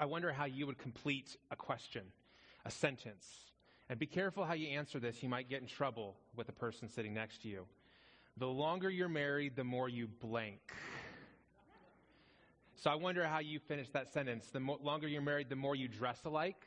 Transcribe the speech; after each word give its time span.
I 0.00 0.06
wonder 0.06 0.32
how 0.32 0.46
you 0.46 0.66
would 0.66 0.78
complete 0.78 1.36
a 1.50 1.56
question, 1.56 2.02
a 2.64 2.70
sentence. 2.70 3.26
And 3.90 3.98
be 3.98 4.06
careful 4.06 4.46
how 4.46 4.54
you 4.54 4.68
answer 4.68 4.98
this. 4.98 5.22
You 5.22 5.28
might 5.28 5.50
get 5.50 5.60
in 5.60 5.68
trouble 5.68 6.16
with 6.34 6.46
the 6.46 6.54
person 6.54 6.88
sitting 6.88 7.12
next 7.12 7.42
to 7.42 7.48
you. 7.48 7.66
The 8.38 8.46
longer 8.46 8.88
you're 8.88 9.10
married, 9.10 9.56
the 9.56 9.64
more 9.64 9.90
you 9.90 10.08
blank. 10.08 10.60
So 12.76 12.90
I 12.90 12.94
wonder 12.94 13.26
how 13.26 13.40
you 13.40 13.58
finish 13.58 13.90
that 13.90 14.10
sentence. 14.10 14.46
The 14.50 14.60
mo- 14.60 14.78
longer 14.82 15.06
you're 15.06 15.20
married, 15.20 15.50
the 15.50 15.56
more 15.56 15.76
you 15.76 15.86
dress 15.86 16.18
alike. 16.24 16.64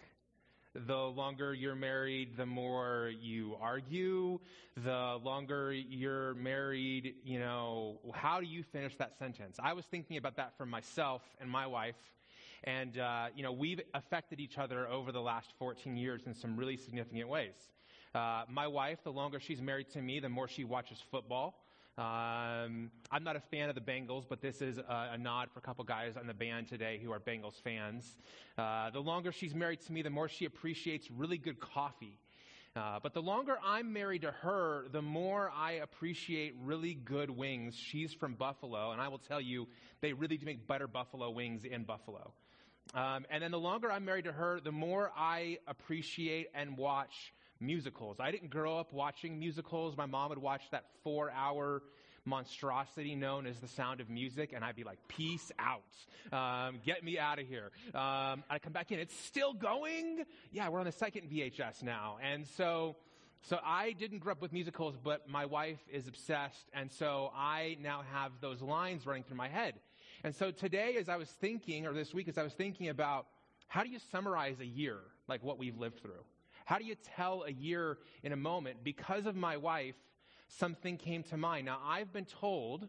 The 0.75 0.95
longer 0.95 1.55
you're 1.55 1.73
married, 1.73 2.37
the 2.37 2.45
more 2.45 3.11
you 3.19 3.55
argue. 3.59 4.39
The 4.77 5.19
longer 5.23 5.73
you're 5.73 6.35
married, 6.35 7.15
you 7.23 7.39
know, 7.39 7.97
how 8.13 8.41
do 8.41 8.45
you 8.45 8.61
finish 8.61 8.95
that 8.97 9.17
sentence? 9.17 9.57
I 9.59 9.73
was 9.73 9.85
thinking 9.85 10.17
about 10.17 10.35
that 10.35 10.55
for 10.55 10.67
myself 10.67 11.23
and 11.41 11.49
my 11.49 11.65
wife. 11.65 11.95
And, 12.63 12.97
uh, 12.97 13.25
you 13.35 13.43
know, 13.43 13.51
we've 13.51 13.81
affected 13.93 14.39
each 14.39 14.57
other 14.57 14.87
over 14.87 15.11
the 15.11 15.21
last 15.21 15.53
14 15.59 15.97
years 15.97 16.21
in 16.25 16.33
some 16.33 16.55
really 16.55 16.77
significant 16.77 17.27
ways. 17.27 17.55
Uh, 18.15 18.43
my 18.47 18.67
wife, 18.67 18.99
the 19.03 19.11
longer 19.11 19.39
she's 19.39 19.61
married 19.61 19.89
to 19.89 20.01
me, 20.01 20.19
the 20.19 20.29
more 20.29 20.47
she 20.47 20.63
watches 20.63 21.01
football. 21.11 21.55
Um, 21.97 22.89
I'm 23.11 23.23
not 23.23 23.35
a 23.35 23.39
fan 23.51 23.69
of 23.69 23.75
the 23.75 23.81
Bengals, 23.81 24.23
but 24.27 24.41
this 24.41 24.61
is 24.61 24.79
a, 24.79 25.09
a, 25.13 25.17
nod 25.17 25.49
for 25.51 25.59
a 25.59 25.61
couple 25.61 25.83
guys 25.83 26.17
on 26.17 26.25
the 26.25 26.33
band 26.33 26.67
today 26.67 26.99
who 27.03 27.11
are 27.11 27.19
Bengals 27.19 27.61
fans. 27.61 28.15
Uh, 28.57 28.89
the 28.89 28.99
longer 28.99 29.31
she's 29.31 29.53
married 29.53 29.79
to 29.81 29.91
me, 29.91 30.01
the 30.01 30.09
more 30.09 30.27
she 30.27 30.45
appreciates 30.45 31.11
really 31.11 31.37
good 31.37 31.59
coffee. 31.59 32.17
Uh, 32.75 32.99
but 33.03 33.13
the 33.13 33.21
longer 33.21 33.57
I'm 33.63 33.93
married 33.93 34.23
to 34.23 34.31
her, 34.31 34.85
the 34.91 35.03
more 35.03 35.51
I 35.55 35.73
appreciate 35.73 36.55
really 36.63 36.95
good 36.95 37.29
wings. 37.29 37.75
She's 37.75 38.11
from 38.11 38.33
Buffalo, 38.33 38.91
and 38.91 38.99
I 38.99 39.09
will 39.09 39.19
tell 39.19 39.39
you, 39.39 39.67
they 40.01 40.13
really 40.13 40.37
do 40.37 40.47
make 40.47 40.65
better 40.67 40.87
buffalo 40.87 41.29
wings 41.29 41.63
in 41.63 41.83
Buffalo. 41.83 42.33
Um, 42.93 43.25
and 43.29 43.41
then 43.41 43.51
the 43.51 43.59
longer 43.59 43.91
I'm 43.91 44.05
married 44.05 44.25
to 44.25 44.31
her, 44.31 44.59
the 44.59 44.71
more 44.71 45.11
I 45.17 45.57
appreciate 45.67 46.47
and 46.53 46.77
watch 46.77 47.33
musicals. 47.59 48.17
I 48.19 48.31
didn't 48.31 48.49
grow 48.49 48.77
up 48.77 48.93
watching 48.93 49.39
musicals. 49.39 49.97
My 49.97 50.05
mom 50.05 50.29
would 50.29 50.37
watch 50.37 50.63
that 50.71 50.85
four 51.03 51.31
hour 51.31 51.81
monstrosity 52.25 53.15
known 53.15 53.45
as 53.45 53.59
the 53.59 53.67
sound 53.67 53.99
of 53.99 54.09
music, 54.09 54.53
and 54.53 54.63
I'd 54.63 54.75
be 54.75 54.83
like, 54.83 54.99
peace 55.07 55.51
out. 55.59 55.81
Um, 56.31 56.79
get 56.85 57.03
me 57.03 57.19
out 57.19 57.39
of 57.39 57.47
here. 57.47 57.71
Um, 57.93 58.43
I 58.49 58.59
come 58.61 58.73
back 58.73 58.91
in. 58.91 58.99
It's 58.99 59.17
still 59.25 59.53
going? 59.53 60.23
Yeah, 60.51 60.69
we're 60.69 60.79
on 60.79 60.85
the 60.85 60.91
second 60.91 61.29
VHS 61.29 61.83
now. 61.83 62.17
And 62.23 62.47
so, 62.55 62.95
so 63.43 63.59
I 63.63 63.91
didn't 63.91 64.19
grow 64.19 64.33
up 64.33 64.41
with 64.41 64.53
musicals, 64.53 64.95
but 65.03 65.27
my 65.27 65.45
wife 65.45 65.79
is 65.91 66.07
obsessed, 66.07 66.69
and 66.73 66.91
so 66.91 67.31
I 67.35 67.77
now 67.81 68.03
have 68.13 68.31
those 68.39 68.61
lines 68.61 69.05
running 69.05 69.23
through 69.23 69.37
my 69.37 69.49
head. 69.49 69.75
And 70.23 70.33
so 70.33 70.49
today, 70.51 70.95
as 70.97 71.09
I 71.09 71.17
was 71.17 71.27
thinking, 71.29 71.85
or 71.85 71.91
this 71.93 72.13
week, 72.13 72.29
as 72.29 72.37
I 72.37 72.43
was 72.43 72.53
thinking 72.53 72.87
about 72.89 73.27
how 73.67 73.83
do 73.83 73.89
you 73.89 73.99
summarize 74.11 74.61
a 74.61 74.65
year, 74.65 74.99
like 75.27 75.43
what 75.43 75.57
we've 75.57 75.77
lived 75.77 75.99
through? 76.01 76.23
How 76.65 76.77
do 76.77 76.85
you 76.85 76.95
tell 77.15 77.43
a 77.43 77.51
year 77.51 77.97
in 78.23 78.31
a 78.31 78.37
moment? 78.37 78.77
Because 78.83 79.25
of 79.25 79.35
my 79.35 79.57
wife, 79.57 79.95
something 80.47 80.95
came 80.97 81.23
to 81.23 81.35
mind. 81.35 81.65
Now, 81.65 81.79
I've 81.85 82.13
been 82.13 82.23
told, 82.23 82.87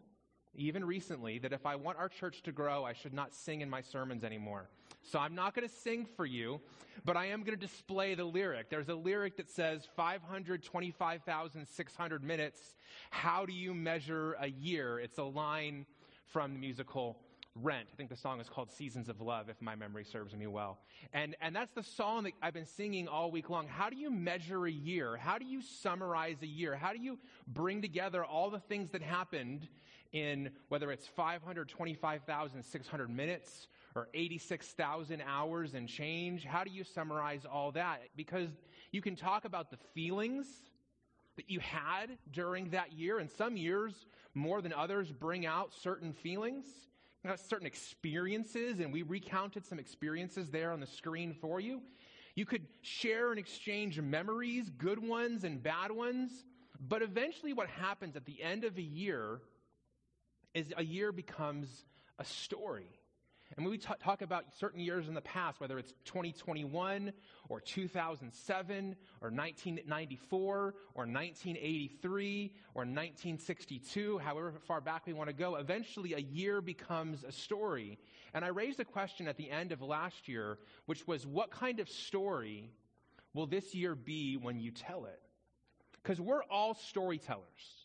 even 0.54 0.84
recently, 0.84 1.41
that 1.41 1.52
if 1.52 1.66
I 1.66 1.74
want 1.74 1.98
our 1.98 2.08
church 2.08 2.42
to 2.42 2.52
grow, 2.52 2.84
I 2.84 2.92
should 2.92 3.14
not 3.14 3.34
sing 3.34 3.62
in 3.62 3.70
my 3.70 3.80
sermons 3.80 4.22
anymore. 4.22 4.69
So 5.02 5.19
I'm 5.19 5.34
not 5.34 5.54
going 5.54 5.69
to 5.69 5.74
sing 5.74 6.06
for 6.16 6.24
you, 6.24 6.60
but 7.04 7.16
I 7.16 7.26
am 7.26 7.41
going 7.41 7.58
to 7.58 7.66
display 7.66 8.14
the 8.14 8.24
lyric. 8.24 8.70
There's 8.70 8.88
a 8.88 8.94
lyric 8.94 9.38
that 9.38 9.50
says 9.50 9.88
525,600 9.96 12.22
minutes. 12.22 12.76
How 13.10 13.44
do 13.44 13.52
you 13.52 13.74
measure 13.74 14.36
a 14.41 14.46
year? 14.46 15.00
It's 15.00 15.19
a 15.19 15.24
line 15.24 15.86
from 16.26 16.52
the 16.52 16.58
musical 16.58 17.19
Rent. 17.62 17.86
I 17.92 17.97
think 17.97 18.10
the 18.10 18.16
song 18.16 18.41
is 18.41 18.48
called 18.48 18.72
Seasons 18.72 19.08
of 19.08 19.20
Love, 19.20 19.48
if 19.48 19.62
my 19.62 19.77
memory 19.77 20.05
serves 20.05 20.34
me 20.34 20.48
well. 20.48 20.80
And, 21.12 21.36
and 21.41 21.55
that's 21.55 21.70
the 21.72 21.84
song 21.84 22.24
that 22.24 22.33
I've 22.42 22.52
been 22.52 22.66
singing 22.66 23.06
all 23.06 23.30
week 23.30 23.48
long. 23.48 23.69
How 23.69 23.91
do 23.91 23.97
you 23.97 24.10
measure 24.10 24.66
a 24.66 24.72
year? 24.72 25.16
How 25.16 25.38
do 25.38 25.44
you 25.44 25.62
summarize 25.62 26.42
a 26.42 26.48
year? 26.48 26.75
How 26.75 26.92
do 26.92 26.98
you 26.98 27.16
bring 27.47 27.80
together 27.80 28.25
all 28.25 28.50
the 28.50 28.59
things 28.59 28.91
that 28.91 29.03
happened 29.03 29.69
in 30.10 30.50
whether 30.69 30.91
it's 30.91 31.06
525,600 31.06 33.10
minutes 33.10 33.69
or 33.94 34.09
86,000 34.15 35.22
hours 35.25 35.75
and 35.75 35.88
change? 35.88 36.44
How 36.44 36.65
do 36.65 36.72
you 36.72 36.82
summarize 36.82 37.44
all 37.44 37.71
that? 37.72 38.00
Because 38.16 38.48
you 38.91 39.00
can 39.00 39.15
talk 39.15 39.44
about 39.44 39.71
the 39.71 39.78
feelings 39.94 40.48
that 41.36 41.48
you 41.48 41.60
had 41.60 42.19
during 42.32 42.71
that 42.71 42.92
year, 42.92 43.21
and 43.21 43.31
some 43.31 43.56
years 43.56 44.06
more 44.34 44.60
than 44.60 44.72
others 44.72 45.12
bring 45.12 45.47
out 45.47 45.72
certain 45.72 46.12
feelings 46.12 46.66
Uh, 47.26 47.36
certain 47.36 47.66
experiences, 47.66 48.80
and 48.80 48.92
we 48.92 49.00
recounted 49.00 49.64
some 49.64 49.78
experiences 49.78 50.50
there 50.50 50.72
on 50.72 50.78
the 50.78 50.86
screen 50.86 51.32
for 51.32 51.58
you. 51.58 51.80
You 52.34 52.44
could 52.44 52.66
share 52.82 53.30
and 53.30 53.38
exchange 53.38 53.98
memories, 53.98 54.68
good 54.68 54.98
ones 54.98 55.42
and 55.44 55.62
bad 55.62 55.90
ones. 55.90 56.44
But 56.78 57.00
eventually, 57.00 57.54
what 57.54 57.68
happens 57.68 58.14
at 58.14 58.26
the 58.26 58.42
end 58.42 58.64
of 58.64 58.76
a 58.76 58.82
year 58.82 59.40
is 60.52 60.70
a 60.76 60.84
year 60.84 61.12
becomes 61.12 61.86
a 62.18 62.24
story. 62.26 62.90
And 63.56 63.65
when 63.65 63.70
we 63.70 63.78
t- 63.78 63.87
talk 64.03 64.22
about 64.22 64.47
certain 64.59 64.81
years 64.81 65.06
in 65.06 65.15
the 65.15 65.20
past, 65.20 65.60
whether 65.60 65.78
it's 65.78 65.92
2021 66.06 67.12
or 67.48 67.60
2007 67.60 68.97
or 69.20 69.31
1994 69.31 70.47
or 70.48 70.72
1983 70.94 72.53
or 72.75 72.81
1962, 72.81 74.19
however 74.19 74.54
far 74.66 74.81
back 74.81 75.06
we 75.06 75.12
want 75.12 75.28
to 75.28 75.34
go, 75.34 75.54
eventually 75.54 76.15
a 76.15 76.19
year 76.19 76.60
becomes 76.60 77.22
a 77.22 77.31
story. 77.31 77.97
And 78.32 78.44
I 78.44 78.48
raised 78.48 78.81
a 78.81 78.84
question 78.84 79.28
at 79.28 79.37
the 79.37 79.48
end 79.48 79.71
of 79.71 79.81
last 79.81 80.26
year, 80.26 80.59
which 80.86 81.06
was 81.06 81.25
what 81.25 81.53
kind 81.53 81.78
of 81.78 81.88
story 81.88 82.72
will 83.34 83.47
this 83.47 83.72
year 83.72 83.94
be 83.94 84.36
when 84.36 84.59
you 84.59 84.72
tell 84.72 85.04
it? 85.04 85.21
Because 86.03 86.21
we're 86.21 86.42
all 86.44 86.75
storytellers. 86.75 87.84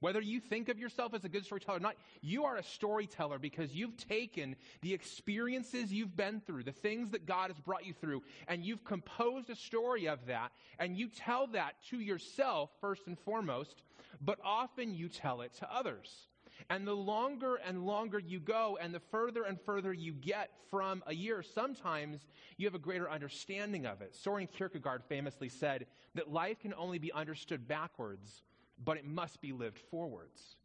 Whether 0.00 0.20
you 0.20 0.40
think 0.40 0.68
of 0.68 0.78
yourself 0.78 1.14
as 1.14 1.24
a 1.24 1.28
good 1.28 1.44
storyteller 1.44 1.78
or 1.78 1.80
not, 1.80 1.96
you 2.20 2.44
are 2.44 2.56
a 2.56 2.62
storyteller 2.62 3.38
because 3.38 3.72
you've 3.72 3.96
taken 3.96 4.56
the 4.82 4.92
experiences 4.92 5.92
you've 5.92 6.16
been 6.16 6.40
through, 6.40 6.64
the 6.64 6.72
things 6.72 7.10
that 7.10 7.26
God 7.26 7.50
has 7.50 7.58
brought 7.60 7.86
you 7.86 7.94
through, 7.94 8.22
and 8.48 8.64
you've 8.64 8.84
composed 8.84 9.50
a 9.50 9.56
story 9.56 10.06
of 10.06 10.26
that, 10.26 10.52
and 10.78 10.96
you 10.96 11.08
tell 11.08 11.46
that 11.48 11.74
to 11.90 11.98
yourself 11.98 12.70
first 12.80 13.06
and 13.06 13.18
foremost, 13.18 13.82
but 14.20 14.38
often 14.44 14.94
you 14.94 15.08
tell 15.08 15.40
it 15.40 15.54
to 15.54 15.74
others. 15.74 16.28
And 16.70 16.86
the 16.86 16.94
longer 16.94 17.56
and 17.56 17.84
longer 17.84 18.18
you 18.18 18.40
go, 18.40 18.78
and 18.80 18.94
the 18.94 19.00
further 19.00 19.44
and 19.44 19.60
further 19.60 19.92
you 19.92 20.12
get 20.12 20.50
from 20.70 21.02
a 21.06 21.14
year, 21.14 21.42
sometimes 21.42 22.20
you 22.56 22.66
have 22.66 22.74
a 22.74 22.78
greater 22.78 23.10
understanding 23.10 23.86
of 23.86 24.02
it. 24.02 24.14
Soren 24.14 24.46
Kierkegaard 24.46 25.02
famously 25.08 25.48
said 25.48 25.86
that 26.14 26.32
life 26.32 26.60
can 26.60 26.74
only 26.74 26.98
be 26.98 27.12
understood 27.12 27.66
backwards 27.66 28.42
but 28.82 28.96
it 28.96 29.04
must 29.04 29.40
be 29.40 29.52
lived 29.52 29.78
forwards. 29.90 30.56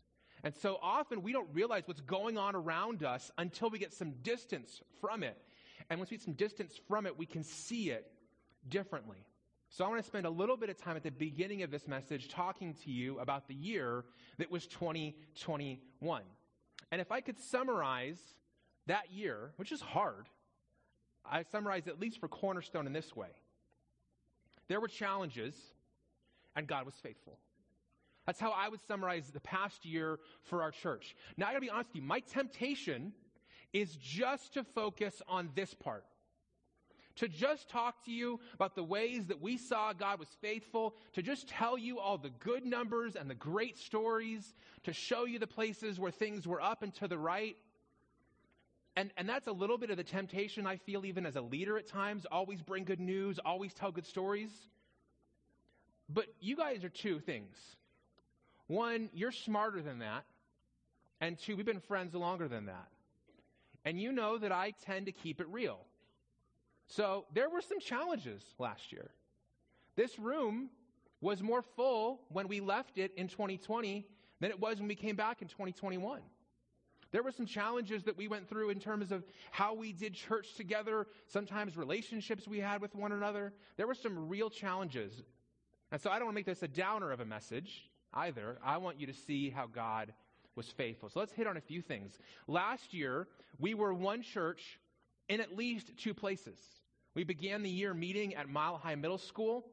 And 0.43 0.55
so 0.55 0.79
often 0.81 1.21
we 1.21 1.33
don't 1.33 1.49
realize 1.53 1.83
what's 1.85 2.01
going 2.01 2.37
on 2.37 2.55
around 2.55 3.03
us 3.03 3.31
until 3.37 3.69
we 3.69 3.77
get 3.77 3.93
some 3.93 4.11
distance 4.23 4.81
from 5.01 5.23
it. 5.23 5.37
And 5.89 5.99
once 5.99 6.11
we 6.11 6.17
get 6.17 6.23
some 6.23 6.33
distance 6.33 6.79
from 6.87 7.05
it, 7.05 7.17
we 7.17 7.25
can 7.25 7.43
see 7.43 7.89
it 7.89 8.09
differently. 8.67 9.25
So 9.69 9.85
I 9.85 9.87
want 9.87 10.01
to 10.01 10.07
spend 10.07 10.25
a 10.25 10.29
little 10.29 10.57
bit 10.57 10.69
of 10.69 10.77
time 10.77 10.95
at 10.95 11.03
the 11.03 11.11
beginning 11.11 11.61
of 11.63 11.71
this 11.71 11.87
message 11.87 12.27
talking 12.27 12.73
to 12.85 12.91
you 12.91 13.19
about 13.19 13.47
the 13.47 13.53
year 13.53 14.05
that 14.37 14.49
was 14.49 14.65
2021. 14.67 16.21
And 16.91 17.01
if 17.01 17.11
I 17.11 17.21
could 17.21 17.37
summarize 17.39 18.19
that 18.87 19.11
year, 19.11 19.51
which 19.57 19.71
is 19.71 19.81
hard, 19.81 20.27
I 21.29 21.43
summarize 21.43 21.87
at 21.87 21.99
least 21.99 22.19
for 22.19 22.27
Cornerstone 22.27 22.87
in 22.87 22.93
this 22.93 23.15
way. 23.15 23.29
There 24.67 24.79
were 24.79 24.87
challenges, 24.87 25.55
and 26.55 26.65
God 26.65 26.85
was 26.85 26.95
faithful. 26.95 27.37
That's 28.29 28.39
how 28.39 28.51
I 28.51 28.69
would 28.69 28.81
summarize 28.87 29.31
the 29.31 29.39
past 29.39 29.87
year 29.87 30.19
for 30.43 30.61
our 30.61 30.69
church. 30.69 31.15
Now, 31.35 31.47
I 31.47 31.49
gotta 31.49 31.61
be 31.61 31.71
honest 31.71 31.89
with 31.89 32.03
you, 32.03 32.07
my 32.07 32.19
temptation 32.19 33.11
is 33.73 33.95
just 33.95 34.53
to 34.53 34.63
focus 34.63 35.19
on 35.27 35.49
this 35.55 35.73
part. 35.73 36.05
To 37.15 37.27
just 37.27 37.69
talk 37.69 38.05
to 38.05 38.11
you 38.11 38.39
about 38.53 38.75
the 38.75 38.83
ways 38.83 39.25
that 39.29 39.41
we 39.41 39.57
saw 39.57 39.93
God 39.93 40.19
was 40.19 40.27
faithful, 40.41 40.93
to 41.13 41.23
just 41.23 41.47
tell 41.47 41.75
you 41.75 41.97
all 41.97 42.19
the 42.19 42.29
good 42.29 42.67
numbers 42.67 43.15
and 43.15 43.27
the 43.27 43.33
great 43.33 43.79
stories, 43.79 44.53
to 44.83 44.93
show 44.93 45.25
you 45.25 45.39
the 45.39 45.47
places 45.47 45.99
where 45.99 46.11
things 46.11 46.45
were 46.45 46.61
up 46.61 46.83
and 46.83 46.93
to 46.97 47.07
the 47.07 47.17
right. 47.17 47.57
And, 48.95 49.09
and 49.17 49.27
that's 49.27 49.47
a 49.47 49.51
little 49.51 49.79
bit 49.79 49.89
of 49.89 49.97
the 49.97 50.03
temptation 50.03 50.67
I 50.67 50.75
feel 50.75 51.03
even 51.03 51.25
as 51.25 51.35
a 51.35 51.41
leader 51.41 51.79
at 51.79 51.87
times. 51.87 52.27
Always 52.31 52.61
bring 52.61 52.83
good 52.83 52.99
news, 52.99 53.39
always 53.43 53.73
tell 53.73 53.91
good 53.91 54.05
stories. 54.05 54.51
But 56.07 56.27
you 56.39 56.55
guys 56.55 56.83
are 56.83 56.89
two 56.89 57.19
things. 57.21 57.57
One, 58.69 59.09
you're 59.13 59.31
smarter 59.31 59.81
than 59.81 59.99
that. 59.99 60.25
And 61.19 61.39
two, 61.39 61.57
we've 61.57 61.65
been 61.65 61.79
friends 61.79 62.13
longer 62.13 62.47
than 62.47 62.67
that. 62.67 62.87
And 63.83 63.99
you 63.99 64.11
know 64.11 64.37
that 64.37 64.51
I 64.51 64.73
tend 64.85 65.07
to 65.07 65.11
keep 65.11 65.41
it 65.41 65.47
real. 65.49 65.79
So 66.85 67.25
there 67.33 67.49
were 67.49 67.61
some 67.61 67.79
challenges 67.79 68.43
last 68.59 68.91
year. 68.91 69.09
This 69.95 70.19
room 70.19 70.69
was 71.19 71.41
more 71.41 71.63
full 71.63 72.21
when 72.29 72.47
we 72.47 72.59
left 72.59 72.99
it 72.99 73.11
in 73.17 73.27
2020 73.27 74.05
than 74.39 74.51
it 74.51 74.59
was 74.59 74.77
when 74.77 74.87
we 74.87 74.95
came 74.95 75.15
back 75.15 75.41
in 75.41 75.47
2021. 75.47 76.21
There 77.11 77.23
were 77.23 77.31
some 77.31 77.47
challenges 77.47 78.03
that 78.03 78.17
we 78.17 78.27
went 78.27 78.47
through 78.47 78.69
in 78.69 78.79
terms 78.79 79.11
of 79.11 79.25
how 79.49 79.73
we 79.73 79.93
did 79.93 80.13
church 80.13 80.53
together, 80.53 81.07
sometimes 81.25 81.75
relationships 81.75 82.47
we 82.47 82.59
had 82.59 82.81
with 82.81 82.93
one 82.93 83.13
another. 83.13 83.51
There 83.77 83.87
were 83.87 83.95
some 83.95 84.29
real 84.29 84.51
challenges. 84.51 85.23
And 85.91 85.99
so 85.99 86.11
I 86.11 86.19
don't 86.19 86.27
want 86.27 86.35
to 86.35 86.39
make 86.39 86.45
this 86.45 86.61
a 86.61 86.67
downer 86.67 87.11
of 87.11 87.19
a 87.19 87.25
message 87.25 87.88
either. 88.13 88.57
I 88.63 88.77
want 88.77 88.99
you 88.99 89.07
to 89.07 89.13
see 89.13 89.49
how 89.49 89.67
God 89.67 90.13
was 90.55 90.67
faithful. 90.69 91.09
So 91.09 91.19
let's 91.19 91.31
hit 91.31 91.47
on 91.47 91.57
a 91.57 91.61
few 91.61 91.81
things. 91.81 92.19
Last 92.47 92.93
year, 92.93 93.27
we 93.59 93.73
were 93.73 93.93
one 93.93 94.21
church 94.21 94.79
in 95.27 95.41
at 95.41 95.55
least 95.55 95.97
two 95.97 96.13
places. 96.13 96.57
We 97.15 97.23
began 97.23 97.63
the 97.63 97.69
year 97.69 97.93
meeting 97.93 98.35
at 98.35 98.49
Mile 98.49 98.77
High 98.77 98.95
Middle 98.95 99.17
School 99.17 99.65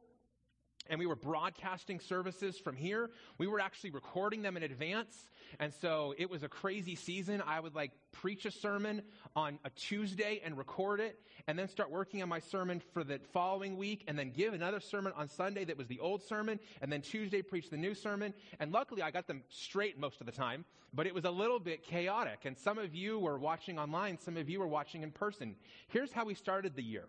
and 0.89 0.99
we 0.99 1.07
were 1.07 1.17
broadcasting 1.17 2.01
services 2.01 2.59
from 2.59 2.77
here. 2.77 3.11
We 3.39 3.47
were 3.47 3.61
actually 3.61 3.91
recording 3.91 4.43
them 4.43 4.57
in 4.57 4.63
advance. 4.63 5.29
And 5.61 5.73
so 5.73 6.15
it 6.19 6.29
was 6.29 6.43
a 6.43 6.49
crazy 6.49 6.95
season. 6.95 7.43
I 7.47 7.61
would 7.61 7.75
like 7.75 7.93
preach 8.13 8.47
a 8.47 8.51
sermon 8.51 9.03
on 9.35 9.59
a 9.65 9.71
Tuesday 9.71 10.41
and 10.45 10.57
record 10.57 11.01
it, 11.01 11.21
and 11.47 11.59
then 11.59 11.69
start 11.69 11.91
working 11.91 12.23
on 12.23 12.29
my 12.29 12.41
sermon 12.41 12.81
for 12.93 13.05
the 13.05 13.21
following 13.33 13.77
week, 13.77 14.05
and 14.09 14.19
then 14.19 14.31
give 14.31 14.55
another 14.55 14.81
sermon 14.81 15.13
on 15.17 15.29
Sunday 15.29 15.65
that 15.65 15.77
was 15.77 15.87
the 15.87 16.01
old 16.01 16.23
sermon, 16.23 16.59
and 16.81 16.91
then 16.91 17.03
Tuesday 17.03 17.43
preach 17.43 17.71
the 17.71 17.77
new 17.77 17.95
sermon. 17.95 18.33
And 18.59 18.73
luckily, 18.73 19.03
I 19.03 19.11
got 19.11 19.27
them 19.27 19.43
straight 19.49 19.99
most 19.99 20.21
of 20.21 20.27
the 20.27 20.33
time, 20.33 20.65
but 20.95 21.07
it 21.07 21.15
was 21.15 21.25
a 21.25 21.31
little 21.31 21.61
bit 21.61 21.85
chaotic. 21.85 22.41
And 22.45 22.57
some 22.57 22.79
of 22.79 22.95
you 22.95 23.19
were 23.19 23.39
watching 23.39 23.79
online, 23.79 24.19
some 24.19 24.37
of 24.37 24.49
you 24.49 24.61
were 24.61 24.67
watching 24.67 25.03
in 25.03 25.11
person. 25.11 25.55
Here's 25.89 26.13
how 26.13 26.25
we 26.25 26.35
started 26.35 26.75
the 26.75 26.83
year. 26.83 27.05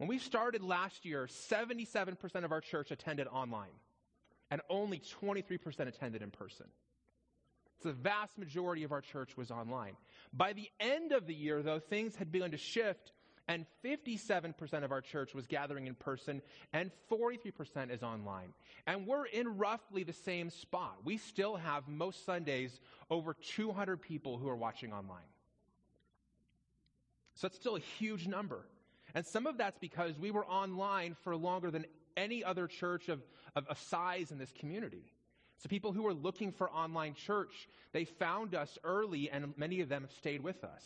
When 0.00 0.08
we 0.08 0.18
started 0.18 0.62
last 0.62 1.04
year, 1.04 1.26
77% 1.26 2.42
of 2.42 2.52
our 2.52 2.62
church 2.62 2.90
attended 2.90 3.26
online, 3.26 3.68
and 4.50 4.62
only 4.70 5.02
23% 5.20 5.88
attended 5.88 6.22
in 6.22 6.30
person. 6.30 6.64
So 7.82 7.90
the 7.90 7.96
vast 7.96 8.38
majority 8.38 8.82
of 8.82 8.92
our 8.92 9.02
church 9.02 9.36
was 9.36 9.50
online. 9.50 9.96
By 10.32 10.54
the 10.54 10.70
end 10.80 11.12
of 11.12 11.26
the 11.26 11.34
year, 11.34 11.60
though, 11.60 11.80
things 11.80 12.16
had 12.16 12.32
begun 12.32 12.52
to 12.52 12.56
shift, 12.56 13.12
and 13.46 13.66
57% 13.84 14.84
of 14.84 14.90
our 14.90 15.02
church 15.02 15.34
was 15.34 15.46
gathering 15.46 15.86
in 15.86 15.94
person, 15.94 16.40
and 16.72 16.90
43% 17.12 17.90
is 17.90 18.02
online. 18.02 18.54
And 18.86 19.06
we're 19.06 19.26
in 19.26 19.58
roughly 19.58 20.02
the 20.02 20.14
same 20.14 20.48
spot. 20.48 20.96
We 21.04 21.18
still 21.18 21.56
have 21.56 21.88
most 21.88 22.24
Sundays 22.24 22.80
over 23.10 23.34
200 23.34 24.00
people 24.00 24.38
who 24.38 24.48
are 24.48 24.56
watching 24.56 24.94
online. 24.94 25.28
So 27.34 27.48
it's 27.48 27.56
still 27.56 27.76
a 27.76 27.80
huge 27.80 28.26
number. 28.26 28.64
And 29.14 29.26
some 29.26 29.46
of 29.46 29.58
that's 29.58 29.78
because 29.78 30.18
we 30.18 30.30
were 30.30 30.46
online 30.46 31.16
for 31.22 31.36
longer 31.36 31.70
than 31.70 31.86
any 32.16 32.44
other 32.44 32.66
church 32.66 33.08
of, 33.08 33.22
of, 33.54 33.78
size 33.78 34.30
in 34.30 34.38
this 34.38 34.52
community. 34.52 35.12
So 35.58 35.68
people 35.68 35.92
who 35.92 36.02
were 36.02 36.14
looking 36.14 36.52
for 36.52 36.70
online 36.70 37.14
church, 37.14 37.68
they 37.92 38.04
found 38.04 38.54
us 38.54 38.78
early 38.84 39.30
and 39.30 39.54
many 39.56 39.80
of 39.80 39.88
them 39.88 40.02
have 40.02 40.12
stayed 40.12 40.42
with 40.42 40.64
us. 40.64 40.84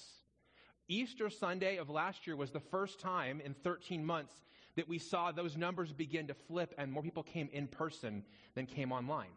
Easter 0.89 1.31
Sunday 1.31 1.77
of 1.77 1.89
last 1.89 2.27
year 2.27 2.37
was 2.37 2.51
the 2.51 2.61
first 2.61 3.01
time 3.01 3.41
in 3.41 3.55
13 3.55 4.05
months 4.05 4.35
that 4.77 4.89
we 4.89 4.99
saw 4.99 5.33
those 5.33 5.57
numbers 5.57 5.93
begin 5.93 6.27
to 6.27 6.35
flip 6.35 6.75
and 6.77 6.91
more 6.91 7.03
people 7.03 7.23
came 7.23 7.49
in 7.53 7.69
person 7.69 8.25
than 8.55 8.67
came 8.67 8.93
online. 8.93 9.31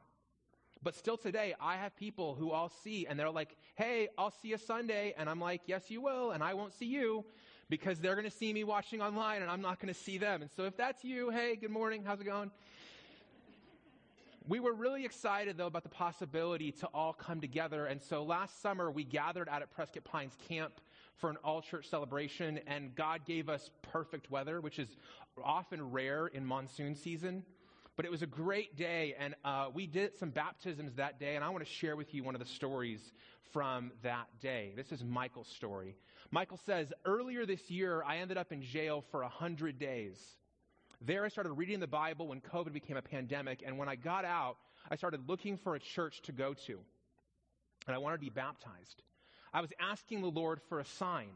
But 0.83 0.95
still 0.95 1.17
today, 1.17 1.55
I 1.59 1.75
have 1.77 1.95
people 1.95 2.35
who 2.35 2.51
I'll 2.51 2.71
see 2.83 3.07
and 3.07 3.19
they're 3.19 3.29
like, 3.29 3.55
hey, 3.75 4.09
I'll 4.17 4.31
see 4.31 4.49
you 4.49 4.57
Sunday. 4.57 5.13
And 5.17 5.29
I'm 5.29 5.39
like, 5.39 5.61
yes, 5.65 5.89
you 5.89 6.01
will. 6.01 6.31
And 6.31 6.43
I 6.43 6.53
won't 6.53 6.73
see 6.73 6.85
you 6.85 7.25
because 7.69 7.99
they're 7.99 8.15
going 8.15 8.29
to 8.29 8.35
see 8.35 8.53
me 8.53 8.63
watching 8.63 9.01
online 9.01 9.41
and 9.41 9.51
I'm 9.51 9.61
not 9.61 9.79
going 9.79 9.93
to 9.93 9.99
see 9.99 10.17
them. 10.17 10.41
And 10.41 10.51
so 10.55 10.63
if 10.63 10.77
that's 10.77 11.03
you, 11.03 11.29
hey, 11.29 11.55
good 11.55 11.71
morning, 11.71 12.03
how's 12.05 12.21
it 12.21 12.25
going? 12.25 12.51
We 14.47 14.61
were 14.61 14.73
really 14.73 15.03
excited, 15.03 15.57
though, 15.57 15.67
about 15.67 15.83
the 15.83 15.89
possibility 15.89 16.71
to 16.73 16.87
all 16.93 17.11
come 17.11 17.41
together. 17.41 17.87
And 17.87 18.01
so 18.01 18.23
last 18.23 18.61
summer, 18.61 18.89
we 18.89 19.03
gathered 19.03 19.49
out 19.49 19.61
at 19.61 19.71
Prescott 19.71 20.05
Pines 20.05 20.37
Camp 20.47 20.79
for 21.17 21.29
an 21.29 21.35
all 21.43 21.61
church 21.61 21.89
celebration, 21.89 22.61
and 22.65 22.95
God 22.95 23.25
gave 23.25 23.49
us 23.49 23.69
perfect 23.81 24.31
weather, 24.31 24.61
which 24.61 24.79
is 24.79 24.87
often 25.43 25.91
rare 25.91 26.27
in 26.27 26.45
monsoon 26.45 26.95
season. 26.95 27.43
But 27.97 28.05
it 28.05 28.11
was 28.11 28.21
a 28.21 28.27
great 28.27 28.77
day, 28.77 29.15
and 29.19 29.35
uh, 29.43 29.67
we 29.73 29.85
did 29.85 30.15
some 30.17 30.29
baptisms 30.29 30.93
that 30.95 31.19
day, 31.19 31.35
and 31.35 31.43
I 31.43 31.49
want 31.49 31.65
to 31.65 31.69
share 31.69 31.97
with 31.97 32.13
you 32.13 32.23
one 32.23 32.35
of 32.35 32.39
the 32.39 32.47
stories 32.47 33.11
from 33.51 33.91
that 34.03 34.27
day. 34.39 34.71
This 34.77 34.91
is 34.91 35.03
Michael's 35.03 35.47
story. 35.47 35.95
Michael 36.31 36.59
says, 36.65 36.91
Earlier 37.05 37.45
this 37.45 37.69
year, 37.69 38.03
I 38.05 38.17
ended 38.17 38.37
up 38.37 38.51
in 38.51 38.61
jail 38.61 39.03
for 39.11 39.21
100 39.21 39.79
days. 39.79 40.17
There, 41.01 41.23
I 41.23 41.29
started 41.29 41.53
reading 41.53 41.79
the 41.79 41.87
Bible 41.87 42.27
when 42.27 42.41
COVID 42.41 42.73
became 42.73 42.97
a 42.97 43.01
pandemic, 43.01 43.63
and 43.65 43.77
when 43.77 43.87
I 43.87 43.95
got 43.95 44.25
out, 44.25 44.57
I 44.89 44.95
started 44.95 45.29
looking 45.29 45.57
for 45.57 45.75
a 45.75 45.79
church 45.79 46.21
to 46.23 46.31
go 46.31 46.53
to. 46.65 46.79
And 47.85 47.95
I 47.95 47.99
wanted 47.99 48.17
to 48.17 48.21
be 48.21 48.29
baptized. 48.29 49.03
I 49.53 49.61
was 49.61 49.71
asking 49.79 50.21
the 50.21 50.27
Lord 50.27 50.59
for 50.67 50.79
a 50.79 50.85
sign. 50.85 51.29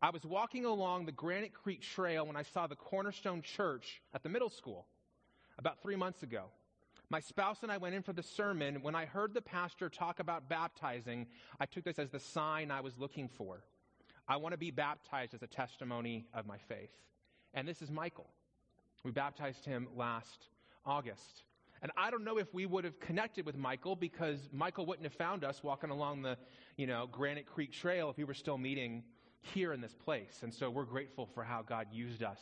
I 0.00 0.10
was 0.10 0.24
walking 0.24 0.64
along 0.64 1.04
the 1.04 1.12
Granite 1.12 1.52
Creek 1.52 1.82
Trail 1.82 2.26
when 2.26 2.36
I 2.36 2.42
saw 2.42 2.66
the 2.66 2.76
Cornerstone 2.76 3.42
Church 3.42 4.00
at 4.14 4.22
the 4.22 4.30
middle 4.30 4.48
school 4.48 4.86
about 5.58 5.82
three 5.82 5.96
months 5.96 6.22
ago. 6.22 6.44
My 7.10 7.20
spouse 7.20 7.58
and 7.62 7.72
I 7.72 7.76
went 7.76 7.94
in 7.94 8.02
for 8.02 8.12
the 8.12 8.22
sermon. 8.22 8.82
When 8.82 8.94
I 8.94 9.04
heard 9.04 9.34
the 9.34 9.42
pastor 9.42 9.88
talk 9.88 10.20
about 10.20 10.48
baptizing, 10.48 11.26
I 11.58 11.66
took 11.66 11.84
this 11.84 11.98
as 11.98 12.08
the 12.08 12.20
sign 12.20 12.70
I 12.70 12.80
was 12.80 12.96
looking 12.96 13.28
for. 13.28 13.64
I 14.30 14.36
want 14.36 14.52
to 14.52 14.58
be 14.58 14.70
baptized 14.70 15.34
as 15.34 15.42
a 15.42 15.48
testimony 15.48 16.24
of 16.32 16.46
my 16.46 16.56
faith. 16.56 16.92
And 17.52 17.66
this 17.66 17.82
is 17.82 17.90
Michael. 17.90 18.28
We 19.02 19.10
baptized 19.10 19.64
him 19.64 19.88
last 19.96 20.46
August. 20.86 21.42
And 21.82 21.90
I 21.96 22.12
don't 22.12 22.22
know 22.22 22.38
if 22.38 22.54
we 22.54 22.64
would 22.64 22.84
have 22.84 23.00
connected 23.00 23.44
with 23.44 23.56
Michael 23.56 23.96
because 23.96 24.48
Michael 24.52 24.86
wouldn't 24.86 25.04
have 25.04 25.14
found 25.14 25.42
us 25.42 25.64
walking 25.64 25.90
along 25.90 26.22
the, 26.22 26.38
you 26.76 26.86
know, 26.86 27.08
Granite 27.10 27.46
Creek 27.46 27.72
Trail 27.72 28.08
if 28.08 28.18
we 28.18 28.22
were 28.22 28.34
still 28.34 28.56
meeting 28.56 29.02
here 29.40 29.72
in 29.72 29.80
this 29.80 29.96
place. 29.96 30.38
And 30.42 30.54
so 30.54 30.70
we're 30.70 30.84
grateful 30.84 31.26
for 31.34 31.42
how 31.42 31.62
God 31.62 31.88
used 31.90 32.22
us 32.22 32.38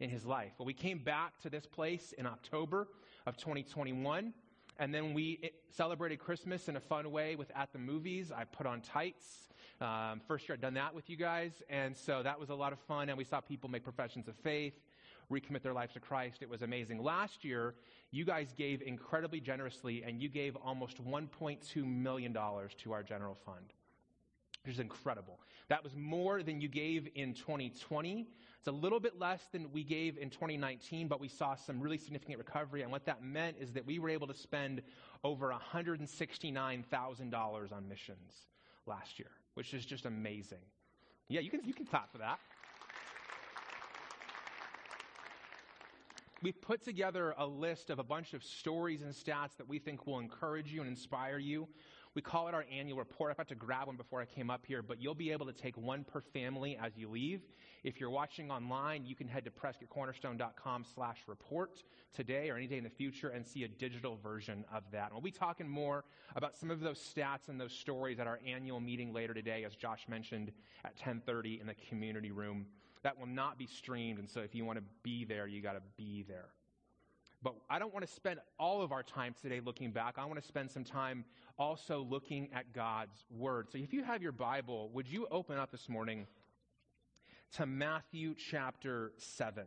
in 0.00 0.10
his 0.10 0.26
life. 0.26 0.52
Well, 0.58 0.66
we 0.66 0.74
came 0.74 0.98
back 0.98 1.40
to 1.44 1.48
this 1.48 1.64
place 1.64 2.12
in 2.18 2.26
October 2.26 2.88
of 3.24 3.38
2021. 3.38 4.34
And 4.78 4.94
then 4.94 5.14
we 5.14 5.50
celebrated 5.70 6.18
Christmas 6.18 6.68
in 6.68 6.76
a 6.76 6.80
fun 6.80 7.10
way 7.10 7.36
with 7.36 7.50
At 7.54 7.72
the 7.72 7.78
Movies. 7.78 8.32
I 8.32 8.44
put 8.44 8.66
on 8.66 8.80
tights 8.80 9.48
um, 9.82 10.20
first 10.28 10.48
year 10.48 10.54
I'd 10.54 10.60
done 10.60 10.74
that 10.74 10.94
with 10.94 11.10
you 11.10 11.16
guys, 11.16 11.50
and 11.68 11.96
so 11.96 12.22
that 12.22 12.38
was 12.38 12.50
a 12.50 12.54
lot 12.54 12.72
of 12.72 12.78
fun. 12.80 13.08
And 13.08 13.18
we 13.18 13.24
saw 13.24 13.40
people 13.40 13.68
make 13.68 13.82
professions 13.82 14.28
of 14.28 14.36
faith, 14.36 14.74
recommit 15.30 15.62
their 15.62 15.72
lives 15.72 15.94
to 15.94 16.00
Christ. 16.00 16.38
It 16.40 16.48
was 16.48 16.62
amazing. 16.62 17.02
Last 17.02 17.44
year, 17.44 17.74
you 18.12 18.24
guys 18.24 18.54
gave 18.56 18.80
incredibly 18.82 19.40
generously, 19.40 20.04
and 20.04 20.22
you 20.22 20.28
gave 20.28 20.54
almost 20.56 21.04
$1.2 21.04 21.84
million 21.84 22.32
to 22.32 22.92
our 22.92 23.02
general 23.02 23.36
fund, 23.44 23.72
which 24.64 24.74
is 24.74 24.80
incredible. 24.80 25.38
That 25.68 25.84
was 25.84 25.94
more 25.96 26.42
than 26.42 26.60
you 26.60 26.68
gave 26.68 27.08
in 27.14 27.34
2020. 27.34 28.26
It's 28.58 28.68
a 28.68 28.72
little 28.72 29.00
bit 29.00 29.18
less 29.18 29.42
than 29.52 29.72
we 29.72 29.84
gave 29.84 30.18
in 30.18 30.28
2019, 30.30 31.08
but 31.08 31.20
we 31.20 31.28
saw 31.28 31.54
some 31.54 31.80
really 31.80 31.98
significant 31.98 32.38
recovery. 32.38 32.82
And 32.82 32.92
what 32.92 33.06
that 33.06 33.22
meant 33.22 33.56
is 33.58 33.72
that 33.72 33.86
we 33.86 33.98
were 33.98 34.10
able 34.10 34.26
to 34.28 34.34
spend 34.34 34.82
over 35.24 35.52
$169,000 35.72 37.72
on 37.72 37.88
missions 37.88 38.32
last 38.86 39.18
year 39.18 39.30
which 39.54 39.74
is 39.74 39.84
just 39.84 40.06
amazing. 40.06 40.58
Yeah, 41.28 41.40
you 41.40 41.50
can, 41.50 41.60
you 41.64 41.74
can 41.74 41.86
clap 41.86 42.12
for 42.12 42.18
that. 42.18 42.38
We've 46.42 46.60
put 46.60 46.82
together 46.82 47.34
a 47.38 47.46
list 47.46 47.90
of 47.90 48.00
a 48.00 48.02
bunch 48.02 48.34
of 48.34 48.42
stories 48.42 49.02
and 49.02 49.12
stats 49.12 49.56
that 49.58 49.68
we 49.68 49.78
think 49.78 50.06
will 50.06 50.18
encourage 50.18 50.72
you 50.72 50.80
and 50.80 50.90
inspire 50.90 51.38
you. 51.38 51.68
We 52.14 52.20
call 52.20 52.46
it 52.48 52.54
our 52.54 52.66
annual 52.70 52.98
report. 52.98 53.30
I 53.30 53.34
had 53.38 53.48
to 53.48 53.54
grab 53.54 53.86
one 53.86 53.96
before 53.96 54.20
I 54.20 54.26
came 54.26 54.50
up 54.50 54.66
here, 54.66 54.82
but 54.82 55.00
you'll 55.00 55.14
be 55.14 55.32
able 55.32 55.46
to 55.46 55.52
take 55.52 55.78
one 55.78 56.04
per 56.04 56.20
family 56.20 56.78
as 56.82 56.92
you 56.96 57.08
leave. 57.08 57.40
If 57.84 57.98
you're 57.98 58.10
watching 58.10 58.50
online, 58.50 59.06
you 59.06 59.14
can 59.14 59.26
head 59.26 59.46
to 59.46 59.50
prescottcornerstone.com 59.50 60.84
slash 60.94 61.22
report 61.26 61.82
today 62.12 62.50
or 62.50 62.56
any 62.56 62.66
day 62.66 62.76
in 62.76 62.84
the 62.84 62.90
future 62.90 63.30
and 63.30 63.46
see 63.46 63.64
a 63.64 63.68
digital 63.68 64.18
version 64.22 64.66
of 64.70 64.82
that. 64.92 65.06
And 65.06 65.12
we'll 65.12 65.22
be 65.22 65.30
talking 65.30 65.66
more 65.66 66.04
about 66.36 66.54
some 66.54 66.70
of 66.70 66.80
those 66.80 66.98
stats 66.98 67.48
and 67.48 67.58
those 67.58 67.72
stories 67.72 68.20
at 68.20 68.26
our 68.26 68.40
annual 68.46 68.78
meeting 68.78 69.14
later 69.14 69.32
today, 69.32 69.64
as 69.64 69.74
Josh 69.74 70.06
mentioned, 70.06 70.52
at 70.84 70.92
1030 70.92 71.60
in 71.60 71.66
the 71.66 71.74
community 71.88 72.30
room. 72.30 72.66
That 73.04 73.18
will 73.18 73.26
not 73.26 73.58
be 73.58 73.66
streamed, 73.66 74.18
and 74.18 74.28
so 74.28 74.40
if 74.40 74.54
you 74.54 74.66
want 74.66 74.78
to 74.78 74.84
be 75.02 75.24
there, 75.24 75.46
you 75.46 75.62
got 75.62 75.72
to 75.72 75.82
be 75.96 76.24
there. 76.28 76.50
But 77.42 77.54
I 77.68 77.78
don't 77.78 77.92
want 77.92 78.06
to 78.06 78.12
spend 78.12 78.38
all 78.58 78.82
of 78.82 78.92
our 78.92 79.02
time 79.02 79.34
today 79.42 79.60
looking 79.64 79.90
back. 79.90 80.14
I 80.16 80.24
want 80.24 80.40
to 80.40 80.46
spend 80.46 80.70
some 80.70 80.84
time 80.84 81.24
also 81.58 82.06
looking 82.08 82.48
at 82.54 82.72
God's 82.72 83.24
Word. 83.30 83.68
So 83.70 83.78
if 83.78 83.92
you 83.92 84.04
have 84.04 84.22
your 84.22 84.32
Bible, 84.32 84.90
would 84.92 85.08
you 85.08 85.26
open 85.30 85.58
up 85.58 85.72
this 85.72 85.88
morning 85.88 86.26
to 87.56 87.66
Matthew 87.66 88.34
chapter 88.34 89.12
7? 89.18 89.64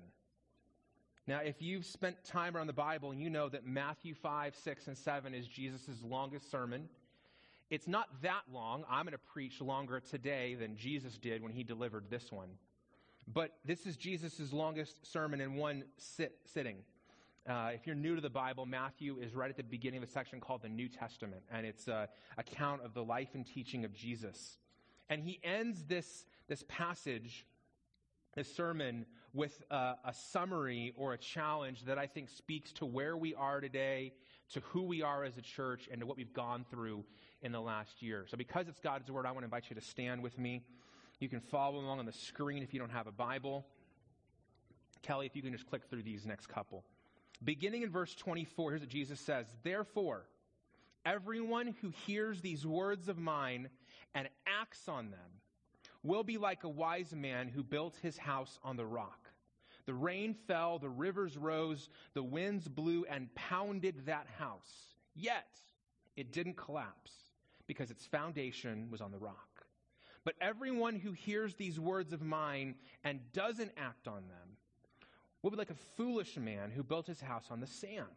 Now, 1.27 1.39
if 1.39 1.61
you've 1.61 1.85
spent 1.85 2.23
time 2.23 2.55
around 2.55 2.67
the 2.67 2.73
Bible, 2.73 3.13
you 3.13 3.29
know 3.29 3.49
that 3.49 3.65
Matthew 3.65 4.13
5, 4.13 4.55
6, 4.55 4.87
and 4.87 4.97
7 4.97 5.33
is 5.33 5.47
Jesus' 5.47 6.01
longest 6.03 6.49
sermon. 6.51 6.87
It's 7.69 7.87
not 7.87 8.07
that 8.21 8.43
long. 8.53 8.85
I'm 8.89 9.05
going 9.05 9.13
to 9.13 9.17
preach 9.17 9.59
longer 9.59 9.99
today 9.99 10.55
than 10.55 10.77
Jesus 10.77 11.17
did 11.17 11.41
when 11.41 11.51
he 11.51 11.63
delivered 11.63 12.05
this 12.09 12.31
one. 12.31 12.49
But 13.27 13.51
this 13.65 13.87
is 13.87 13.97
Jesus' 13.97 14.53
longest 14.53 15.11
sermon 15.11 15.41
in 15.41 15.55
one 15.55 15.83
sit, 15.97 16.37
sitting. 16.53 16.77
Uh, 17.47 17.69
if 17.75 17.85
you're 17.85 17.95
new 17.95 18.15
to 18.15 18.21
the 18.21 18.29
Bible, 18.29 18.65
Matthew 18.65 19.17
is 19.21 19.35
right 19.35 19.51
at 19.51 19.55
the 19.55 19.61
beginning 19.61 20.01
of 20.01 20.09
a 20.09 20.11
section 20.11 20.39
called 20.39 20.63
the 20.63 20.69
New 20.69 20.89
Testament, 20.89 21.43
and 21.51 21.63
it's 21.63 21.87
an 21.87 22.07
account 22.39 22.81
of 22.83 22.95
the 22.95 23.03
life 23.03 23.29
and 23.35 23.45
teaching 23.45 23.85
of 23.85 23.93
Jesus. 23.93 24.57
And 25.11 25.21
he 25.21 25.39
ends 25.43 25.83
this, 25.83 26.25
this 26.47 26.63
passage, 26.67 27.45
this 28.33 28.51
sermon, 28.55 29.05
with 29.31 29.61
a, 29.69 29.93
a 30.05 30.13
summary 30.31 30.93
or 30.97 31.13
a 31.13 31.19
challenge 31.19 31.83
that 31.83 31.99
I 31.99 32.07
think 32.07 32.29
speaks 32.29 32.71
to 32.73 32.85
where 32.87 33.15
we 33.15 33.35
are 33.35 33.61
today, 33.61 34.13
to 34.53 34.61
who 34.61 34.81
we 34.81 35.03
are 35.03 35.23
as 35.23 35.37
a 35.37 35.41
church, 35.43 35.87
and 35.91 35.99
to 36.01 36.07
what 36.07 36.17
we've 36.17 36.33
gone 36.33 36.65
through 36.71 37.05
in 37.43 37.51
the 37.51 37.61
last 37.61 38.01
year. 38.01 38.25
So, 38.27 38.37
because 38.37 38.67
it's 38.67 38.79
God's 38.79 39.11
word, 39.11 39.27
I 39.27 39.31
want 39.31 39.41
to 39.41 39.45
invite 39.45 39.65
you 39.69 39.75
to 39.75 39.85
stand 39.85 40.23
with 40.23 40.39
me. 40.39 40.63
You 41.19 41.29
can 41.29 41.41
follow 41.41 41.77
along 41.77 41.99
on 41.99 42.07
the 42.07 42.11
screen 42.11 42.63
if 42.63 42.73
you 42.73 42.79
don't 42.79 42.89
have 42.89 43.05
a 43.05 43.11
Bible. 43.11 43.67
Kelly, 45.03 45.27
if 45.27 45.35
you 45.35 45.43
can 45.43 45.51
just 45.51 45.67
click 45.67 45.83
through 45.91 46.01
these 46.01 46.25
next 46.25 46.47
couple. 46.47 46.83
Beginning 47.43 47.83
in 47.83 47.89
verse 47.89 48.15
24, 48.15 48.71
here's 48.71 48.81
what 48.81 48.89
Jesus 48.89 49.19
says 49.19 49.45
Therefore, 49.63 50.25
everyone 51.05 51.75
who 51.81 51.91
hears 52.05 52.41
these 52.41 52.65
words 52.65 53.09
of 53.09 53.17
mine 53.17 53.69
and 54.13 54.29
acts 54.47 54.87
on 54.87 55.11
them 55.11 55.19
will 56.03 56.23
be 56.23 56.37
like 56.37 56.63
a 56.63 56.69
wise 56.69 57.13
man 57.13 57.47
who 57.47 57.63
built 57.63 57.97
his 58.01 58.17
house 58.17 58.59
on 58.63 58.77
the 58.77 58.85
rock. 58.85 59.29
The 59.85 59.93
rain 59.93 60.35
fell, 60.47 60.79
the 60.79 60.89
rivers 60.89 61.37
rose, 61.37 61.89
the 62.13 62.23
winds 62.23 62.67
blew 62.67 63.05
and 63.09 63.33
pounded 63.35 64.05
that 64.05 64.27
house. 64.39 64.95
Yet 65.15 65.47
it 66.15 66.31
didn't 66.31 66.57
collapse 66.57 67.11
because 67.67 67.91
its 67.91 68.05
foundation 68.05 68.89
was 68.89 69.01
on 69.01 69.11
the 69.11 69.19
rock. 69.19 69.65
But 70.23 70.35
everyone 70.41 70.95
who 70.95 71.11
hears 71.11 71.53
these 71.53 71.79
words 71.79 72.13
of 72.13 72.21
mine 72.21 72.75
and 73.03 73.19
doesn't 73.31 73.71
act 73.77 74.07
on 74.07 74.27
them 74.27 74.57
will 75.45 75.51
be 75.51 75.57
like 75.57 75.69
a 75.69 75.75
foolish 75.95 76.37
man 76.37 76.71
who 76.71 76.81
built 76.81 77.05
his 77.05 77.21
house 77.21 77.45
on 77.51 77.59
the 77.59 77.67
sand. 77.67 78.07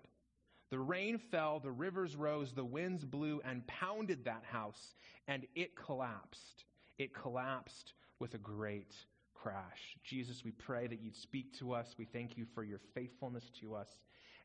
The 0.71 0.79
rain 0.79 1.19
fell, 1.19 1.61
the 1.61 1.71
rivers 1.71 2.17
rose, 2.17 2.55
the 2.55 2.65
winds 2.65 3.05
blew 3.05 3.43
and 3.45 3.67
pounded 3.67 4.25
that 4.25 4.45
house, 4.51 4.95
and 5.27 5.47
it 5.55 5.77
collapsed. 5.77 6.65
It 6.97 7.13
collapsed 7.13 7.93
with 8.19 8.33
a 8.33 8.39
great 8.39 8.95
crash. 9.35 9.99
Jesus, 10.03 10.43
we 10.43 10.53
pray 10.53 10.87
that 10.87 11.03
you'd 11.03 11.15
speak 11.15 11.53
to 11.59 11.75
us. 11.75 11.97
We 11.99 12.07
thank 12.07 12.39
you 12.39 12.47
for 12.55 12.65
your 12.65 12.81
faithfulness 12.95 13.51
to 13.61 13.75
us, 13.75 13.91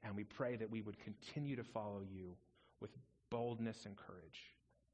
and 0.04 0.14
we 0.14 0.26
pray 0.26 0.58
that 0.58 0.70
we 0.70 0.82
would 0.82 0.98
continue 1.00 1.56
to 1.56 1.64
follow 1.64 2.02
you 2.02 2.36
with 2.82 2.92
boldness 3.30 3.86
and 3.86 3.96
courage. 3.96 4.52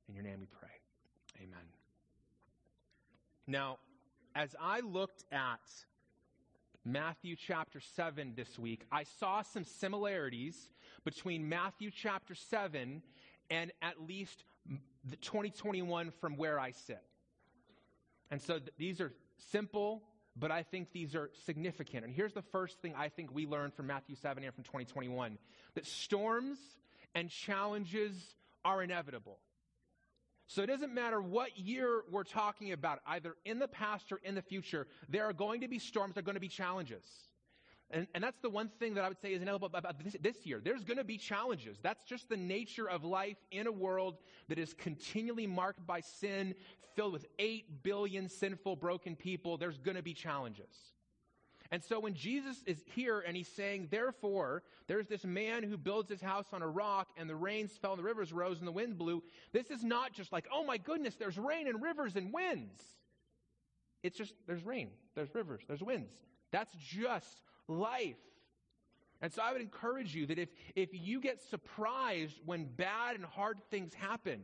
In 0.07 0.13
your 0.13 0.23
name 0.23 0.39
we 0.39 0.45
pray. 0.45 0.69
Amen. 1.37 1.65
Now, 3.47 3.79
as 4.35 4.55
I 4.61 4.81
looked 4.81 5.23
at 5.31 5.59
Matthew 6.85 7.35
chapter 7.35 7.79
7 7.95 8.33
this 8.35 8.57
week, 8.57 8.85
I 8.91 9.03
saw 9.19 9.41
some 9.41 9.63
similarities 9.63 10.69
between 11.03 11.49
Matthew 11.49 11.91
chapter 11.91 12.35
7 12.35 13.01
and 13.49 13.71
at 13.81 14.01
least 14.07 14.43
the 15.03 15.15
2021 15.17 16.11
from 16.21 16.37
where 16.37 16.59
I 16.59 16.71
sit. 16.71 17.01
And 18.31 18.41
so 18.41 18.59
th- 18.59 18.71
these 18.77 19.01
are 19.01 19.13
simple, 19.51 20.03
but 20.35 20.51
I 20.51 20.63
think 20.63 20.91
these 20.91 21.15
are 21.15 21.31
significant. 21.45 22.05
And 22.05 22.13
here's 22.13 22.33
the 22.33 22.43
first 22.43 22.81
thing 22.81 22.93
I 22.95 23.09
think 23.09 23.33
we 23.33 23.45
learned 23.45 23.73
from 23.73 23.87
Matthew 23.87 24.15
7 24.15 24.43
and 24.43 24.53
from 24.53 24.63
2021 24.63 25.37
that 25.75 25.85
storms 25.85 26.59
and 27.15 27.29
challenges 27.29 28.15
are 28.63 28.83
inevitable. 28.83 29.39
So 30.49 30.63
it 30.63 30.65
doesn't 30.65 30.95
matter 30.95 31.21
what 31.21 31.59
year 31.59 32.01
we're 32.09 32.23
talking 32.23 32.71
about, 32.71 33.01
either 33.05 33.35
in 33.45 33.59
the 33.59 33.67
past 33.67 34.11
or 34.11 34.19
in 34.23 34.33
the 34.33 34.41
future, 34.41 34.87
there 35.07 35.25
are 35.25 35.33
going 35.33 35.61
to 35.61 35.67
be 35.67 35.77
storms, 35.77 36.15
there 36.15 36.21
are 36.21 36.25
going 36.25 36.35
to 36.35 36.41
be 36.41 36.47
challenges. 36.47 37.05
And, 37.91 38.07
and 38.15 38.23
that's 38.23 38.39
the 38.41 38.49
one 38.49 38.69
thing 38.79 38.95
that 38.95 39.05
I 39.05 39.09
would 39.09 39.21
say 39.21 39.33
is 39.33 39.43
inevitable 39.43 39.67
about 39.67 40.03
this, 40.03 40.15
this 40.19 40.47
year. 40.47 40.59
There's 40.63 40.83
going 40.83 40.97
to 40.97 41.03
be 41.03 41.19
challenges. 41.19 41.77
That's 41.83 42.03
just 42.03 42.29
the 42.29 42.37
nature 42.37 42.89
of 42.89 43.03
life 43.03 43.37
in 43.51 43.67
a 43.67 43.71
world 43.71 44.17
that 44.47 44.57
is 44.57 44.73
continually 44.73 45.45
marked 45.45 45.85
by 45.85 46.01
sin, 46.01 46.55
filled 46.95 47.13
with 47.13 47.27
8 47.37 47.83
billion 47.83 48.27
sinful, 48.27 48.75
broken 48.77 49.15
people. 49.15 49.55
There's 49.55 49.77
going 49.77 49.97
to 49.97 50.03
be 50.03 50.15
challenges. 50.15 50.73
And 51.71 51.83
so 51.83 51.99
when 51.99 52.15
Jesus 52.15 52.63
is 52.65 52.81
here 52.95 53.19
and 53.19 53.37
he's 53.37 53.47
saying, 53.47 53.89
therefore, 53.91 54.63
there's 54.87 55.07
this 55.07 55.23
man 55.23 55.61
who 55.61 55.77
builds 55.77 56.09
his 56.09 56.21
house 56.21 56.47
on 56.51 56.63
a 56.63 56.67
rock 56.67 57.09
and 57.15 57.29
the 57.29 57.35
rains 57.35 57.71
fell 57.79 57.91
and 57.91 57.99
the 57.99 58.03
rivers 58.03 58.33
rose 58.33 58.57
and 58.57 58.67
the 58.67 58.71
wind 58.71 58.97
blew, 58.97 59.21
this 59.53 59.69
is 59.69 59.83
not 59.83 60.11
just 60.11 60.31
like, 60.31 60.47
oh 60.51 60.63
my 60.63 60.77
goodness, 60.77 61.15
there's 61.15 61.37
rain 61.37 61.67
and 61.67 61.81
rivers 61.81 62.15
and 62.15 62.33
winds. 62.33 62.81
It's 64.01 64.17
just, 64.17 64.33
there's 64.47 64.63
rain, 64.63 64.89
there's 65.15 65.33
rivers, 65.35 65.61
there's 65.67 65.83
winds. 65.83 66.11
That's 66.51 66.73
just 66.73 67.43
life. 67.67 68.15
And 69.21 69.31
so 69.31 69.41
I 69.43 69.51
would 69.51 69.61
encourage 69.61 70.15
you 70.15 70.25
that 70.27 70.39
if, 70.39 70.49
if 70.75 70.89
you 70.93 71.19
get 71.19 71.41
surprised 71.41 72.39
when 72.45 72.65
bad 72.65 73.15
and 73.15 73.25
hard 73.25 73.59
things 73.69 73.93
happen, 73.93 74.41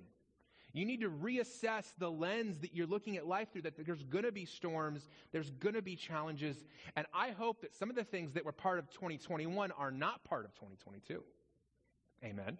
you 0.77 0.85
need 0.85 1.01
to 1.01 1.09
reassess 1.09 1.93
the 1.97 2.09
lens 2.09 2.59
that 2.59 2.75
you're 2.75 2.87
looking 2.87 3.17
at 3.17 3.27
life 3.27 3.51
through, 3.51 3.63
that 3.63 3.73
there's 3.85 4.03
going 4.03 4.25
to 4.25 4.31
be 4.31 4.45
storms, 4.45 5.07
there's 5.31 5.51
going 5.51 5.75
to 5.75 5.81
be 5.81 5.95
challenges. 5.95 6.65
And 6.95 7.05
I 7.13 7.31
hope 7.31 7.61
that 7.61 7.73
some 7.75 7.89
of 7.89 7.95
the 7.95 8.03
things 8.03 8.33
that 8.33 8.45
were 8.45 8.51
part 8.51 8.79
of 8.79 8.89
2021 8.89 9.71
are 9.71 9.91
not 9.91 10.23
part 10.23 10.45
of 10.45 10.53
2022. 10.55 11.23
Amen. 12.23 12.57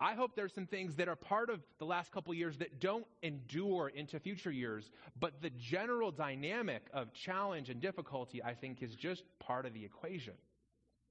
I 0.00 0.14
hope 0.14 0.34
there's 0.34 0.52
some 0.52 0.66
things 0.66 0.96
that 0.96 1.08
are 1.08 1.16
part 1.16 1.48
of 1.48 1.60
the 1.78 1.86
last 1.86 2.12
couple 2.12 2.34
years 2.34 2.58
that 2.58 2.80
don't 2.80 3.06
endure 3.22 3.88
into 3.88 4.18
future 4.20 4.50
years, 4.50 4.90
but 5.18 5.40
the 5.40 5.50
general 5.50 6.10
dynamic 6.10 6.86
of 6.92 7.12
challenge 7.12 7.70
and 7.70 7.80
difficulty, 7.80 8.42
I 8.42 8.52
think, 8.52 8.82
is 8.82 8.94
just 8.94 9.24
part 9.38 9.64
of 9.64 9.72
the 9.74 9.84
equation. 9.84 10.34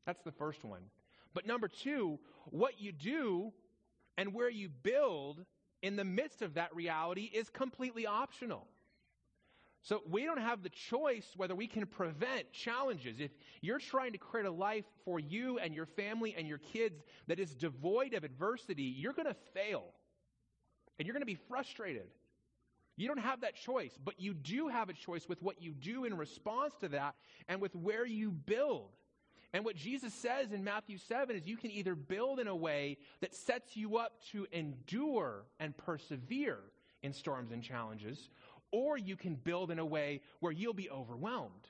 That's 0.06 0.22
the 0.22 0.32
first 0.32 0.64
one. 0.64 0.82
But 1.34 1.48
number 1.48 1.68
two, 1.68 2.20
what 2.46 2.80
you 2.80 2.92
do 2.92 3.54
and 4.18 4.34
where 4.34 4.50
you 4.50 4.70
build 4.70 5.44
in 5.82 5.96
the 5.96 6.03
midst 6.03 6.41
of 6.41 6.55
that 6.55 6.75
reality 6.75 7.29
is 7.34 7.50
completely 7.50 8.05
optional. 8.05 8.67
So 9.86 10.01
we 10.10 10.24
don't 10.24 10.41
have 10.41 10.63
the 10.63 10.70
choice 10.70 11.27
whether 11.36 11.53
we 11.53 11.67
can 11.67 11.86
prevent 11.86 12.51
challenges. 12.51 13.20
If 13.20 13.29
you're 13.62 13.77
trying 13.77 14.13
to 14.13 14.17
create 14.17 14.48
a 14.48 14.51
life 14.51 14.86
for 15.03 15.20
you 15.20 15.60
and 15.60 15.75
your 15.75 15.86
family 15.86 16.34
and 16.36 16.48
your 16.48 16.58
kids 16.58 17.03
that 17.27 17.39
is 17.39 17.53
devoid 17.53 18.15
of 18.15 18.24
adversity, 18.24 18.82
you're 18.82 19.13
going 19.13 19.27
to 19.27 19.36
fail. 19.53 19.84
And 20.98 21.05
you're 21.05 21.13
going 21.13 21.22
to 21.22 21.27
be 21.27 21.38
frustrated. 21.48 22.08
You 22.98 23.08
don't 23.08 23.20
have 23.20 23.41
that 23.41 23.55
choice, 23.55 23.91
but 24.03 24.20
you 24.20 24.34
do 24.34 24.70
have 24.70 24.89
a 24.89 24.94
choice 24.94 25.29
with 25.29 25.44
what 25.44 25.62
you 25.62 25.74
do 25.74 26.05
in 26.05 26.17
response 26.17 26.74
to 26.79 26.88
that 26.89 27.13
and 27.48 27.62
with 27.62 27.75
where 27.75 28.08
you 28.08 28.32
build. 28.32 28.89
And 29.56 29.64
what 29.64 29.78
Jesus 29.78 30.14
says 30.14 30.52
in 30.52 30.66
Matthew 30.66 30.98
7 30.98 31.34
is 31.34 31.48
you 31.48 31.56
can 31.56 31.72
either 31.72 31.96
build 31.96 32.42
in 32.42 32.48
a 32.48 32.56
way 32.56 32.98
that 33.22 33.34
sets 33.34 33.78
you 33.78 33.96
up 33.96 34.12
to 34.34 34.46
endure 34.52 35.46
and 35.62 35.78
persevere 35.78 36.60
in 37.02 37.14
storms 37.14 37.54
and 37.54 37.64
challenges, 37.64 38.30
or 38.74 38.98
you 38.98 39.16
can 39.16 39.36
build 39.36 39.72
in 39.72 39.80
a 39.80 39.86
way 39.86 40.20
where 40.42 40.52
you'll 40.52 40.74
be 40.74 40.90
overwhelmed. 40.90 41.70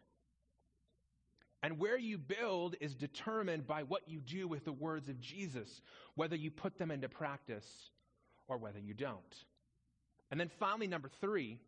And 1.61 1.77
where 1.77 1.95
you 1.95 2.17
build 2.17 2.75
is 2.81 2.95
determined 2.95 3.67
by 3.67 3.83
what 3.83 4.09
you 4.09 4.19
do 4.19 4.47
with 4.47 4.65
the 4.65 4.73
words 4.73 5.07
of 5.07 5.21
Jesus, 5.21 5.83
whether 6.15 6.35
you 6.35 6.49
put 6.49 6.79
them 6.79 6.89
into 6.89 7.07
practice 7.07 7.91
or 8.47 8.57
whether 8.57 8.79
you 8.79 8.95
don't. 8.95 9.45
And 10.31 10.39
then 10.39 10.49
finally, 10.59 10.87
number 10.87 11.11
three, 11.21 11.59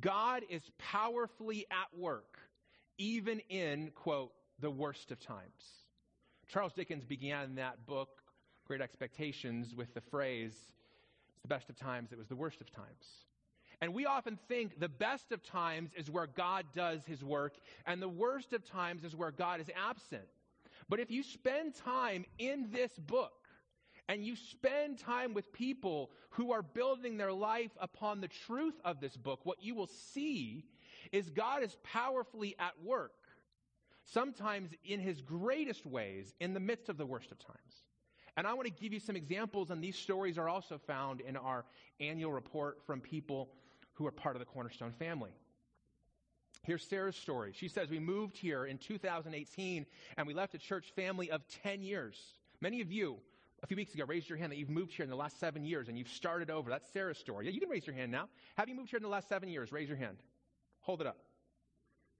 God 0.00 0.42
is 0.50 0.62
powerfully 0.78 1.64
at 1.70 1.96
work, 1.96 2.38
even 2.98 3.38
in, 3.48 3.92
quote, 3.94 4.32
the 4.60 4.70
worst 4.70 5.10
of 5.10 5.20
times. 5.20 5.84
Charles 6.48 6.72
Dickens 6.72 7.04
began 7.04 7.54
that 7.56 7.86
book, 7.86 8.08
Great 8.66 8.80
Expectations, 8.80 9.74
with 9.74 9.92
the 9.94 10.00
phrase, 10.00 10.54
it's 11.32 11.42
the 11.42 11.48
best 11.48 11.68
of 11.68 11.76
times, 11.76 12.12
it 12.12 12.18
was 12.18 12.28
the 12.28 12.36
worst 12.36 12.60
of 12.60 12.70
times. 12.70 13.24
And 13.80 13.92
we 13.92 14.06
often 14.06 14.38
think 14.48 14.78
the 14.78 14.88
best 14.88 15.32
of 15.32 15.42
times 15.42 15.90
is 15.96 16.10
where 16.10 16.26
God 16.26 16.66
does 16.74 17.04
his 17.04 17.24
work, 17.24 17.56
and 17.86 18.00
the 18.00 18.08
worst 18.08 18.52
of 18.52 18.64
times 18.64 19.04
is 19.04 19.16
where 19.16 19.32
God 19.32 19.60
is 19.60 19.70
absent. 19.76 20.28
But 20.88 21.00
if 21.00 21.10
you 21.10 21.22
spend 21.22 21.74
time 21.74 22.24
in 22.38 22.68
this 22.72 22.92
book, 22.98 23.32
and 24.08 24.24
you 24.24 24.36
spend 24.36 24.98
time 24.98 25.32
with 25.32 25.52
people 25.52 26.10
who 26.30 26.52
are 26.52 26.62
building 26.62 27.16
their 27.16 27.32
life 27.32 27.70
upon 27.80 28.20
the 28.20 28.28
truth 28.28 28.74
of 28.84 29.00
this 29.00 29.16
book, 29.16 29.40
what 29.44 29.62
you 29.62 29.74
will 29.74 29.90
see 30.12 30.64
is 31.12 31.30
God 31.30 31.62
is 31.62 31.76
powerfully 31.82 32.54
at 32.58 32.72
work, 32.82 33.12
sometimes 34.04 34.70
in 34.84 35.00
his 35.00 35.20
greatest 35.20 35.86
ways, 35.86 36.34
in 36.40 36.54
the 36.54 36.60
midst 36.60 36.88
of 36.88 36.96
the 36.96 37.06
worst 37.06 37.32
of 37.32 37.38
times. 37.38 37.84
And 38.36 38.46
I 38.46 38.54
want 38.54 38.66
to 38.66 38.72
give 38.72 38.92
you 38.92 39.00
some 39.00 39.16
examples, 39.16 39.70
and 39.70 39.82
these 39.82 39.96
stories 39.96 40.38
are 40.38 40.48
also 40.48 40.78
found 40.78 41.20
in 41.20 41.36
our 41.36 41.64
annual 42.00 42.32
report 42.32 42.82
from 42.84 43.00
people 43.00 43.50
who 43.94 44.06
are 44.06 44.10
part 44.10 44.34
of 44.34 44.40
the 44.40 44.46
Cornerstone 44.46 44.92
family. 44.92 45.30
Here's 46.64 46.82
Sarah's 46.82 47.16
story. 47.16 47.52
She 47.54 47.68
says, 47.68 47.90
We 47.90 47.98
moved 47.98 48.36
here 48.36 48.64
in 48.64 48.78
2018 48.78 49.86
and 50.16 50.26
we 50.26 50.32
left 50.32 50.54
a 50.54 50.58
church 50.58 50.92
family 50.96 51.30
of 51.30 51.42
10 51.62 51.82
years. 51.82 52.18
Many 52.60 52.80
of 52.80 52.90
you, 52.90 53.18
a 53.62 53.66
few 53.66 53.76
weeks 53.76 53.94
ago, 53.94 54.04
raised 54.06 54.30
your 54.30 54.38
hand 54.38 54.50
that 54.50 54.56
you've 54.56 54.70
moved 54.70 54.94
here 54.94 55.04
in 55.04 55.10
the 55.10 55.16
last 55.16 55.38
seven 55.38 55.64
years 55.64 55.88
and 55.88 55.98
you've 55.98 56.08
started 56.08 56.50
over. 56.50 56.70
That's 56.70 56.90
Sarah's 56.90 57.18
story. 57.18 57.46
Yeah, 57.46 57.52
you 57.52 57.60
can 57.60 57.68
raise 57.68 57.86
your 57.86 57.94
hand 57.94 58.10
now. 58.10 58.28
Have 58.56 58.68
you 58.68 58.74
moved 58.74 58.88
here 58.88 58.96
in 58.96 59.02
the 59.02 59.10
last 59.10 59.28
seven 59.28 59.50
years? 59.50 59.72
Raise 59.72 59.88
your 59.88 59.98
hand. 59.98 60.16
Hold 60.80 61.02
it 61.02 61.06
up. 61.06 61.18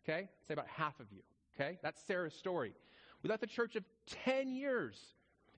Okay? 0.04 0.28
Say 0.46 0.52
about 0.52 0.68
half 0.68 1.00
of 1.00 1.06
you. 1.10 1.22
Okay? 1.54 1.78
That's 1.82 2.00
Sarah's 2.06 2.34
story. 2.34 2.74
We 3.22 3.30
left 3.30 3.40
the 3.40 3.46
church 3.46 3.76
of 3.76 3.84
10 4.24 4.50
years 4.50 5.00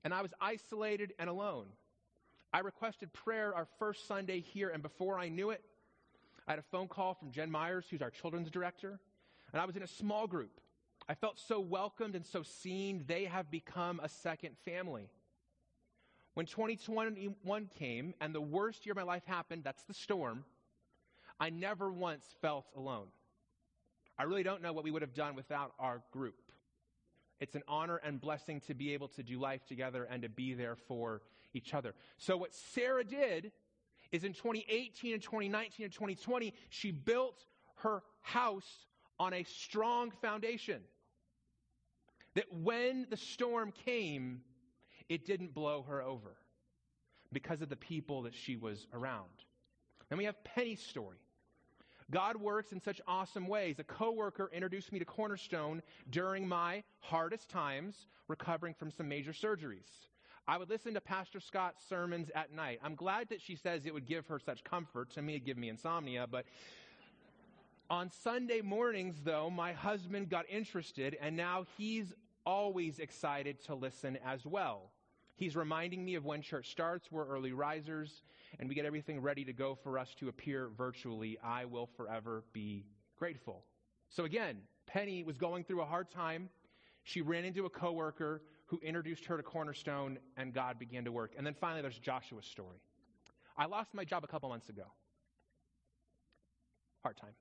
and 0.03 0.13
I 0.13 0.21
was 0.21 0.33
isolated 0.39 1.13
and 1.19 1.29
alone. 1.29 1.65
I 2.53 2.59
requested 2.59 3.11
prayer 3.11 3.53
our 3.53 3.67
first 3.77 4.07
Sunday 4.07 4.39
here, 4.39 4.69
and 4.69 4.81
before 4.81 5.19
I 5.19 5.27
knew 5.27 5.49
it, 5.49 5.61
I 6.47 6.51
had 6.53 6.59
a 6.59 6.63
phone 6.71 6.87
call 6.87 7.13
from 7.13 7.31
Jen 7.31 7.51
Myers, 7.51 7.85
who's 7.89 8.01
our 8.01 8.09
children's 8.09 8.49
director, 8.49 8.99
and 9.51 9.61
I 9.61 9.65
was 9.65 9.75
in 9.75 9.83
a 9.83 9.87
small 9.87 10.25
group. 10.25 10.61
I 11.09 11.13
felt 11.13 11.39
so 11.39 11.59
welcomed 11.59 12.15
and 12.15 12.25
so 12.25 12.41
seen. 12.43 13.03
They 13.05 13.25
have 13.25 13.51
become 13.51 13.99
a 14.01 14.09
second 14.09 14.55
family. 14.63 15.09
When 16.35 16.45
2021 16.45 17.69
came 17.77 18.13
and 18.21 18.33
the 18.33 18.41
worst 18.41 18.85
year 18.85 18.93
of 18.93 18.97
my 18.97 19.03
life 19.03 19.25
happened, 19.25 19.63
that's 19.63 19.83
the 19.83 19.93
storm, 19.93 20.45
I 21.39 21.49
never 21.49 21.91
once 21.91 22.25
felt 22.41 22.65
alone. 22.75 23.07
I 24.17 24.23
really 24.23 24.43
don't 24.43 24.61
know 24.61 24.73
what 24.73 24.83
we 24.83 24.91
would 24.91 25.01
have 25.01 25.13
done 25.13 25.35
without 25.35 25.73
our 25.79 26.01
group. 26.11 26.51
It's 27.39 27.55
an 27.55 27.63
honor 27.67 27.97
and 27.97 28.19
blessing 28.19 28.61
to 28.61 28.73
be 28.73 28.93
able 28.93 29.09
to 29.09 29.23
do 29.23 29.39
life 29.39 29.65
together 29.65 30.07
and 30.09 30.23
to 30.23 30.29
be 30.29 30.53
there 30.53 30.75
for 30.75 31.21
each 31.53 31.73
other. 31.73 31.93
So, 32.17 32.35
what 32.35 32.53
Sarah 32.53 33.03
did 33.03 33.51
is 34.11 34.23
in 34.23 34.33
2018 34.33 35.13
and 35.13 35.21
2019 35.21 35.83
and 35.83 35.93
2020, 35.93 36.53
she 36.69 36.91
built 36.91 37.45
her 37.75 38.01
house 38.21 38.87
on 39.19 39.33
a 39.33 39.43
strong 39.43 40.11
foundation. 40.11 40.81
That 42.35 42.51
when 42.51 43.07
the 43.09 43.17
storm 43.17 43.71
came, 43.85 44.41
it 45.09 45.25
didn't 45.25 45.53
blow 45.53 45.83
her 45.87 46.01
over 46.01 46.37
because 47.31 47.61
of 47.61 47.69
the 47.69 47.75
people 47.75 48.23
that 48.23 48.33
she 48.33 48.55
was 48.55 48.87
around. 48.93 49.25
Then 50.09 50.17
we 50.17 50.25
have 50.25 50.43
Penny's 50.43 50.81
story. 50.81 51.17
God 52.09 52.37
works 52.37 52.71
in 52.71 52.79
such 52.79 53.01
awesome 53.07 53.47
ways. 53.47 53.79
A 53.79 53.83
coworker 53.83 54.49
introduced 54.53 54.91
me 54.91 54.99
to 54.99 55.05
Cornerstone 55.05 55.81
during 56.09 56.47
my 56.47 56.83
hardest 56.99 57.49
times 57.49 58.07
recovering 58.27 58.73
from 58.73 58.91
some 58.91 59.07
major 59.09 59.33
surgeries. 59.33 60.07
I 60.47 60.57
would 60.57 60.69
listen 60.69 60.93
to 60.93 61.01
Pastor 61.01 61.41
Scott's 61.41 61.83
sermons 61.87 62.31
at 62.33 62.53
night. 62.53 62.79
I'm 62.81 62.95
glad 62.95 63.27
that 63.29 63.41
she 63.41 63.55
says 63.55 63.85
it 63.85 63.93
would 63.93 64.05
give 64.05 64.25
her 64.27 64.39
such 64.39 64.63
comfort. 64.63 65.09
To 65.11 65.21
me, 65.21 65.35
it 65.35 65.45
give 65.45 65.57
me 65.57 65.67
insomnia, 65.67 66.25
but 66.29 66.45
on 67.89 68.09
Sunday 68.11 68.61
mornings, 68.61 69.15
though, 69.23 69.49
my 69.49 69.73
husband 69.73 70.29
got 70.29 70.45
interested, 70.49 71.17
and 71.21 71.35
now 71.35 71.65
he's 71.77 72.13
always 72.45 72.99
excited 72.99 73.61
to 73.65 73.75
listen 73.75 74.17
as 74.25 74.45
well. 74.45 74.91
He's 75.37 75.55
reminding 75.55 76.03
me 76.03 76.15
of 76.15 76.25
when 76.25 76.41
church 76.41 76.71
starts. 76.71 77.11
We're 77.11 77.27
early 77.27 77.53
risers, 77.53 78.23
and 78.59 78.67
we 78.67 78.73
get 78.73 78.85
everything 78.85 79.21
ready 79.21 79.45
to 79.45 79.53
go 79.53 79.75
for 79.75 79.99
us 79.99 80.15
to 80.15 80.29
appear 80.29 80.69
virtually. 80.75 81.37
I 81.43 81.65
will 81.65 81.85
forever 81.85 82.43
be 82.53 82.85
grateful. 83.15 83.63
So 84.09 84.25
again, 84.25 84.57
Penny 84.87 85.23
was 85.23 85.37
going 85.37 85.63
through 85.63 85.81
a 85.81 85.85
hard 85.85 86.09
time. 86.09 86.49
She 87.03 87.21
ran 87.21 87.45
into 87.45 87.65
a 87.65 87.69
coworker 87.69 88.41
who 88.65 88.79
introduced 88.79 89.25
her 89.25 89.37
to 89.37 89.43
Cornerstone, 89.43 90.17
and 90.37 90.53
God 90.53 90.79
began 90.79 91.05
to 91.05 91.11
work. 91.11 91.33
And 91.37 91.45
then 91.45 91.53
finally, 91.53 91.83
there's 91.83 91.99
Joshua's 91.99 92.45
story. 92.45 92.81
I 93.55 93.67
lost 93.67 93.93
my 93.93 94.03
job 94.03 94.23
a 94.23 94.27
couple 94.27 94.49
months 94.49 94.69
ago. 94.69 94.85
Hard 97.03 97.17
time. 97.17 97.33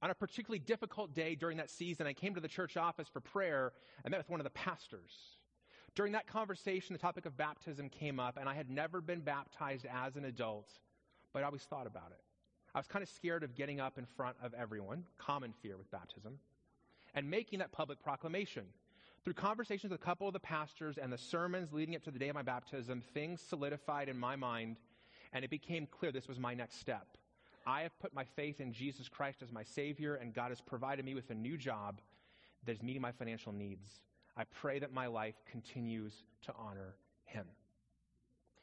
On 0.00 0.10
a 0.10 0.14
particularly 0.14 0.60
difficult 0.60 1.14
day 1.14 1.34
during 1.34 1.58
that 1.58 1.70
season, 1.70 2.06
I 2.06 2.14
came 2.14 2.34
to 2.34 2.40
the 2.40 2.48
church 2.48 2.76
office 2.78 3.06
for 3.06 3.20
prayer. 3.20 3.72
I 4.04 4.08
met 4.08 4.18
with 4.18 4.30
one 4.30 4.40
of 4.40 4.44
the 4.44 4.50
pastors. 4.50 5.35
During 5.96 6.12
that 6.12 6.26
conversation, 6.26 6.92
the 6.92 6.98
topic 6.98 7.24
of 7.24 7.38
baptism 7.38 7.88
came 7.88 8.20
up, 8.20 8.36
and 8.38 8.50
I 8.50 8.54
had 8.54 8.68
never 8.68 9.00
been 9.00 9.20
baptized 9.20 9.86
as 9.86 10.16
an 10.16 10.26
adult, 10.26 10.68
but 11.32 11.42
I 11.42 11.46
always 11.46 11.62
thought 11.62 11.86
about 11.86 12.10
it. 12.10 12.20
I 12.74 12.78
was 12.78 12.86
kind 12.86 13.02
of 13.02 13.08
scared 13.08 13.42
of 13.42 13.54
getting 13.54 13.80
up 13.80 13.96
in 13.96 14.04
front 14.04 14.36
of 14.42 14.52
everyone, 14.52 15.04
common 15.16 15.54
fear 15.62 15.78
with 15.78 15.90
baptism, 15.90 16.38
and 17.14 17.30
making 17.30 17.60
that 17.60 17.72
public 17.72 17.98
proclamation. 17.98 18.64
Through 19.24 19.32
conversations 19.32 19.90
with 19.90 20.00
a 20.00 20.04
couple 20.04 20.26
of 20.26 20.34
the 20.34 20.38
pastors 20.38 20.98
and 20.98 21.10
the 21.10 21.16
sermons 21.16 21.72
leading 21.72 21.96
up 21.96 22.02
to 22.02 22.10
the 22.10 22.18
day 22.18 22.28
of 22.28 22.34
my 22.34 22.42
baptism, 22.42 23.02
things 23.14 23.40
solidified 23.40 24.10
in 24.10 24.18
my 24.18 24.36
mind, 24.36 24.78
and 25.32 25.46
it 25.46 25.50
became 25.50 25.86
clear 25.86 26.12
this 26.12 26.28
was 26.28 26.38
my 26.38 26.52
next 26.52 26.78
step. 26.78 27.06
I 27.66 27.80
have 27.80 27.98
put 28.00 28.14
my 28.14 28.24
faith 28.24 28.60
in 28.60 28.74
Jesus 28.74 29.08
Christ 29.08 29.40
as 29.40 29.50
my 29.50 29.62
Savior, 29.62 30.16
and 30.16 30.34
God 30.34 30.50
has 30.50 30.60
provided 30.60 31.06
me 31.06 31.14
with 31.14 31.30
a 31.30 31.34
new 31.34 31.56
job 31.56 32.02
that 32.66 32.72
is 32.72 32.82
meeting 32.82 33.00
my 33.00 33.12
financial 33.12 33.52
needs. 33.52 33.88
I 34.36 34.44
pray 34.44 34.78
that 34.80 34.92
my 34.92 35.06
life 35.06 35.34
continues 35.50 36.12
to 36.42 36.54
honor 36.56 36.94
Him. 37.24 37.46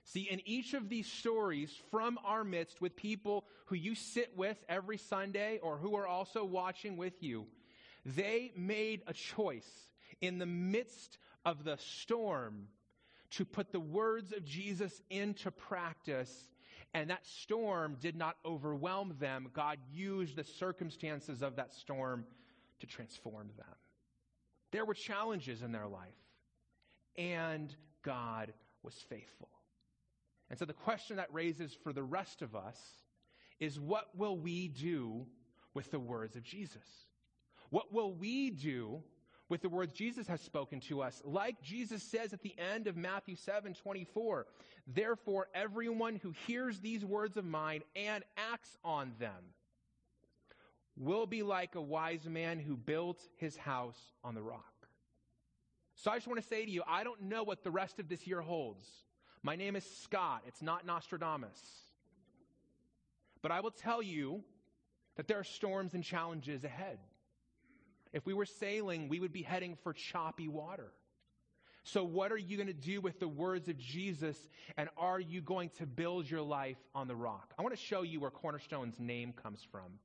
See, 0.05 0.27
in 0.29 0.41
each 0.45 0.73
of 0.73 0.89
these 0.89 1.07
stories 1.07 1.73
from 1.89 2.19
our 2.25 2.43
midst, 2.43 2.81
with 2.81 2.95
people 2.95 3.45
who 3.65 3.75
you 3.75 3.95
sit 3.95 4.33
with 4.35 4.57
every 4.67 4.97
Sunday 4.97 5.59
or 5.63 5.77
who 5.77 5.95
are 5.95 6.07
also 6.07 6.43
watching 6.43 6.97
with 6.97 7.23
you, 7.23 7.45
they 8.05 8.51
made 8.55 9.01
a 9.07 9.13
choice 9.13 9.69
in 10.19 10.39
the 10.39 10.45
midst 10.45 11.17
of 11.45 11.63
the 11.63 11.77
storm 11.77 12.67
to 13.31 13.45
put 13.45 13.71
the 13.71 13.79
words 13.79 14.33
of 14.33 14.45
Jesus 14.45 15.01
into 15.09 15.49
practice 15.51 16.49
and 16.93 17.09
that 17.09 17.25
storm 17.25 17.97
did 17.99 18.15
not 18.15 18.37
overwhelm 18.45 19.15
them. 19.19 19.49
God 19.53 19.79
used 19.91 20.35
the 20.35 20.43
circumstances 20.43 21.41
of 21.41 21.55
that 21.55 21.73
storm 21.73 22.25
to 22.79 22.87
transform 22.87 23.49
them. 23.57 23.65
There 24.73 24.85
were 24.85 24.95
challenges 24.95 25.61
in 25.61 25.71
their 25.71 25.87
life, 25.87 26.17
and 27.15 27.73
God 28.03 28.51
was 28.81 28.95
faithful. 29.07 29.49
And 30.49 30.57
so 30.57 30.65
the 30.65 30.73
question 30.73 31.17
that 31.17 31.31
raises 31.31 31.77
for 31.83 31.93
the 31.93 32.03
rest 32.03 32.41
of 32.41 32.55
us 32.55 32.77
is 33.59 33.79
what 33.79 34.09
will 34.17 34.35
we 34.35 34.67
do 34.67 35.27
with 35.75 35.91
the 35.91 35.99
words 35.99 36.35
of 36.35 36.43
Jesus? 36.43 37.05
What 37.69 37.93
will 37.93 38.13
we 38.13 38.49
do 38.49 39.03
with 39.47 39.61
the 39.61 39.69
words 39.69 39.93
Jesus 39.93 40.25
has 40.27 40.41
spoken 40.41 40.79
to 40.79 41.01
us. 41.01 41.21
Like 41.23 41.61
Jesus 41.61 42.01
says 42.01 42.33
at 42.33 42.41
the 42.41 42.55
end 42.57 42.87
of 42.87 42.97
Matthew 42.97 43.35
7 43.35 43.75
24, 43.75 44.47
therefore, 44.87 45.47
everyone 45.53 46.15
who 46.15 46.33
hears 46.47 46.79
these 46.79 47.05
words 47.05 47.37
of 47.37 47.45
mine 47.45 47.83
and 47.95 48.23
acts 48.51 48.77
on 48.83 49.11
them 49.19 49.53
will 50.97 51.25
be 51.25 51.43
like 51.43 51.75
a 51.75 51.81
wise 51.81 52.25
man 52.25 52.59
who 52.59 52.75
built 52.75 53.19
his 53.37 53.57
house 53.57 53.99
on 54.23 54.35
the 54.35 54.41
rock. 54.41 54.73
So 55.95 56.11
I 56.11 56.15
just 56.15 56.27
want 56.27 56.41
to 56.41 56.47
say 56.47 56.65
to 56.65 56.71
you, 56.71 56.83
I 56.87 57.03
don't 57.03 57.23
know 57.23 57.43
what 57.43 57.63
the 57.63 57.71
rest 57.71 57.99
of 57.99 58.09
this 58.09 58.25
year 58.27 58.41
holds. 58.41 58.87
My 59.41 59.55
name 59.55 59.75
is 59.75 59.85
Scott, 60.03 60.43
it's 60.47 60.61
not 60.61 60.85
Nostradamus. 60.85 61.59
But 63.41 63.51
I 63.51 63.59
will 63.59 63.71
tell 63.71 64.01
you 64.01 64.43
that 65.17 65.27
there 65.27 65.39
are 65.39 65.43
storms 65.43 65.93
and 65.93 66.03
challenges 66.03 66.63
ahead. 66.63 66.97
If 68.13 68.25
we 68.25 68.33
were 68.33 68.45
sailing, 68.45 69.09
we 69.09 69.19
would 69.19 69.33
be 69.33 69.41
heading 69.41 69.75
for 69.83 69.91
choppy 69.91 70.47
water. 70.47 70.91
So, 71.83 72.05
what 72.05 72.31
are 72.31 72.37
you 72.37 72.55
going 72.55 72.67
to 72.67 72.73
do 72.73 73.01
with 73.01 73.19
the 73.19 73.27
words 73.27 73.67
of 73.67 73.77
Jesus? 73.77 74.37
And 74.77 74.87
are 74.97 75.19
you 75.19 75.41
going 75.41 75.69
to 75.79 75.85
build 75.85 76.29
your 76.29 76.41
life 76.41 76.77
on 76.95 77.09
the 77.09 77.15
rock? 77.15 77.53
I 77.59 77.61
want 77.61 77.75
to 77.75 77.81
show 77.81 78.03
you 78.03 78.21
where 78.21 78.31
Cornerstone's 78.31 78.99
name 78.99 79.33
comes 79.33 79.59
from. 79.69 79.99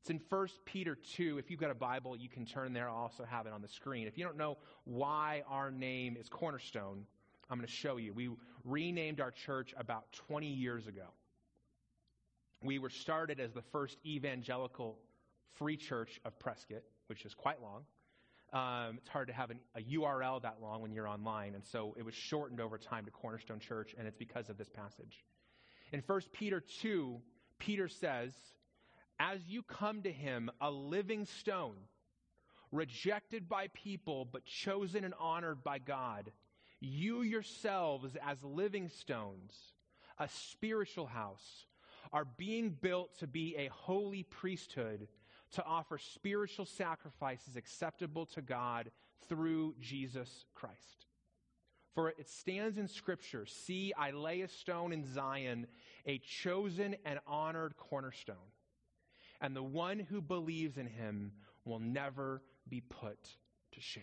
It's 0.00 0.10
in 0.10 0.20
1 0.28 0.48
Peter 0.64 0.96
2. 1.16 1.38
If 1.38 1.50
you've 1.50 1.60
got 1.60 1.70
a 1.70 1.74
Bible, 1.74 2.16
you 2.16 2.28
can 2.28 2.46
turn 2.46 2.72
there. 2.72 2.88
I'll 2.88 2.96
also 2.96 3.24
have 3.24 3.46
it 3.46 3.52
on 3.52 3.60
the 3.60 3.68
screen. 3.68 4.06
If 4.06 4.16
you 4.16 4.24
don't 4.24 4.38
know 4.38 4.56
why 4.84 5.42
our 5.48 5.70
name 5.70 6.16
is 6.18 6.28
Cornerstone, 6.28 7.04
I'm 7.50 7.58
going 7.58 7.66
to 7.66 7.72
show 7.72 7.96
you. 7.96 8.12
We 8.14 8.30
renamed 8.64 9.20
our 9.20 9.30
church 9.30 9.74
about 9.76 10.10
20 10.28 10.46
years 10.46 10.86
ago. 10.86 11.06
We 12.62 12.78
were 12.78 12.90
started 12.90 13.40
as 13.40 13.52
the 13.52 13.62
first 13.72 13.98
evangelical 14.06 14.98
free 15.58 15.76
church 15.76 16.20
of 16.24 16.38
Prescott 16.38 16.82
which 17.10 17.24
is 17.24 17.34
quite 17.34 17.56
long. 17.60 17.82
Um, 18.52 18.98
it's 18.98 19.08
hard 19.08 19.26
to 19.26 19.34
have 19.34 19.50
an, 19.50 19.58
a 19.74 19.80
URL 19.80 20.40
that 20.42 20.58
long 20.62 20.80
when 20.80 20.92
you're 20.92 21.08
online, 21.08 21.56
and 21.56 21.64
so 21.64 21.92
it 21.98 22.04
was 22.04 22.14
shortened 22.14 22.60
over 22.60 22.78
time 22.78 23.04
to 23.04 23.10
Cornerstone 23.10 23.58
Church, 23.58 23.96
and 23.98 24.06
it's 24.06 24.16
because 24.16 24.48
of 24.48 24.56
this 24.56 24.68
passage. 24.68 25.24
In 25.92 26.04
1 26.06 26.20
Peter 26.32 26.62
2, 26.82 27.20
Peter 27.58 27.88
says, 27.88 28.32
As 29.22 29.46
you 29.46 29.62
come 29.62 30.00
to 30.04 30.10
him, 30.10 30.50
a 30.62 30.70
living 30.70 31.26
stone, 31.26 31.76
rejected 32.72 33.50
by 33.50 33.68
people, 33.74 34.24
but 34.24 34.46
chosen 34.46 35.04
and 35.04 35.12
honored 35.20 35.62
by 35.62 35.78
God, 35.78 36.32
you 36.80 37.20
yourselves, 37.20 38.16
as 38.26 38.42
living 38.42 38.88
stones, 38.88 39.52
a 40.18 40.26
spiritual 40.26 41.04
house, 41.04 41.66
are 42.14 42.24
being 42.24 42.70
built 42.70 43.18
to 43.18 43.26
be 43.26 43.56
a 43.56 43.68
holy 43.68 44.22
priesthood 44.22 45.06
to 45.52 45.64
offer 45.64 45.98
spiritual 45.98 46.64
sacrifices 46.64 47.56
acceptable 47.56 48.24
to 48.24 48.40
God 48.40 48.90
through 49.28 49.74
Jesus 49.80 50.46
Christ. 50.54 51.06
For 51.94 52.08
it 52.08 52.26
stands 52.26 52.78
in 52.78 52.88
Scripture 52.88 53.44
See, 53.44 53.92
I 53.98 54.12
lay 54.12 54.40
a 54.40 54.48
stone 54.48 54.94
in 54.94 55.04
Zion, 55.04 55.66
a 56.06 56.18
chosen 56.18 56.96
and 57.04 57.18
honored 57.26 57.76
cornerstone. 57.76 58.36
And 59.40 59.56
the 59.56 59.62
one 59.62 59.98
who 59.98 60.20
believes 60.20 60.76
in 60.76 60.86
him 60.86 61.32
will 61.64 61.78
never 61.78 62.42
be 62.68 62.80
put 62.80 63.18
to 63.72 63.80
shame. 63.80 64.02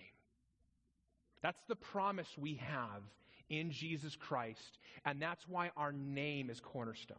That's 1.41 1.63
the 1.67 1.76
promise 1.76 2.28
we 2.38 2.56
have 2.56 3.04
in 3.50 3.71
Jesus 3.71 4.15
Christ, 4.15 4.80
and 5.06 5.21
that's 5.21 5.47
why 5.47 5.71
our 5.78 5.91
name 5.91 6.50
is 6.50 6.60
Cornerstone. 6.60 7.17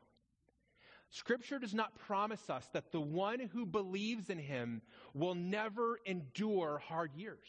Scripture 1.11 1.59
does 1.59 1.73
not 1.73 1.99
promise 1.99 2.51
us 2.51 2.69
that 2.75 2.93
the 2.93 3.01
one 3.01 3.41
who 3.41 3.65
believes 3.65 4.29
in 4.29 4.39
him 4.39 4.83
will 5.15 5.35
never 5.35 5.99
endure 6.05 6.83
hard 6.87 7.15
years. 7.15 7.49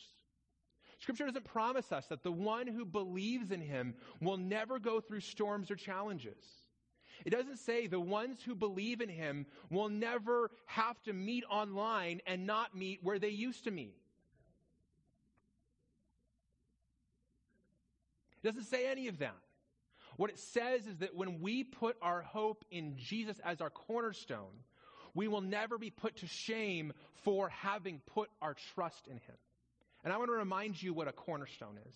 Scripture 0.99 1.25
doesn't 1.25 1.45
promise 1.45 1.91
us 1.91 2.07
that 2.07 2.23
the 2.23 2.31
one 2.31 2.67
who 2.67 2.85
believes 2.85 3.51
in 3.51 3.61
him 3.61 3.95
will 4.21 4.37
never 4.37 4.79
go 4.79 5.01
through 5.01 5.19
storms 5.21 5.71
or 5.71 5.75
challenges. 5.75 6.58
It 7.25 7.31
doesn't 7.31 7.57
say 7.57 7.87
the 7.87 7.99
ones 7.99 8.41
who 8.43 8.55
believe 8.55 9.01
in 9.01 9.09
him 9.09 9.45
will 9.69 9.89
never 9.89 10.51
have 10.65 11.01
to 11.03 11.13
meet 11.13 11.43
online 11.49 12.21
and 12.25 12.45
not 12.45 12.75
meet 12.75 12.99
where 13.03 13.19
they 13.19 13.29
used 13.29 13.65
to 13.65 13.71
meet. 13.71 13.95
It 18.41 18.47
doesn't 18.47 18.65
say 18.65 18.89
any 18.89 19.07
of 19.07 19.19
that. 19.19 19.35
What 20.15 20.29
it 20.29 20.39
says 20.39 20.85
is 20.87 20.97
that 20.97 21.15
when 21.15 21.41
we 21.41 21.63
put 21.63 21.97
our 22.01 22.21
hope 22.21 22.65
in 22.71 22.95
Jesus 22.97 23.39
as 23.43 23.61
our 23.61 23.69
cornerstone, 23.69 24.63
we 25.13 25.27
will 25.27 25.41
never 25.41 25.77
be 25.77 25.89
put 25.89 26.17
to 26.17 26.27
shame 26.27 26.93
for 27.23 27.49
having 27.49 28.01
put 28.05 28.29
our 28.41 28.55
trust 28.73 29.07
in 29.07 29.13
him. 29.13 29.35
And 30.03 30.13
I 30.13 30.17
want 30.17 30.29
to 30.29 30.33
remind 30.33 30.81
you 30.81 30.93
what 30.93 31.07
a 31.07 31.11
cornerstone 31.11 31.77
is. 31.87 31.95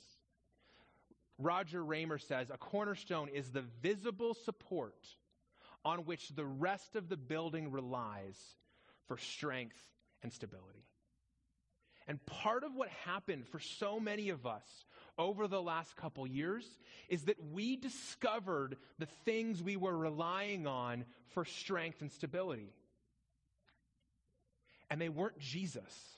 Roger 1.40 1.84
Raymer 1.84 2.18
says 2.18 2.50
a 2.50 2.58
cornerstone 2.58 3.30
is 3.30 3.52
the 3.52 3.64
visible 3.82 4.34
support 4.34 4.96
on 5.86 6.06
which 6.06 6.30
the 6.30 6.46
rest 6.46 6.96
of 6.96 7.10
the 7.10 7.18
building 7.18 7.72
relies 7.72 8.38
for 9.08 9.18
strength 9.18 9.78
and 10.22 10.32
stability. 10.32 10.86
And 12.08 12.24
part 12.26 12.64
of 12.64 12.76
what 12.76 12.90
happened 13.06 13.48
for 13.48 13.60
so 13.60 14.00
many 14.00 14.30
of 14.30 14.46
us 14.46 14.66
over 15.18 15.48
the 15.48 15.62
last 15.62 15.96
couple 15.96 16.26
years 16.28 16.66
is 17.08 17.24
that 17.26 17.38
we 17.52 17.76
discovered 17.76 18.78
the 19.00 19.08
things 19.26 19.62
we 19.62 19.78
were 19.78 19.96
relying 19.96 20.68
on 20.68 21.06
for 21.30 21.46
strength 21.46 22.02
and 22.02 22.12
stability. 22.12 22.74
And 24.90 25.00
they 25.00 25.10
weren't 25.10 25.40
Jesus. 25.40 26.18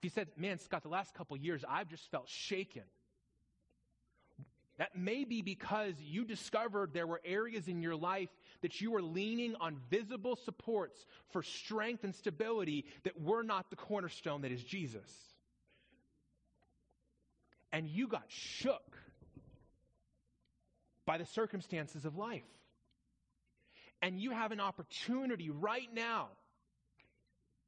If 0.00 0.04
you 0.04 0.10
said, 0.10 0.28
man, 0.38 0.58
Scott, 0.58 0.82
the 0.82 0.88
last 0.88 1.12
couple 1.12 1.36
years, 1.36 1.62
I've 1.68 1.88
just 1.88 2.10
felt 2.10 2.26
shaken. 2.26 2.84
That 4.78 4.96
may 4.96 5.24
be 5.24 5.42
because 5.42 5.92
you 6.00 6.24
discovered 6.24 6.94
there 6.94 7.06
were 7.06 7.20
areas 7.22 7.68
in 7.68 7.82
your 7.82 7.96
life 7.96 8.30
that 8.62 8.80
you 8.80 8.92
were 8.92 9.02
leaning 9.02 9.56
on 9.56 9.76
visible 9.90 10.36
supports 10.36 11.04
for 11.32 11.42
strength 11.42 12.02
and 12.02 12.14
stability 12.14 12.86
that 13.02 13.20
were 13.20 13.42
not 13.42 13.68
the 13.68 13.76
cornerstone 13.76 14.40
that 14.40 14.52
is 14.52 14.64
Jesus. 14.64 15.12
And 17.70 17.86
you 17.86 18.08
got 18.08 18.24
shook 18.28 18.96
by 21.04 21.18
the 21.18 21.26
circumstances 21.26 22.06
of 22.06 22.16
life. 22.16 22.48
And 24.00 24.18
you 24.18 24.30
have 24.30 24.50
an 24.50 24.60
opportunity 24.60 25.50
right 25.50 25.92
now 25.92 26.28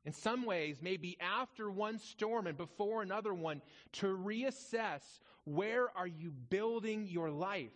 in 0.04 0.12
some 0.12 0.44
ways, 0.44 0.78
maybe 0.82 1.16
after 1.20 1.70
one 1.70 1.98
storm 1.98 2.46
and 2.46 2.56
before 2.56 3.02
another 3.02 3.32
one, 3.32 3.62
to 3.92 4.06
reassess 4.06 5.02
where 5.44 5.96
are 5.96 6.06
you 6.06 6.32
building 6.50 7.06
your 7.08 7.30
life? 7.30 7.72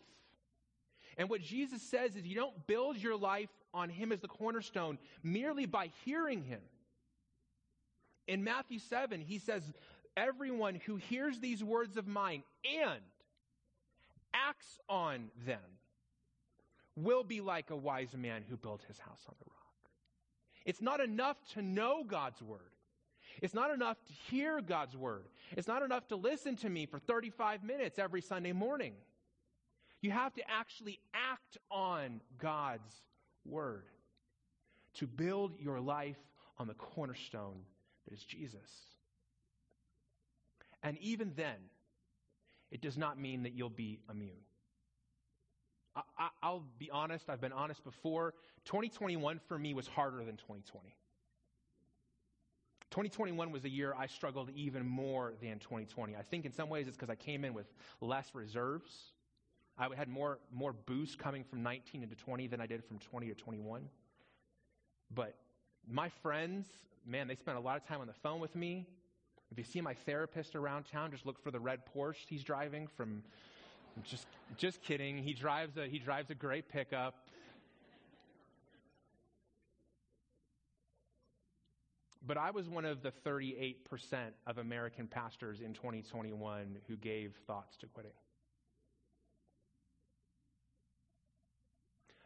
And 1.18 1.28
what 1.28 1.40
Jesus 1.40 1.82
says 1.82 2.14
is 2.14 2.26
you 2.26 2.34
don't 2.34 2.66
build 2.66 2.96
your 2.96 3.16
life 3.16 3.48
on 3.72 3.88
Him 3.88 4.12
as 4.12 4.20
the 4.20 4.28
cornerstone 4.28 4.98
merely 5.22 5.66
by 5.66 5.90
hearing 6.04 6.42
Him. 6.42 6.60
In 8.26 8.44
Matthew 8.44 8.78
7, 8.78 9.20
He 9.20 9.38
says, 9.38 9.62
Everyone 10.16 10.80
who 10.86 10.96
hears 10.96 11.38
these 11.40 11.62
words 11.62 11.96
of 11.96 12.06
mine 12.06 12.42
and 12.64 13.02
acts 14.32 14.78
on 14.88 15.30
them 15.46 15.60
will 16.96 17.22
be 17.22 17.40
like 17.40 17.70
a 17.70 17.76
wise 17.76 18.14
man 18.16 18.42
who 18.48 18.56
built 18.56 18.82
his 18.88 18.98
house 18.98 19.24
on 19.28 19.34
the 19.38 19.44
rock. 19.46 19.55
It's 20.66 20.82
not 20.82 21.00
enough 21.00 21.36
to 21.54 21.62
know 21.62 22.04
God's 22.06 22.42
word. 22.42 22.60
It's 23.40 23.54
not 23.54 23.72
enough 23.72 23.96
to 24.06 24.12
hear 24.12 24.60
God's 24.60 24.96
word. 24.96 25.26
It's 25.56 25.68
not 25.68 25.82
enough 25.82 26.08
to 26.08 26.16
listen 26.16 26.56
to 26.56 26.68
me 26.68 26.86
for 26.86 26.98
35 26.98 27.62
minutes 27.62 27.98
every 27.98 28.20
Sunday 28.20 28.52
morning. 28.52 28.94
You 30.00 30.10
have 30.10 30.34
to 30.34 30.42
actually 30.50 30.98
act 31.14 31.56
on 31.70 32.20
God's 32.38 33.02
word 33.44 33.84
to 34.94 35.06
build 35.06 35.52
your 35.58 35.80
life 35.80 36.18
on 36.58 36.66
the 36.66 36.74
cornerstone 36.74 37.60
that 38.04 38.14
is 38.14 38.24
Jesus. 38.24 38.70
And 40.82 40.98
even 40.98 41.32
then, 41.36 41.56
it 42.70 42.80
does 42.80 42.96
not 42.96 43.18
mean 43.18 43.44
that 43.44 43.52
you'll 43.52 43.70
be 43.70 44.00
immune. 44.10 44.45
I, 46.18 46.50
will 46.50 46.64
be 46.78 46.90
honest, 46.90 47.28
I've 47.28 47.40
been 47.40 47.52
honest 47.52 47.82
before. 47.84 48.34
2021 48.66 49.40
for 49.48 49.58
me 49.58 49.74
was 49.74 49.86
harder 49.86 50.18
than 50.18 50.36
2020. 50.36 50.94
2021 52.90 53.50
was 53.50 53.64
a 53.64 53.68
year 53.68 53.94
I 53.98 54.06
struggled 54.06 54.50
even 54.54 54.86
more 54.86 55.34
than 55.40 55.58
2020. 55.58 56.16
I 56.16 56.22
think 56.22 56.44
in 56.44 56.52
some 56.52 56.68
ways 56.68 56.86
it's 56.86 56.96
because 56.96 57.10
I 57.10 57.14
came 57.14 57.44
in 57.44 57.52
with 57.52 57.66
less 58.00 58.34
reserves. 58.34 58.92
I 59.78 59.88
had 59.94 60.08
more, 60.08 60.38
more 60.52 60.72
boost 60.72 61.18
coming 61.18 61.44
from 61.44 61.62
19 61.62 62.02
into 62.02 62.14
20 62.14 62.46
than 62.46 62.60
I 62.60 62.66
did 62.66 62.84
from 62.84 62.98
20 62.98 63.28
to 63.28 63.34
21. 63.34 63.88
But 65.14 65.34
my 65.88 66.08
friends, 66.22 66.66
man, 67.06 67.28
they 67.28 67.34
spent 67.34 67.56
a 67.56 67.60
lot 67.60 67.76
of 67.76 67.86
time 67.86 68.00
on 68.00 68.06
the 68.06 68.14
phone 68.14 68.40
with 68.40 68.54
me. 68.54 68.86
If 69.50 69.58
you 69.58 69.64
see 69.64 69.80
my 69.80 69.94
therapist 69.94 70.56
around 70.56 70.84
town, 70.84 71.10
just 71.10 71.26
look 71.26 71.42
for 71.42 71.50
the 71.50 71.60
red 71.60 71.80
Porsche 71.94 72.24
he's 72.28 72.42
driving 72.42 72.88
from 72.96 73.22
just, 74.04 74.26
just 74.56 74.82
kidding. 74.82 75.18
He 75.18 75.32
drives 75.32 75.76
a, 75.76 75.86
he 75.86 75.98
drives 75.98 76.30
a 76.30 76.34
great 76.34 76.68
pickup. 76.68 77.14
But 82.26 82.36
I 82.36 82.50
was 82.50 82.68
one 82.68 82.84
of 82.84 83.02
the 83.02 83.12
38% 83.24 83.76
of 84.46 84.58
American 84.58 85.06
pastors 85.06 85.60
in 85.60 85.74
2021 85.74 86.78
who 86.88 86.96
gave 86.96 87.34
thoughts 87.46 87.76
to 87.78 87.86
quitting. 87.86 88.10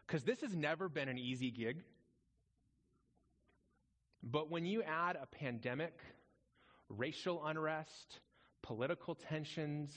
Because 0.06 0.24
this 0.24 0.40
has 0.40 0.54
never 0.56 0.88
been 0.88 1.09
an 1.09 1.18
easy 1.18 1.50
gig. 1.50 1.83
But 4.22 4.50
when 4.50 4.64
you 4.64 4.83
add 4.83 5.16
a 5.20 5.26
pandemic, 5.26 5.96
racial 6.88 7.44
unrest, 7.44 8.20
political 8.62 9.14
tensions, 9.14 9.92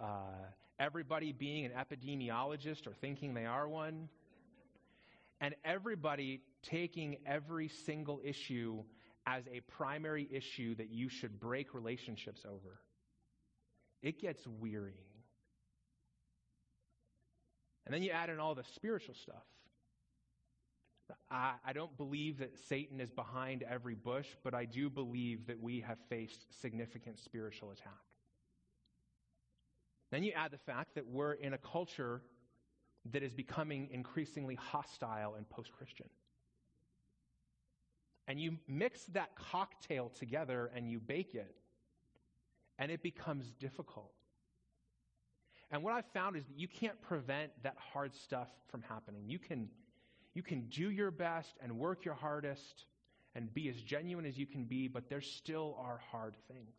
uh, 0.00 0.46
everybody 0.78 1.32
being 1.32 1.64
an 1.64 1.72
epidemiologist 1.72 2.86
or 2.86 2.94
thinking 3.00 3.34
they 3.34 3.46
are 3.46 3.68
one, 3.68 4.08
and 5.40 5.54
everybody 5.64 6.40
taking 6.62 7.16
every 7.26 7.68
single 7.68 8.20
issue 8.24 8.82
as 9.26 9.44
a 9.52 9.60
primary 9.60 10.28
issue 10.30 10.74
that 10.76 10.90
you 10.90 11.08
should 11.08 11.40
break 11.40 11.74
relationships 11.74 12.44
over. 12.44 12.78
It 14.02 14.20
gets 14.20 14.46
wearying. 14.60 14.94
And 17.86 17.94
then 17.94 18.02
you 18.02 18.10
add 18.10 18.30
in 18.30 18.38
all 18.38 18.54
the 18.54 18.64
spiritual 18.74 19.14
stuff. 19.14 19.42
I, 21.30 21.54
I, 21.66 21.72
don't 21.74 21.94
believe 21.98 22.38
that 22.38 22.58
Satan 22.68 22.98
is 22.98 23.10
behind 23.10 23.62
every 23.62 23.94
bush, 23.94 24.26
but 24.42 24.54
I 24.54 24.64
do 24.64 24.88
believe 24.88 25.46
that 25.48 25.60
we 25.60 25.80
have 25.80 25.98
faced 26.08 26.46
significant 26.62 27.18
spiritual 27.18 27.72
attack. 27.72 27.92
Then 30.14 30.22
you 30.22 30.30
add 30.30 30.52
the 30.52 30.58
fact 30.58 30.94
that 30.94 31.08
we're 31.08 31.32
in 31.32 31.54
a 31.54 31.58
culture 31.58 32.22
that 33.10 33.24
is 33.24 33.32
becoming 33.32 33.88
increasingly 33.90 34.54
hostile 34.54 35.34
and 35.34 35.50
post 35.50 35.72
Christian. 35.72 36.06
And 38.28 38.40
you 38.40 38.58
mix 38.68 39.06
that 39.06 39.34
cocktail 39.34 40.12
together 40.16 40.70
and 40.72 40.88
you 40.88 41.00
bake 41.00 41.34
it, 41.34 41.56
and 42.78 42.92
it 42.92 43.02
becomes 43.02 43.50
difficult. 43.58 44.12
And 45.72 45.82
what 45.82 45.92
I've 45.92 46.06
found 46.14 46.36
is 46.36 46.44
that 46.44 46.60
you 46.60 46.68
can't 46.68 47.00
prevent 47.02 47.50
that 47.64 47.74
hard 47.76 48.14
stuff 48.14 48.46
from 48.68 48.82
happening. 48.82 49.24
You 49.26 49.40
can, 49.40 49.68
you 50.32 50.44
can 50.44 50.68
do 50.68 50.92
your 50.92 51.10
best 51.10 51.56
and 51.60 51.76
work 51.76 52.04
your 52.04 52.14
hardest 52.14 52.84
and 53.34 53.52
be 53.52 53.68
as 53.68 53.82
genuine 53.82 54.26
as 54.26 54.38
you 54.38 54.46
can 54.46 54.62
be, 54.62 54.86
but 54.86 55.08
there 55.08 55.20
still 55.20 55.76
are 55.76 56.00
hard 56.12 56.36
things. 56.46 56.76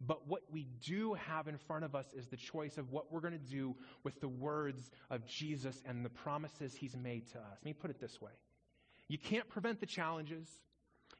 But 0.00 0.28
what 0.28 0.42
we 0.50 0.66
do 0.80 1.14
have 1.14 1.48
in 1.48 1.56
front 1.56 1.84
of 1.84 1.94
us 1.94 2.06
is 2.14 2.26
the 2.26 2.36
choice 2.36 2.76
of 2.76 2.92
what 2.92 3.10
we're 3.10 3.20
going 3.20 3.32
to 3.32 3.38
do 3.38 3.74
with 4.04 4.20
the 4.20 4.28
words 4.28 4.90
of 5.10 5.24
Jesus 5.26 5.82
and 5.86 6.04
the 6.04 6.10
promises 6.10 6.74
he's 6.74 6.96
made 6.96 7.26
to 7.32 7.38
us. 7.38 7.58
Let 7.62 7.64
me 7.64 7.72
put 7.72 7.90
it 7.90 8.00
this 8.00 8.20
way 8.20 8.32
you 9.08 9.18
can't 9.18 9.48
prevent 9.48 9.80
the 9.80 9.86
challenges, 9.86 10.48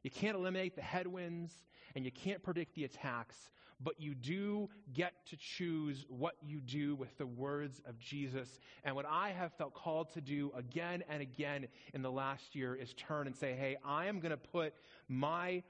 you 0.02 0.10
can't 0.10 0.36
eliminate 0.36 0.76
the 0.76 0.82
headwinds, 0.82 1.52
and 1.94 2.04
you 2.04 2.10
can't 2.10 2.42
predict 2.42 2.74
the 2.74 2.84
attacks, 2.84 3.50
but 3.80 4.00
you 4.00 4.14
do 4.14 4.68
get 4.92 5.12
to 5.26 5.36
choose 5.36 6.04
what 6.08 6.34
you 6.42 6.60
do 6.60 6.94
with 6.94 7.16
the 7.18 7.26
words 7.26 7.80
of 7.86 7.98
Jesus. 7.98 8.58
And 8.84 8.94
what 8.94 9.06
I 9.06 9.30
have 9.30 9.52
felt 9.54 9.74
called 9.74 10.12
to 10.14 10.20
do 10.20 10.52
again 10.56 11.02
and 11.08 11.22
again 11.22 11.68
in 11.94 12.02
the 12.02 12.10
last 12.10 12.54
year 12.54 12.74
is 12.74 12.92
turn 12.94 13.26
and 13.26 13.36
say, 13.36 13.54
hey, 13.54 13.76
I 13.84 14.06
am 14.06 14.20
going 14.20 14.30
to 14.30 14.36
put 14.36 14.74
my, 15.08 15.62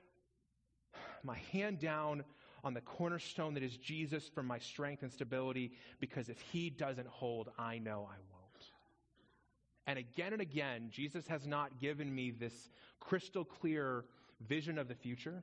my 1.23 1.39
hand 1.53 1.81
down 1.81 2.25
on 2.65 2.75
the 2.75 2.81
cornerstone 2.81 3.55
that 3.55 3.63
is 3.63 3.77
Jesus 3.77 4.29
for 4.29 4.43
my 4.43 4.59
strength 4.59 5.03
and 5.03 5.13
stability, 5.13 5.73
because 6.01 6.29
if 6.29 6.41
he 6.41 6.71
doesn't 6.71 7.07
hold, 7.07 7.51
I 7.59 7.79
know 7.79 8.09
I 8.11 8.17
won't. 8.33 8.71
And 9.87 9.99
again 9.99 10.33
and 10.33 10.43
again, 10.43 10.89
Jesus 10.91 11.29
has 11.29 11.47
not 11.47 11.81
given 11.81 12.13
me 12.13 12.31
this 12.31 12.71
crystal 12.99 13.45
clear 13.45 14.05
vision 14.47 14.79
of 14.79 14.89
the 14.89 14.95
future. 14.95 15.43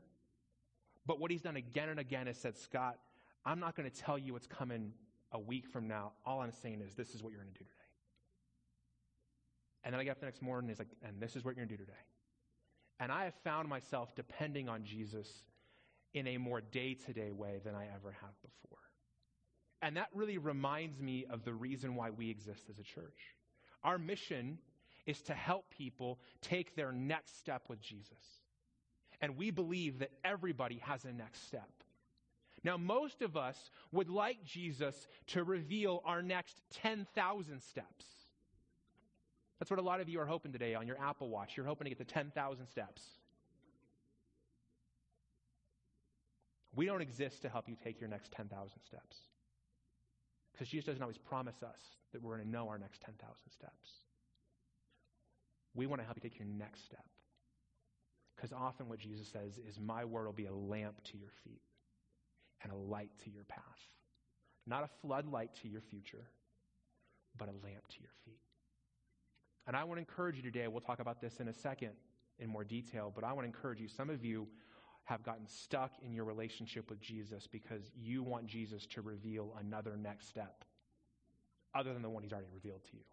But 1.06 1.19
what 1.19 1.32
he's 1.32 1.41
done 1.41 1.56
again 1.56 1.89
and 1.89 1.99
again 1.99 2.28
is 2.28 2.38
said, 2.38 2.58
Scott, 2.58 2.97
I'm 3.45 3.60
not 3.60 3.76
going 3.76 3.89
to 3.89 3.95
tell 3.95 4.17
you 4.17 4.34
what's 4.34 4.47
coming 4.47 4.93
a 5.32 5.39
week 5.39 5.67
from 5.67 5.88
now, 5.88 6.12
all 6.26 6.41
I'm 6.41 6.52
saying 6.52 6.82
is, 6.86 6.93
this 6.93 7.15
is 7.15 7.23
what 7.23 7.32
you're 7.32 7.41
going 7.41 7.54
to 7.54 7.60
do 7.60 7.65
today. 7.65 7.71
And 9.84 9.93
then 9.93 9.99
I 9.99 10.04
get 10.04 10.12
up 10.12 10.19
the 10.19 10.28
next 10.28 10.41
morning, 10.41 10.69
and 10.69 10.78
he's 10.78 10.80
like, 10.80 10.95
and 11.06 11.19
this 11.19 11.36
is 11.36 11.43
what 11.43 11.56
you're 11.56 11.65
going 11.65 11.69
to 11.69 11.78
do 11.78 11.84
today. 11.84 11.97
And 12.99 13.12
I 13.12 13.26
have 13.26 13.34
found 13.43 13.67
myself 13.67 14.15
depending 14.15 14.69
on 14.69 14.84
Jesus 14.86 15.43
in 16.13 16.28
a 16.28 16.38
more 16.38 16.62
day 16.62 16.93
to 17.06 17.13
day 17.13 17.32
way 17.32 17.60
than 17.63 17.76
I 17.76 17.86
ever 17.95 18.12
have 18.12 18.41
before. 18.41 18.80
And 19.82 19.97
that 19.97 20.08
really 20.13 20.38
reminds 20.38 21.02
me 21.02 21.26
of 21.30 21.43
the 21.43 21.54
reason 21.54 21.95
why 21.95 22.10
we 22.10 22.30
exist 22.30 22.69
as 22.69 22.80
a 22.80 22.84
church. 22.84 23.36
Our 23.84 23.97
mission 23.97 24.58
is 25.06 25.21
to 25.23 25.34
help 25.34 25.69
people 25.69 26.19
take 26.41 26.76
their 26.76 26.91
next 26.91 27.38
step 27.38 27.63
with 27.67 27.82
Jesus. 27.82 28.41
And 29.19 29.38
we 29.38 29.52
believe 29.52 29.99
that 29.99 30.12
everybody 30.23 30.82
has 30.86 31.04
a 31.06 31.12
next 31.12 31.45
step. 31.47 31.69
Now, 32.63 32.78
most 32.78 33.21
of 33.21 33.36
us 33.36 33.71
would 33.91 34.10
like 34.10 34.43
Jesus 34.45 35.08
to 35.28 35.43
reveal 35.43 36.02
our 36.06 36.21
next 36.21 36.62
10,000 36.71 37.62
steps. 37.62 38.06
That's 39.60 39.69
what 39.69 39.80
a 39.80 39.84
lot 39.84 39.99
of 39.99 40.08
you 40.08 40.19
are 40.19 40.26
hoping 40.26 40.52
today 40.52 40.76
on 40.76 40.88
your 40.88 40.99
Apple 40.99 41.30
Watch. 41.30 41.58
You're 41.58 41.65
hoping 41.65 41.86
to 41.86 41.89
get 41.89 41.99
to 41.99 42.06
10,000 42.06 42.67
steps. 42.67 43.02
We 46.75 46.86
don't 46.86 47.01
exist 47.01 47.41
to 47.43 47.49
help 47.49 47.69
you 47.69 47.75
take 47.83 47.99
your 47.99 48.09
next 48.09 48.31
10,000 48.31 48.49
steps. 48.86 49.17
Because 50.51 50.67
Jesus 50.67 50.86
doesn't 50.86 51.01
always 51.01 51.17
promise 51.17 51.63
us 51.63 51.79
that 52.12 52.21
we're 52.21 52.36
going 52.36 52.45
to 52.45 52.51
know 52.51 52.67
our 52.69 52.77
next 52.77 53.01
10,000 53.01 53.17
steps. 53.51 53.89
We 55.75 55.88
want 55.88 56.01
to 56.01 56.05
help 56.05 56.17
you 56.17 56.29
take 56.29 56.38
your 56.38 56.47
next 56.47 56.86
step. 56.86 57.05
Because 58.36 58.53
often 58.53 58.89
what 58.89 58.99
Jesus 58.99 59.27
says 59.27 59.59
is, 59.67 59.79
My 59.79 60.05
word 60.05 60.25
will 60.25 60.33
be 60.33 60.45
a 60.45 60.53
lamp 60.53 61.03
to 61.05 61.17
your 61.17 61.29
feet 61.43 61.62
and 62.63 62.71
a 62.71 62.75
light 62.75 63.12
to 63.23 63.31
your 63.31 63.43
path. 63.45 63.62
Not 64.65 64.83
a 64.83 64.89
floodlight 65.01 65.51
to 65.62 65.67
your 65.67 65.81
future, 65.81 66.29
but 67.38 67.47
a 67.47 67.51
lamp 67.51 67.88
to 67.89 67.99
your 67.99 68.12
feet. 68.25 68.39
And 69.67 69.75
I 69.75 69.83
want 69.83 69.97
to 69.97 69.99
encourage 69.99 70.36
you 70.36 70.43
today, 70.43 70.67
we'll 70.67 70.81
talk 70.81 70.99
about 70.99 71.21
this 71.21 71.39
in 71.39 71.47
a 71.47 71.53
second 71.53 71.91
in 72.39 72.49
more 72.49 72.63
detail, 72.63 73.12
but 73.13 73.23
I 73.23 73.33
want 73.33 73.43
to 73.43 73.47
encourage 73.47 73.79
you. 73.79 73.88
Some 73.88 74.09
of 74.09 74.25
you 74.25 74.47
have 75.06 75.24
gotten 75.24 75.48
stuck 75.48 75.92
in 76.06 76.13
your 76.13 76.26
relationship 76.26 76.89
with 76.89 77.02
Jesus 77.02 77.48
because 77.48 77.92
you 77.96 78.24
want 78.24 78.48
Jesus 78.48 78.86
to 78.88 79.02
reveal 79.02 79.56
another 79.60 79.98
next 79.98 80.30
step 80.30 80.63
other 81.76 81.94
than 81.94 82.02
the 82.02 82.10
one 82.10 82.24
he's 82.24 82.32
already 82.32 82.48
revealed 82.54 82.84
to 82.86 82.96
you. 82.96 83.04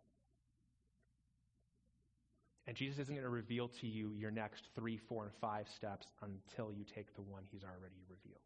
And 2.66 2.76
Jesus 2.76 3.00
isn't 3.00 3.14
going 3.14 3.24
to 3.24 3.28
reveal 3.28 3.68
to 3.80 3.86
you 3.88 4.12
your 4.16 4.30
next 4.30 4.68
three, 4.76 4.96
four, 4.96 5.24
and 5.24 5.32
five 5.40 5.68
steps 5.68 6.06
until 6.22 6.72
you 6.72 6.84
take 6.84 7.12
the 7.14 7.22
one 7.22 7.42
he's 7.50 7.64
already 7.64 8.00
revealed. 8.08 8.38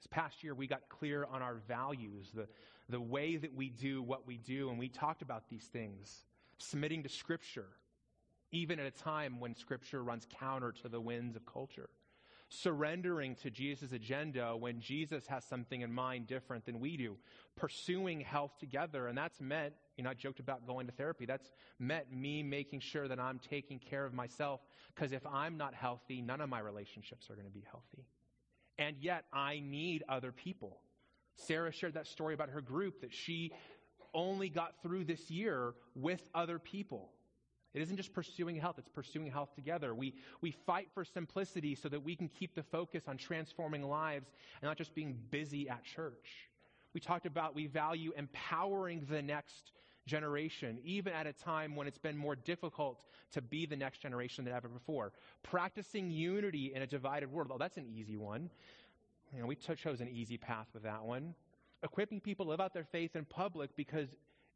This 0.00 0.08
past 0.10 0.42
year, 0.42 0.54
we 0.54 0.66
got 0.66 0.88
clear 0.88 1.26
on 1.30 1.42
our 1.42 1.56
values, 1.68 2.30
the, 2.34 2.48
the 2.88 3.00
way 3.00 3.36
that 3.36 3.54
we 3.54 3.68
do 3.68 4.02
what 4.02 4.26
we 4.26 4.38
do, 4.38 4.70
and 4.70 4.78
we 4.78 4.88
talked 4.88 5.22
about 5.22 5.48
these 5.48 5.64
things 5.72 6.24
submitting 6.58 7.04
to 7.04 7.08
Scripture, 7.08 7.68
even 8.52 8.78
at 8.78 8.86
a 8.86 8.90
time 8.90 9.40
when 9.40 9.54
Scripture 9.54 10.02
runs 10.02 10.26
counter 10.38 10.72
to 10.82 10.88
the 10.88 11.00
winds 11.00 11.36
of 11.36 11.44
culture. 11.46 11.88
Surrendering 12.50 13.34
to 13.42 13.50
Jesus' 13.50 13.92
agenda 13.92 14.56
when 14.56 14.80
Jesus 14.80 15.26
has 15.26 15.44
something 15.44 15.82
in 15.82 15.92
mind 15.92 16.26
different 16.26 16.64
than 16.64 16.80
we 16.80 16.96
do. 16.96 17.16
Pursuing 17.56 18.20
health 18.20 18.52
together. 18.58 19.06
And 19.06 19.18
that's 19.18 19.38
meant, 19.38 19.74
you 19.98 20.04
know, 20.04 20.10
I 20.10 20.14
joked 20.14 20.40
about 20.40 20.66
going 20.66 20.86
to 20.86 20.92
therapy. 20.92 21.26
That's 21.26 21.52
meant 21.78 22.10
me 22.10 22.42
making 22.42 22.80
sure 22.80 23.06
that 23.06 23.20
I'm 23.20 23.38
taking 23.38 23.78
care 23.78 24.06
of 24.06 24.14
myself. 24.14 24.60
Because 24.94 25.12
if 25.12 25.26
I'm 25.26 25.58
not 25.58 25.74
healthy, 25.74 26.22
none 26.22 26.40
of 26.40 26.48
my 26.48 26.60
relationships 26.60 27.28
are 27.28 27.34
going 27.34 27.46
to 27.46 27.52
be 27.52 27.66
healthy. 27.70 28.06
And 28.78 28.96
yet, 28.98 29.24
I 29.30 29.60
need 29.60 30.04
other 30.08 30.32
people. 30.32 30.78
Sarah 31.36 31.72
shared 31.72 31.94
that 31.94 32.06
story 32.06 32.32
about 32.32 32.48
her 32.50 32.62
group 32.62 33.02
that 33.02 33.12
she 33.12 33.52
only 34.14 34.48
got 34.48 34.82
through 34.82 35.04
this 35.04 35.30
year 35.30 35.74
with 35.94 36.22
other 36.34 36.58
people. 36.58 37.10
It 37.78 37.82
isn't 37.82 37.96
just 37.96 38.12
pursuing 38.12 38.56
health, 38.56 38.74
it's 38.76 38.88
pursuing 38.88 39.30
health 39.30 39.54
together. 39.54 39.94
We, 39.94 40.12
we 40.40 40.50
fight 40.50 40.88
for 40.92 41.04
simplicity 41.04 41.76
so 41.76 41.88
that 41.88 42.02
we 42.02 42.16
can 42.16 42.28
keep 42.28 42.56
the 42.56 42.64
focus 42.64 43.04
on 43.06 43.16
transforming 43.16 43.84
lives 43.84 44.32
and 44.60 44.68
not 44.68 44.76
just 44.76 44.96
being 44.96 45.16
busy 45.30 45.68
at 45.68 45.84
church. 45.84 46.50
We 46.92 46.98
talked 46.98 47.24
about 47.24 47.54
we 47.54 47.68
value 47.68 48.12
empowering 48.16 49.06
the 49.08 49.22
next 49.22 49.70
generation, 50.06 50.80
even 50.82 51.12
at 51.12 51.28
a 51.28 51.32
time 51.32 51.76
when 51.76 51.86
it's 51.86 51.98
been 51.98 52.16
more 52.16 52.34
difficult 52.34 53.04
to 53.30 53.40
be 53.40 53.64
the 53.64 53.76
next 53.76 54.00
generation 54.00 54.44
than 54.44 54.54
ever 54.54 54.66
before. 54.66 55.12
Practicing 55.44 56.10
unity 56.10 56.72
in 56.74 56.82
a 56.82 56.86
divided 56.86 57.30
world. 57.30 57.52
Oh, 57.54 57.58
that's 57.58 57.76
an 57.76 57.86
easy 57.86 58.16
one. 58.16 58.50
You 59.32 59.42
know, 59.42 59.46
we 59.46 59.54
t- 59.54 59.76
chose 59.76 60.00
an 60.00 60.08
easy 60.08 60.36
path 60.36 60.66
with 60.74 60.82
that 60.82 61.04
one. 61.04 61.32
Equipping 61.84 62.20
people 62.20 62.46
to 62.46 62.50
live 62.50 62.60
out 62.60 62.74
their 62.74 62.82
faith 62.90 63.14
in 63.14 63.24
public 63.24 63.70
because 63.76 64.08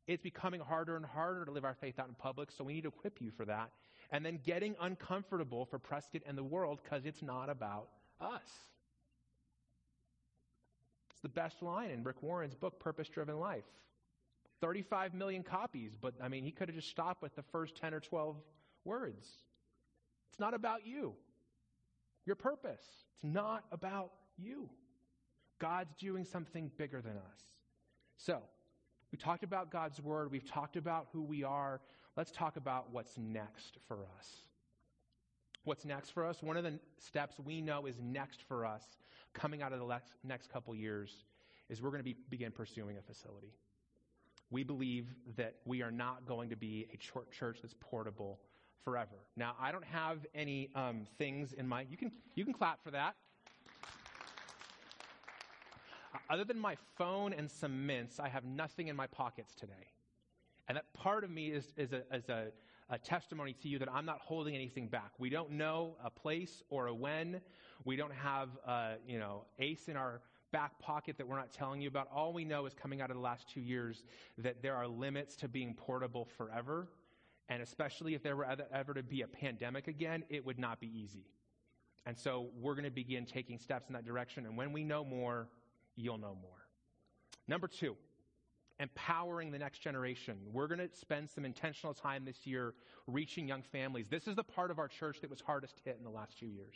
it's 0.06 0.22
becoming 0.22 0.60
harder 0.60 0.96
and 0.96 1.04
harder 1.04 1.44
to 1.44 1.50
live 1.50 1.64
our 1.64 1.74
faith 1.74 1.98
out 1.98 2.08
in 2.08 2.14
public, 2.14 2.50
so 2.50 2.64
we 2.64 2.72
need 2.72 2.82
to 2.82 2.88
equip 2.88 3.20
you 3.20 3.30
for 3.30 3.44
that. 3.44 3.70
And 4.10 4.24
then 4.24 4.40
getting 4.44 4.74
uncomfortable 4.80 5.64
for 5.64 5.78
Prescott 5.78 6.22
and 6.26 6.36
the 6.36 6.44
world 6.44 6.80
because 6.82 7.06
it's 7.06 7.22
not 7.22 7.48
about 7.48 7.88
us. 8.20 8.42
It's 11.12 11.20
the 11.22 11.28
best 11.28 11.62
line 11.62 11.90
in 11.90 12.02
Rick 12.02 12.22
Warren's 12.22 12.54
book, 12.54 12.80
Purpose 12.80 13.08
Driven 13.08 13.38
Life. 13.38 13.64
35 14.60 15.12
million 15.12 15.42
copies, 15.42 15.92
but 16.00 16.14
I 16.22 16.28
mean, 16.28 16.44
he 16.44 16.52
could 16.52 16.68
have 16.68 16.76
just 16.76 16.88
stopped 16.88 17.20
with 17.20 17.34
the 17.34 17.42
first 17.42 17.76
10 17.76 17.94
or 17.94 18.00
12 18.00 18.36
words. 18.84 19.26
It's 20.30 20.38
not 20.38 20.54
about 20.54 20.86
you, 20.86 21.14
your 22.24 22.36
purpose. 22.36 22.80
It's 23.14 23.24
not 23.24 23.64
about 23.72 24.12
you. 24.38 24.70
God's 25.58 25.94
doing 25.96 26.24
something 26.24 26.70
bigger 26.76 27.02
than 27.02 27.12
us. 27.12 27.40
So, 28.16 28.42
we 29.12 29.18
talked 29.18 29.44
about 29.44 29.70
God's 29.70 30.00
word, 30.00 30.32
we've 30.32 30.48
talked 30.48 30.76
about 30.76 31.08
who 31.12 31.22
we 31.22 31.44
are. 31.44 31.80
Let's 32.16 32.30
talk 32.30 32.56
about 32.56 32.90
what's 32.90 33.16
next 33.18 33.76
for 33.86 33.98
us. 34.18 34.28
What's 35.64 35.84
next 35.84 36.10
for 36.10 36.26
us? 36.26 36.42
One 36.42 36.56
of 36.56 36.64
the 36.64 36.80
steps 36.98 37.38
we 37.38 37.60
know 37.60 37.86
is 37.86 38.00
next 38.02 38.42
for 38.48 38.66
us 38.66 38.82
coming 39.34 39.62
out 39.62 39.72
of 39.72 39.78
the 39.78 40.00
next 40.24 40.50
couple 40.50 40.74
years 40.74 41.24
is 41.68 41.80
we're 41.80 41.90
going 41.90 42.00
to 42.00 42.04
be, 42.04 42.16
begin 42.30 42.50
pursuing 42.50 42.96
a 42.98 43.02
facility. 43.02 43.52
We 44.50 44.64
believe 44.64 45.06
that 45.36 45.56
we 45.64 45.82
are 45.82 45.90
not 45.90 46.26
going 46.26 46.50
to 46.50 46.56
be 46.56 46.86
a 46.92 46.96
church 46.96 47.58
that's 47.62 47.74
portable 47.80 48.40
forever. 48.84 49.16
Now, 49.36 49.54
I 49.60 49.72
don't 49.72 49.84
have 49.84 50.18
any 50.34 50.70
um, 50.74 51.06
things 51.16 51.52
in 51.52 51.66
my. 51.68 51.86
You 51.88 51.96
can 51.96 52.12
you 52.34 52.44
can 52.44 52.52
clap 52.52 52.82
for 52.82 52.90
that. 52.90 53.14
Other 56.28 56.44
than 56.44 56.58
my 56.58 56.76
phone 56.96 57.32
and 57.32 57.50
some 57.50 57.86
mints, 57.86 58.20
I 58.20 58.28
have 58.28 58.44
nothing 58.44 58.88
in 58.88 58.96
my 58.96 59.06
pockets 59.06 59.54
today. 59.54 59.92
And 60.68 60.76
that 60.76 60.92
part 60.94 61.24
of 61.24 61.30
me 61.30 61.48
is, 61.48 61.72
is, 61.76 61.92
a, 61.92 62.02
is 62.14 62.28
a, 62.28 62.46
a 62.90 62.98
testimony 62.98 63.54
to 63.62 63.68
you 63.68 63.78
that 63.78 63.92
I'm 63.92 64.06
not 64.06 64.20
holding 64.20 64.54
anything 64.54 64.88
back. 64.88 65.12
We 65.18 65.30
don't 65.30 65.52
know 65.52 65.96
a 66.04 66.10
place 66.10 66.62
or 66.70 66.86
a 66.86 66.94
when. 66.94 67.40
We 67.84 67.96
don't 67.96 68.12
have, 68.14 68.48
a, 68.66 68.94
you 69.06 69.18
know, 69.18 69.44
ace 69.58 69.88
in 69.88 69.96
our 69.96 70.20
back 70.52 70.78
pocket 70.78 71.16
that 71.18 71.26
we're 71.26 71.38
not 71.38 71.52
telling 71.52 71.80
you 71.80 71.88
about. 71.88 72.08
All 72.14 72.32
we 72.32 72.44
know 72.44 72.66
is 72.66 72.74
coming 72.74 73.00
out 73.00 73.10
of 73.10 73.16
the 73.16 73.22
last 73.22 73.48
two 73.48 73.60
years 73.60 74.04
that 74.38 74.62
there 74.62 74.76
are 74.76 74.86
limits 74.86 75.34
to 75.36 75.48
being 75.48 75.74
portable 75.74 76.26
forever. 76.36 76.88
And 77.48 77.62
especially 77.62 78.14
if 78.14 78.22
there 78.22 78.36
were 78.36 78.44
ever, 78.44 78.66
ever 78.72 78.94
to 78.94 79.02
be 79.02 79.22
a 79.22 79.26
pandemic 79.26 79.88
again, 79.88 80.24
it 80.28 80.44
would 80.44 80.58
not 80.58 80.80
be 80.80 80.86
easy. 80.86 81.26
And 82.06 82.16
so 82.16 82.48
we're 82.60 82.74
going 82.74 82.84
to 82.84 82.90
begin 82.90 83.24
taking 83.24 83.58
steps 83.58 83.88
in 83.88 83.94
that 83.94 84.04
direction. 84.04 84.46
And 84.46 84.56
when 84.56 84.72
we 84.72 84.84
know 84.84 85.04
more, 85.04 85.48
you'll 85.96 86.18
know 86.18 86.36
more. 86.40 86.66
Number 87.48 87.68
two, 87.68 87.96
empowering 88.80 89.50
the 89.50 89.58
next 89.58 89.78
generation. 89.78 90.36
We're 90.52 90.66
going 90.66 90.78
to 90.78 90.88
spend 90.96 91.30
some 91.30 91.44
intentional 91.44 91.94
time 91.94 92.24
this 92.24 92.46
year 92.46 92.74
reaching 93.06 93.46
young 93.46 93.62
families. 93.62 94.06
This 94.10 94.26
is 94.26 94.36
the 94.36 94.44
part 94.44 94.70
of 94.70 94.78
our 94.78 94.88
church 94.88 95.20
that 95.20 95.30
was 95.30 95.40
hardest 95.40 95.80
hit 95.84 95.96
in 95.98 96.04
the 96.04 96.10
last 96.10 96.34
few 96.38 96.48
years. 96.48 96.74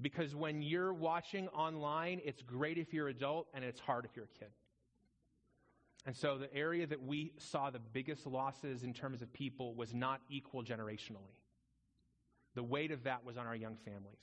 Because 0.00 0.34
when 0.34 0.62
you're 0.62 0.92
watching 0.92 1.48
online, 1.48 2.20
it's 2.24 2.42
great 2.42 2.78
if 2.78 2.92
you're 2.92 3.08
adult 3.08 3.46
and 3.54 3.64
it's 3.64 3.78
hard 3.78 4.04
if 4.04 4.16
you're 4.16 4.24
a 4.24 4.38
kid. 4.38 4.48
And 6.06 6.16
so 6.16 6.36
the 6.36 6.52
area 6.54 6.86
that 6.86 7.02
we 7.02 7.32
saw 7.38 7.70
the 7.70 7.78
biggest 7.78 8.26
losses 8.26 8.82
in 8.82 8.92
terms 8.92 9.22
of 9.22 9.32
people 9.32 9.74
was 9.74 9.94
not 9.94 10.20
equal 10.28 10.62
generationally. 10.62 11.38
The 12.54 12.62
weight 12.62 12.90
of 12.90 13.04
that 13.04 13.24
was 13.24 13.36
on 13.36 13.46
our 13.46 13.56
young 13.56 13.76
families. 13.84 14.22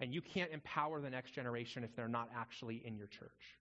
And 0.00 0.12
you 0.14 0.20
can't 0.20 0.50
empower 0.52 1.00
the 1.00 1.10
next 1.10 1.32
generation 1.32 1.84
if 1.84 1.94
they're 1.96 2.08
not 2.08 2.30
actually 2.36 2.82
in 2.84 2.96
your 2.96 3.08
church, 3.08 3.56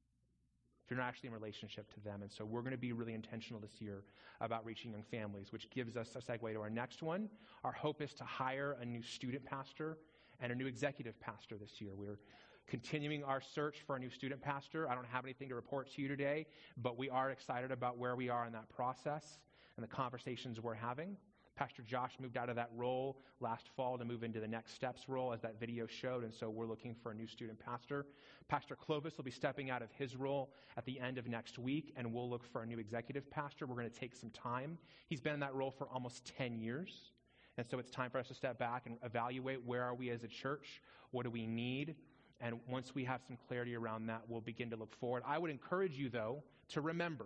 if 0.83 0.91
you're 0.91 0.99
not 0.99 1.07
actually 1.07 1.27
in 1.27 1.33
relationship 1.33 1.91
to 1.93 1.99
them. 2.01 2.21
And 2.21 2.31
so 2.31 2.45
we're 2.45 2.61
going 2.61 2.71
to 2.71 2.77
be 2.77 2.93
really 2.93 3.13
intentional 3.13 3.59
this 3.59 3.81
year 3.81 4.03
about 4.39 4.65
reaching 4.65 4.91
young 4.91 5.03
families, 5.09 5.51
which 5.51 5.69
gives 5.71 5.97
us 5.97 6.15
a 6.15 6.19
segue 6.19 6.53
to 6.53 6.61
our 6.61 6.69
next 6.69 7.01
one. 7.01 7.29
Our 7.63 7.71
hope 7.71 8.01
is 8.01 8.13
to 8.15 8.23
hire 8.23 8.77
a 8.79 8.85
new 8.85 9.01
student 9.01 9.45
pastor 9.45 9.97
and 10.39 10.51
a 10.51 10.55
new 10.55 10.67
executive 10.67 11.19
pastor 11.19 11.57
this 11.57 11.81
year. 11.81 11.91
We're 11.95 12.19
continuing 12.67 13.23
our 13.23 13.41
search 13.41 13.77
for 13.87 13.95
a 13.95 13.99
new 13.99 14.09
student 14.09 14.41
pastor. 14.41 14.89
I 14.89 14.93
don't 14.93 15.07
have 15.07 15.25
anything 15.25 15.49
to 15.49 15.55
report 15.55 15.89
to 15.95 16.01
you 16.01 16.07
today, 16.07 16.45
but 16.77 16.97
we 16.97 17.09
are 17.09 17.31
excited 17.31 17.71
about 17.71 17.97
where 17.97 18.15
we 18.15 18.29
are 18.29 18.45
in 18.45 18.53
that 18.53 18.69
process 18.69 19.39
and 19.77 19.83
the 19.83 19.87
conversations 19.87 20.59
we're 20.59 20.73
having. 20.73 21.17
Pastor 21.57 21.81
Josh 21.81 22.13
moved 22.21 22.37
out 22.37 22.49
of 22.49 22.55
that 22.55 22.69
role 22.75 23.17
last 23.39 23.67
fall 23.75 23.97
to 23.97 24.05
move 24.05 24.23
into 24.23 24.39
the 24.39 24.47
next 24.47 24.73
steps 24.73 25.09
role, 25.09 25.33
as 25.33 25.41
that 25.41 25.59
video 25.59 25.87
showed, 25.87 26.23
and 26.23 26.33
so 26.33 26.49
we're 26.49 26.67
looking 26.67 26.93
for 26.93 27.11
a 27.11 27.15
new 27.15 27.25
student 27.25 27.59
pastor. 27.59 28.05
Pastor 28.47 28.75
Clovis 28.75 29.17
will 29.17 29.23
be 29.23 29.31
stepping 29.31 29.71
out 29.71 29.81
of 29.81 29.91
his 29.91 30.15
role 30.15 30.51
at 30.77 30.85
the 30.85 30.99
end 30.99 31.17
of 31.17 31.27
next 31.27 31.57
week, 31.57 31.93
and 31.97 32.13
we'll 32.13 32.29
look 32.29 32.45
for 32.45 32.61
a 32.61 32.65
new 32.65 32.77
executive 32.77 33.29
pastor. 33.31 33.65
We're 33.65 33.75
going 33.75 33.89
to 33.89 33.99
take 33.99 34.15
some 34.15 34.29
time. 34.29 34.77
He's 35.07 35.19
been 35.19 35.33
in 35.33 35.39
that 35.39 35.55
role 35.55 35.71
for 35.71 35.87
almost 35.87 36.31
10 36.37 36.59
years, 36.59 37.11
and 37.57 37.65
so 37.67 37.79
it's 37.79 37.89
time 37.89 38.11
for 38.11 38.19
us 38.19 38.27
to 38.27 38.35
step 38.35 38.59
back 38.59 38.83
and 38.85 38.97
evaluate 39.03 39.65
where 39.65 39.83
are 39.83 39.95
we 39.95 40.11
as 40.11 40.23
a 40.23 40.27
church, 40.27 40.81
what 41.09 41.23
do 41.23 41.31
we 41.31 41.47
need, 41.47 41.95
and 42.39 42.59
once 42.69 42.93
we 42.93 43.03
have 43.03 43.21
some 43.25 43.35
clarity 43.47 43.75
around 43.75 44.05
that, 44.07 44.21
we'll 44.27 44.41
begin 44.41 44.69
to 44.69 44.75
look 44.75 44.93
forward. 44.93 45.23
I 45.25 45.39
would 45.39 45.49
encourage 45.49 45.97
you, 45.97 46.09
though, 46.09 46.43
to 46.69 46.81
remember, 46.81 47.25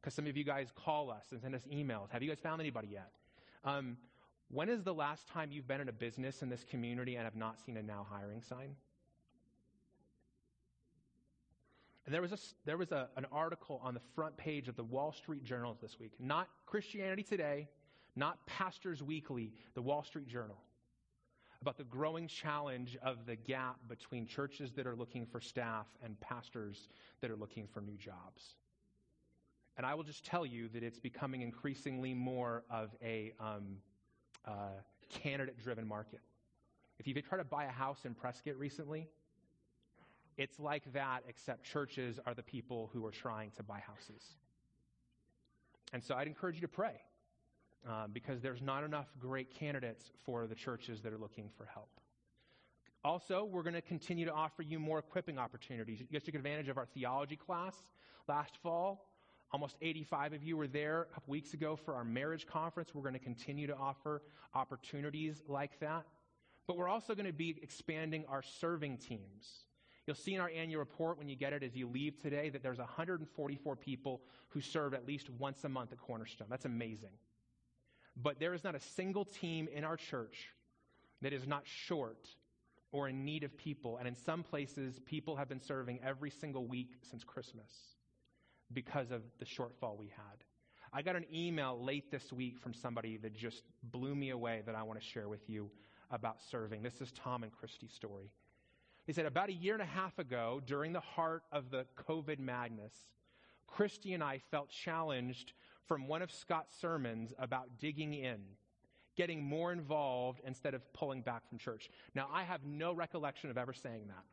because 0.00 0.12
some 0.12 0.26
of 0.26 0.36
you 0.36 0.44
guys 0.44 0.68
call 0.74 1.10
us 1.10 1.24
and 1.30 1.40
send 1.40 1.54
us 1.54 1.62
emails. 1.72 2.10
Have 2.10 2.22
you 2.22 2.28
guys 2.28 2.40
found 2.40 2.60
anybody 2.60 2.88
yet? 2.92 3.10
Um, 3.64 3.96
when 4.50 4.68
is 4.68 4.82
the 4.82 4.94
last 4.94 5.26
time 5.28 5.50
you've 5.50 5.66
been 5.66 5.80
in 5.80 5.88
a 5.88 5.92
business 5.92 6.42
in 6.42 6.48
this 6.48 6.64
community 6.64 7.16
and 7.16 7.24
have 7.24 7.36
not 7.36 7.58
seen 7.58 7.76
a 7.76 7.82
now 7.82 8.06
hiring 8.08 8.42
sign? 8.42 8.76
And 12.06 12.14
there 12.14 12.20
was, 12.20 12.32
a, 12.32 12.38
there 12.66 12.76
was 12.76 12.92
a, 12.92 13.08
an 13.16 13.26
article 13.32 13.80
on 13.82 13.94
the 13.94 14.00
front 14.14 14.36
page 14.36 14.68
of 14.68 14.76
the 14.76 14.84
Wall 14.84 15.12
Street 15.12 15.42
Journal 15.42 15.76
this 15.80 15.98
week, 15.98 16.12
not 16.20 16.48
Christianity 16.66 17.22
Today, 17.22 17.68
not 18.14 18.44
Pastors 18.46 19.02
Weekly, 19.02 19.54
the 19.74 19.80
Wall 19.80 20.04
Street 20.04 20.28
Journal, 20.28 20.58
about 21.62 21.78
the 21.78 21.84
growing 21.84 22.28
challenge 22.28 22.98
of 23.02 23.24
the 23.24 23.36
gap 23.36 23.76
between 23.88 24.26
churches 24.26 24.72
that 24.72 24.86
are 24.86 24.94
looking 24.94 25.24
for 25.24 25.40
staff 25.40 25.86
and 26.02 26.20
pastors 26.20 26.88
that 27.22 27.30
are 27.30 27.36
looking 27.36 27.66
for 27.66 27.80
new 27.80 27.96
jobs. 27.96 28.56
And 29.76 29.84
I 29.84 29.94
will 29.94 30.04
just 30.04 30.24
tell 30.24 30.46
you 30.46 30.68
that 30.68 30.82
it's 30.82 31.00
becoming 31.00 31.42
increasingly 31.42 32.14
more 32.14 32.62
of 32.70 32.90
a 33.02 33.32
um, 33.40 33.78
uh, 34.46 34.68
candidate 35.08 35.58
driven 35.62 35.86
market. 35.86 36.20
If 36.98 37.08
you've 37.08 37.20
tried 37.28 37.38
to 37.38 37.44
buy 37.44 37.64
a 37.64 37.70
house 37.70 38.04
in 38.04 38.14
Prescott 38.14 38.56
recently, 38.56 39.08
it's 40.36 40.58
like 40.58 40.92
that, 40.92 41.22
except 41.28 41.64
churches 41.64 42.18
are 42.26 42.34
the 42.34 42.42
people 42.42 42.90
who 42.92 43.04
are 43.06 43.10
trying 43.10 43.50
to 43.52 43.62
buy 43.62 43.80
houses. 43.80 44.22
And 45.92 46.02
so 46.02 46.14
I'd 46.14 46.26
encourage 46.26 46.56
you 46.56 46.60
to 46.62 46.68
pray 46.68 47.00
uh, 47.88 48.06
because 48.12 48.40
there's 48.40 48.62
not 48.62 48.84
enough 48.84 49.06
great 49.20 49.54
candidates 49.54 50.10
for 50.24 50.46
the 50.46 50.54
churches 50.54 51.02
that 51.02 51.12
are 51.12 51.18
looking 51.18 51.50
for 51.56 51.66
help. 51.66 51.90
Also, 53.04 53.44
we're 53.44 53.62
going 53.62 53.74
to 53.74 53.82
continue 53.82 54.24
to 54.24 54.32
offer 54.32 54.62
you 54.62 54.78
more 54.78 54.98
equipping 54.98 55.38
opportunities. 55.38 56.00
You 56.00 56.06
guys 56.12 56.22
took 56.22 56.34
advantage 56.34 56.68
of 56.68 56.78
our 56.78 56.86
theology 56.86 57.36
class 57.36 57.74
last 58.28 58.56
fall. 58.62 59.06
Almost 59.54 59.76
85 59.80 60.32
of 60.32 60.42
you 60.42 60.56
were 60.56 60.66
there 60.66 61.02
a 61.02 61.14
couple 61.14 61.30
weeks 61.30 61.54
ago 61.54 61.76
for 61.76 61.94
our 61.94 62.02
marriage 62.04 62.44
conference. 62.44 62.92
We're 62.92 63.02
going 63.02 63.14
to 63.14 63.20
continue 63.20 63.68
to 63.68 63.76
offer 63.76 64.20
opportunities 64.52 65.44
like 65.46 65.78
that. 65.78 66.02
But 66.66 66.76
we're 66.76 66.88
also 66.88 67.14
going 67.14 67.26
to 67.26 67.32
be 67.32 67.60
expanding 67.62 68.24
our 68.28 68.42
serving 68.42 68.96
teams. 68.96 69.66
You'll 70.08 70.16
see 70.16 70.34
in 70.34 70.40
our 70.40 70.50
annual 70.50 70.80
report 70.80 71.18
when 71.18 71.28
you 71.28 71.36
get 71.36 71.52
it 71.52 71.62
as 71.62 71.76
you 71.76 71.86
leave 71.86 72.20
today 72.20 72.48
that 72.48 72.64
there's 72.64 72.78
144 72.78 73.76
people 73.76 74.22
who 74.48 74.60
serve 74.60 74.92
at 74.92 75.06
least 75.06 75.30
once 75.30 75.62
a 75.62 75.68
month 75.68 75.92
at 75.92 75.98
Cornerstone. 75.98 76.48
That's 76.50 76.64
amazing. 76.64 77.12
But 78.20 78.40
there 78.40 78.54
is 78.54 78.64
not 78.64 78.74
a 78.74 78.80
single 78.80 79.24
team 79.24 79.68
in 79.72 79.84
our 79.84 79.96
church 79.96 80.48
that 81.22 81.32
is 81.32 81.46
not 81.46 81.62
short 81.64 82.26
or 82.90 83.08
in 83.08 83.24
need 83.24 83.44
of 83.44 83.56
people. 83.56 83.98
And 83.98 84.08
in 84.08 84.16
some 84.16 84.42
places, 84.42 84.98
people 85.06 85.36
have 85.36 85.48
been 85.48 85.62
serving 85.62 86.00
every 86.04 86.30
single 86.30 86.66
week 86.66 86.96
since 87.08 87.22
Christmas 87.22 87.93
because 88.74 89.10
of 89.10 89.22
the 89.38 89.44
shortfall 89.44 89.98
we 89.98 90.08
had. 90.08 90.44
I 90.92 91.02
got 91.02 91.16
an 91.16 91.26
email 91.32 91.82
late 91.82 92.10
this 92.10 92.32
week 92.32 92.58
from 92.58 92.72
somebody 92.72 93.16
that 93.18 93.34
just 93.34 93.64
blew 93.82 94.14
me 94.14 94.30
away 94.30 94.62
that 94.66 94.74
I 94.74 94.82
want 94.82 95.00
to 95.00 95.04
share 95.04 95.28
with 95.28 95.48
you 95.48 95.70
about 96.10 96.36
serving. 96.40 96.82
This 96.82 97.00
is 97.00 97.10
Tom 97.12 97.42
and 97.42 97.52
Christy's 97.52 97.92
story. 97.92 98.30
They 99.06 99.12
said, 99.12 99.26
About 99.26 99.48
a 99.48 99.52
year 99.52 99.74
and 99.74 99.82
a 99.82 99.86
half 99.86 100.18
ago, 100.18 100.60
during 100.64 100.92
the 100.92 101.00
heart 101.00 101.42
of 101.50 101.70
the 101.70 101.86
COVID 102.08 102.38
madness, 102.38 102.94
Christy 103.66 104.14
and 104.14 104.22
I 104.22 104.40
felt 104.50 104.68
challenged 104.68 105.52
from 105.86 106.06
one 106.06 106.22
of 106.22 106.30
Scott's 106.30 106.74
sermons 106.80 107.34
about 107.38 107.78
digging 107.78 108.14
in, 108.14 108.38
getting 109.16 109.42
more 109.42 109.72
involved 109.72 110.40
instead 110.46 110.74
of 110.74 110.92
pulling 110.92 111.22
back 111.22 111.48
from 111.48 111.58
church. 111.58 111.90
Now, 112.14 112.28
I 112.32 112.44
have 112.44 112.64
no 112.64 112.92
recollection 112.92 113.50
of 113.50 113.58
ever 113.58 113.72
saying 113.72 114.06
that. 114.08 114.24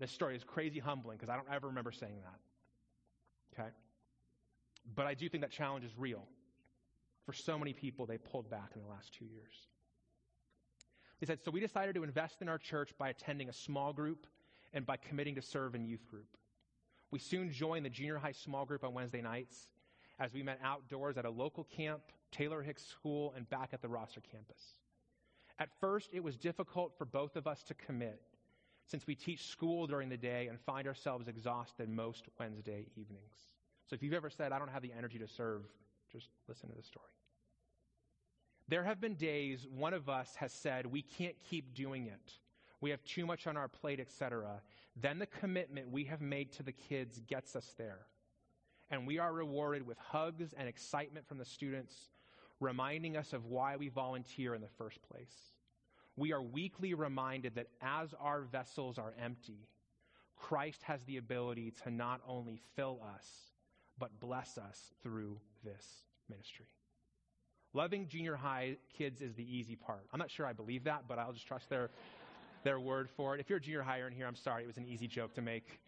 This 0.00 0.10
story 0.10 0.34
is 0.34 0.42
crazy 0.42 0.80
humbling 0.80 1.18
because 1.18 1.28
I 1.28 1.36
don't 1.36 1.46
ever 1.52 1.68
remember 1.68 1.92
saying 1.92 2.20
that. 2.22 3.60
Okay? 3.60 3.68
But 4.94 5.06
I 5.06 5.12
do 5.12 5.28
think 5.28 5.42
that 5.42 5.50
challenge 5.50 5.84
is 5.84 5.92
real. 5.96 6.26
For 7.26 7.34
so 7.34 7.58
many 7.58 7.74
people, 7.74 8.06
they 8.06 8.16
pulled 8.16 8.48
back 8.50 8.70
in 8.74 8.80
the 8.80 8.88
last 8.88 9.12
two 9.12 9.26
years. 9.26 9.68
They 11.20 11.26
said, 11.26 11.42
so 11.44 11.50
we 11.50 11.60
decided 11.60 11.94
to 11.96 12.02
invest 12.02 12.40
in 12.40 12.48
our 12.48 12.56
church 12.56 12.92
by 12.98 13.10
attending 13.10 13.50
a 13.50 13.52
small 13.52 13.92
group 13.92 14.26
and 14.72 14.86
by 14.86 14.96
committing 14.96 15.34
to 15.34 15.42
serve 15.42 15.74
in 15.74 15.84
youth 15.84 16.06
group. 16.08 16.38
We 17.10 17.18
soon 17.18 17.52
joined 17.52 17.84
the 17.84 17.90
junior 17.90 18.16
high 18.16 18.32
small 18.32 18.64
group 18.64 18.84
on 18.84 18.94
Wednesday 18.94 19.20
nights 19.20 19.66
as 20.18 20.32
we 20.32 20.42
met 20.42 20.60
outdoors 20.64 21.18
at 21.18 21.26
a 21.26 21.30
local 21.30 21.64
camp, 21.64 22.00
Taylor 22.32 22.62
Hicks 22.62 22.86
School, 22.86 23.34
and 23.36 23.48
back 23.50 23.70
at 23.74 23.82
the 23.82 23.88
Rosser 23.88 24.22
campus. 24.32 24.76
At 25.58 25.68
first, 25.78 26.08
it 26.12 26.24
was 26.24 26.38
difficult 26.38 26.96
for 26.96 27.04
both 27.04 27.36
of 27.36 27.46
us 27.46 27.62
to 27.64 27.74
commit 27.74 28.22
since 28.90 29.06
we 29.06 29.14
teach 29.14 29.46
school 29.46 29.86
during 29.86 30.08
the 30.08 30.16
day 30.16 30.48
and 30.48 30.58
find 30.58 30.88
ourselves 30.88 31.28
exhausted 31.28 31.88
most 31.88 32.24
Wednesday 32.38 32.86
evenings. 32.96 33.36
So 33.86 33.94
if 33.94 34.02
you've 34.02 34.14
ever 34.14 34.30
said, 34.30 34.52
I 34.52 34.58
don't 34.58 34.70
have 34.70 34.82
the 34.82 34.92
energy 34.96 35.18
to 35.18 35.28
serve, 35.28 35.62
just 36.12 36.28
listen 36.48 36.68
to 36.70 36.76
the 36.76 36.82
story. 36.82 37.06
There 38.68 38.82
have 38.84 39.00
been 39.00 39.14
days 39.14 39.66
one 39.70 39.94
of 39.94 40.08
us 40.08 40.34
has 40.36 40.52
said, 40.52 40.86
we 40.86 41.02
can't 41.02 41.36
keep 41.48 41.74
doing 41.74 42.06
it. 42.06 42.32
We 42.80 42.90
have 42.90 43.02
too 43.04 43.26
much 43.26 43.46
on 43.46 43.56
our 43.56 43.68
plate, 43.68 44.00
etc. 44.00 44.60
Then 44.96 45.18
the 45.18 45.26
commitment 45.26 45.90
we 45.90 46.04
have 46.04 46.20
made 46.20 46.52
to 46.52 46.62
the 46.62 46.72
kids 46.72 47.20
gets 47.28 47.54
us 47.54 47.74
there. 47.78 48.06
And 48.90 49.06
we 49.06 49.18
are 49.18 49.32
rewarded 49.32 49.86
with 49.86 49.98
hugs 49.98 50.52
and 50.56 50.68
excitement 50.68 51.28
from 51.28 51.38
the 51.38 51.44
students, 51.44 51.94
reminding 52.58 53.16
us 53.16 53.32
of 53.32 53.46
why 53.46 53.76
we 53.76 53.88
volunteer 53.88 54.54
in 54.54 54.60
the 54.60 54.68
first 54.78 55.00
place 55.02 55.52
we 56.20 56.32
are 56.34 56.42
weekly 56.42 56.92
reminded 56.92 57.54
that 57.54 57.68
as 57.80 58.14
our 58.20 58.42
vessels 58.42 58.98
are 58.98 59.14
empty, 59.18 59.66
Christ 60.36 60.82
has 60.82 61.02
the 61.04 61.16
ability 61.16 61.72
to 61.82 61.90
not 61.90 62.20
only 62.28 62.60
fill 62.76 63.00
us, 63.16 63.26
but 63.98 64.20
bless 64.20 64.58
us 64.58 64.92
through 65.02 65.38
this 65.64 65.84
ministry. 66.28 66.66
Loving 67.72 68.06
junior 68.06 68.36
high 68.36 68.76
kids 68.96 69.22
is 69.22 69.34
the 69.34 69.56
easy 69.56 69.76
part. 69.76 70.06
I'm 70.12 70.18
not 70.18 70.30
sure 70.30 70.44
I 70.44 70.52
believe 70.52 70.84
that, 70.84 71.04
but 71.08 71.18
I'll 71.18 71.32
just 71.32 71.46
trust 71.46 71.70
their, 71.70 71.88
their 72.64 72.78
word 72.78 73.08
for 73.16 73.34
it. 73.34 73.40
If 73.40 73.48
you're 73.48 73.58
a 73.58 73.62
junior 73.62 73.82
higher 73.82 74.06
in 74.06 74.12
here, 74.12 74.26
I'm 74.26 74.36
sorry, 74.36 74.64
it 74.64 74.66
was 74.66 74.76
an 74.76 74.86
easy 74.86 75.08
joke 75.08 75.34
to 75.34 75.42
make. 75.42 75.80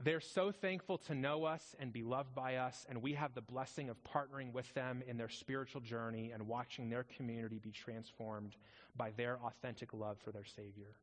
They're 0.00 0.20
so 0.20 0.52
thankful 0.52 0.98
to 0.98 1.14
know 1.14 1.44
us 1.44 1.74
and 1.80 1.92
be 1.92 2.04
loved 2.04 2.32
by 2.32 2.56
us, 2.56 2.86
and 2.88 3.02
we 3.02 3.14
have 3.14 3.34
the 3.34 3.40
blessing 3.40 3.90
of 3.90 3.96
partnering 4.04 4.52
with 4.52 4.72
them 4.74 5.02
in 5.08 5.16
their 5.16 5.28
spiritual 5.28 5.80
journey 5.80 6.30
and 6.32 6.46
watching 6.46 6.88
their 6.88 7.02
community 7.16 7.58
be 7.58 7.72
transformed 7.72 8.54
by 8.96 9.10
their 9.16 9.40
authentic 9.42 9.92
love 9.92 10.18
for 10.24 10.30
their 10.30 10.44
Savior. 10.44 10.94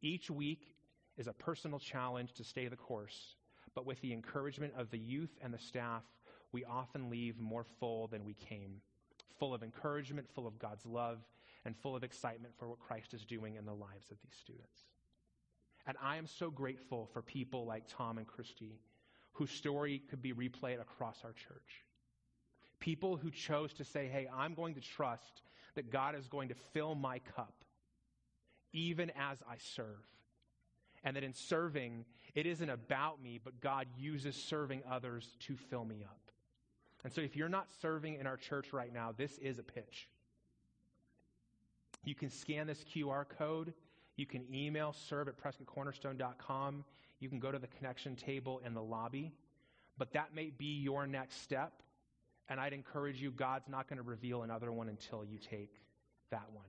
Each 0.00 0.28
week 0.28 0.74
is 1.16 1.28
a 1.28 1.32
personal 1.32 1.78
challenge 1.78 2.32
to 2.34 2.42
stay 2.42 2.66
the 2.66 2.76
course, 2.76 3.36
but 3.76 3.86
with 3.86 4.00
the 4.00 4.12
encouragement 4.12 4.72
of 4.76 4.90
the 4.90 4.98
youth 4.98 5.38
and 5.40 5.54
the 5.54 5.58
staff, 5.58 6.02
we 6.50 6.64
often 6.64 7.10
leave 7.10 7.38
more 7.38 7.64
full 7.78 8.08
than 8.08 8.24
we 8.24 8.34
came, 8.34 8.80
full 9.38 9.54
of 9.54 9.62
encouragement, 9.62 10.28
full 10.34 10.48
of 10.48 10.58
God's 10.58 10.84
love, 10.84 11.20
and 11.64 11.76
full 11.76 11.94
of 11.94 12.02
excitement 12.02 12.54
for 12.58 12.68
what 12.68 12.80
Christ 12.80 13.14
is 13.14 13.24
doing 13.24 13.54
in 13.54 13.66
the 13.66 13.72
lives 13.72 14.10
of 14.10 14.16
these 14.20 14.36
students. 14.42 14.80
And 15.86 15.96
I 16.02 16.16
am 16.16 16.26
so 16.26 16.50
grateful 16.50 17.08
for 17.12 17.22
people 17.22 17.66
like 17.66 17.84
Tom 17.88 18.18
and 18.18 18.26
Christy, 18.26 18.78
whose 19.32 19.50
story 19.50 20.02
could 20.10 20.22
be 20.22 20.32
replayed 20.32 20.80
across 20.80 21.22
our 21.24 21.32
church. 21.32 21.84
People 22.78 23.16
who 23.16 23.30
chose 23.30 23.72
to 23.74 23.84
say, 23.84 24.08
hey, 24.08 24.28
I'm 24.34 24.54
going 24.54 24.74
to 24.74 24.80
trust 24.80 25.42
that 25.74 25.90
God 25.90 26.14
is 26.14 26.28
going 26.28 26.48
to 26.48 26.54
fill 26.72 26.94
my 26.94 27.18
cup, 27.20 27.54
even 28.72 29.10
as 29.10 29.38
I 29.48 29.56
serve. 29.58 30.04
And 31.04 31.16
that 31.16 31.24
in 31.24 31.34
serving, 31.34 32.04
it 32.34 32.46
isn't 32.46 32.70
about 32.70 33.20
me, 33.20 33.40
but 33.42 33.60
God 33.60 33.86
uses 33.98 34.36
serving 34.36 34.82
others 34.88 35.36
to 35.40 35.56
fill 35.56 35.84
me 35.84 36.04
up. 36.04 36.30
And 37.04 37.12
so 37.12 37.20
if 37.20 37.34
you're 37.34 37.48
not 37.48 37.66
serving 37.80 38.14
in 38.14 38.26
our 38.26 38.36
church 38.36 38.72
right 38.72 38.92
now, 38.92 39.12
this 39.16 39.38
is 39.38 39.58
a 39.58 39.64
pitch. 39.64 40.08
You 42.04 42.14
can 42.14 42.30
scan 42.30 42.66
this 42.66 42.84
QR 42.94 43.24
code 43.28 43.74
you 44.22 44.26
can 44.26 44.44
email 44.54 44.94
serve 45.08 45.26
at 45.26 45.34
prescottcornerstone.com. 45.36 46.84
You 47.18 47.28
can 47.28 47.40
go 47.40 47.50
to 47.50 47.58
the 47.58 47.66
connection 47.66 48.14
table 48.14 48.60
in 48.64 48.72
the 48.72 48.80
lobby. 48.80 49.32
But 49.98 50.12
that 50.12 50.32
may 50.32 50.52
be 50.56 50.80
your 50.80 51.08
next 51.08 51.42
step. 51.42 51.82
And 52.48 52.60
I'd 52.60 52.72
encourage 52.72 53.20
you, 53.20 53.32
God's 53.32 53.68
not 53.68 53.88
going 53.88 53.96
to 53.96 54.04
reveal 54.04 54.44
another 54.44 54.70
one 54.70 54.88
until 54.88 55.24
you 55.24 55.38
take 55.38 55.74
that 56.30 56.46
one. 56.52 56.66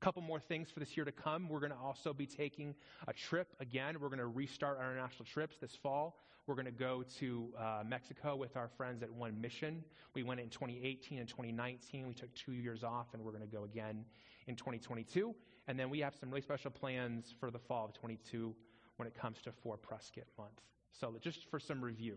A 0.00 0.04
couple 0.04 0.20
more 0.20 0.40
things 0.40 0.68
for 0.68 0.80
this 0.80 0.96
year 0.96 1.04
to 1.04 1.12
come. 1.12 1.48
We're 1.48 1.60
going 1.60 1.70
to 1.70 1.78
also 1.78 2.12
be 2.12 2.26
taking 2.26 2.74
a 3.06 3.12
trip 3.12 3.54
again. 3.60 3.96
We're 4.00 4.08
going 4.08 4.18
to 4.18 4.26
restart 4.26 4.78
our 4.80 4.90
international 4.90 5.26
trips 5.26 5.58
this 5.60 5.76
fall. 5.80 6.18
We're 6.48 6.56
going 6.56 6.64
to 6.64 6.72
go 6.72 7.04
to 7.20 7.54
uh, 7.56 7.82
Mexico 7.86 8.34
with 8.34 8.56
our 8.56 8.68
friends 8.76 9.04
at 9.04 9.12
One 9.12 9.40
Mission. 9.40 9.84
We 10.14 10.24
went 10.24 10.40
in 10.40 10.48
2018 10.48 11.20
and 11.20 11.28
2019. 11.28 12.08
We 12.08 12.14
took 12.14 12.34
two 12.34 12.52
years 12.52 12.82
off, 12.82 13.06
and 13.12 13.22
we're 13.22 13.30
going 13.30 13.48
to 13.48 13.56
go 13.56 13.62
again 13.62 14.04
in 14.48 14.56
2022. 14.56 15.32
And 15.70 15.78
then 15.78 15.88
we 15.88 16.00
have 16.00 16.16
some 16.18 16.30
really 16.30 16.40
special 16.42 16.72
plans 16.72 17.32
for 17.38 17.52
the 17.52 17.60
fall 17.60 17.84
of 17.84 17.92
22 17.92 18.52
when 18.96 19.06
it 19.06 19.14
comes 19.14 19.40
to 19.42 19.52
For 19.62 19.76
Prescott 19.76 20.24
Month. 20.36 20.60
So, 20.90 21.14
just 21.20 21.48
for 21.48 21.60
some 21.60 21.80
review, 21.80 22.16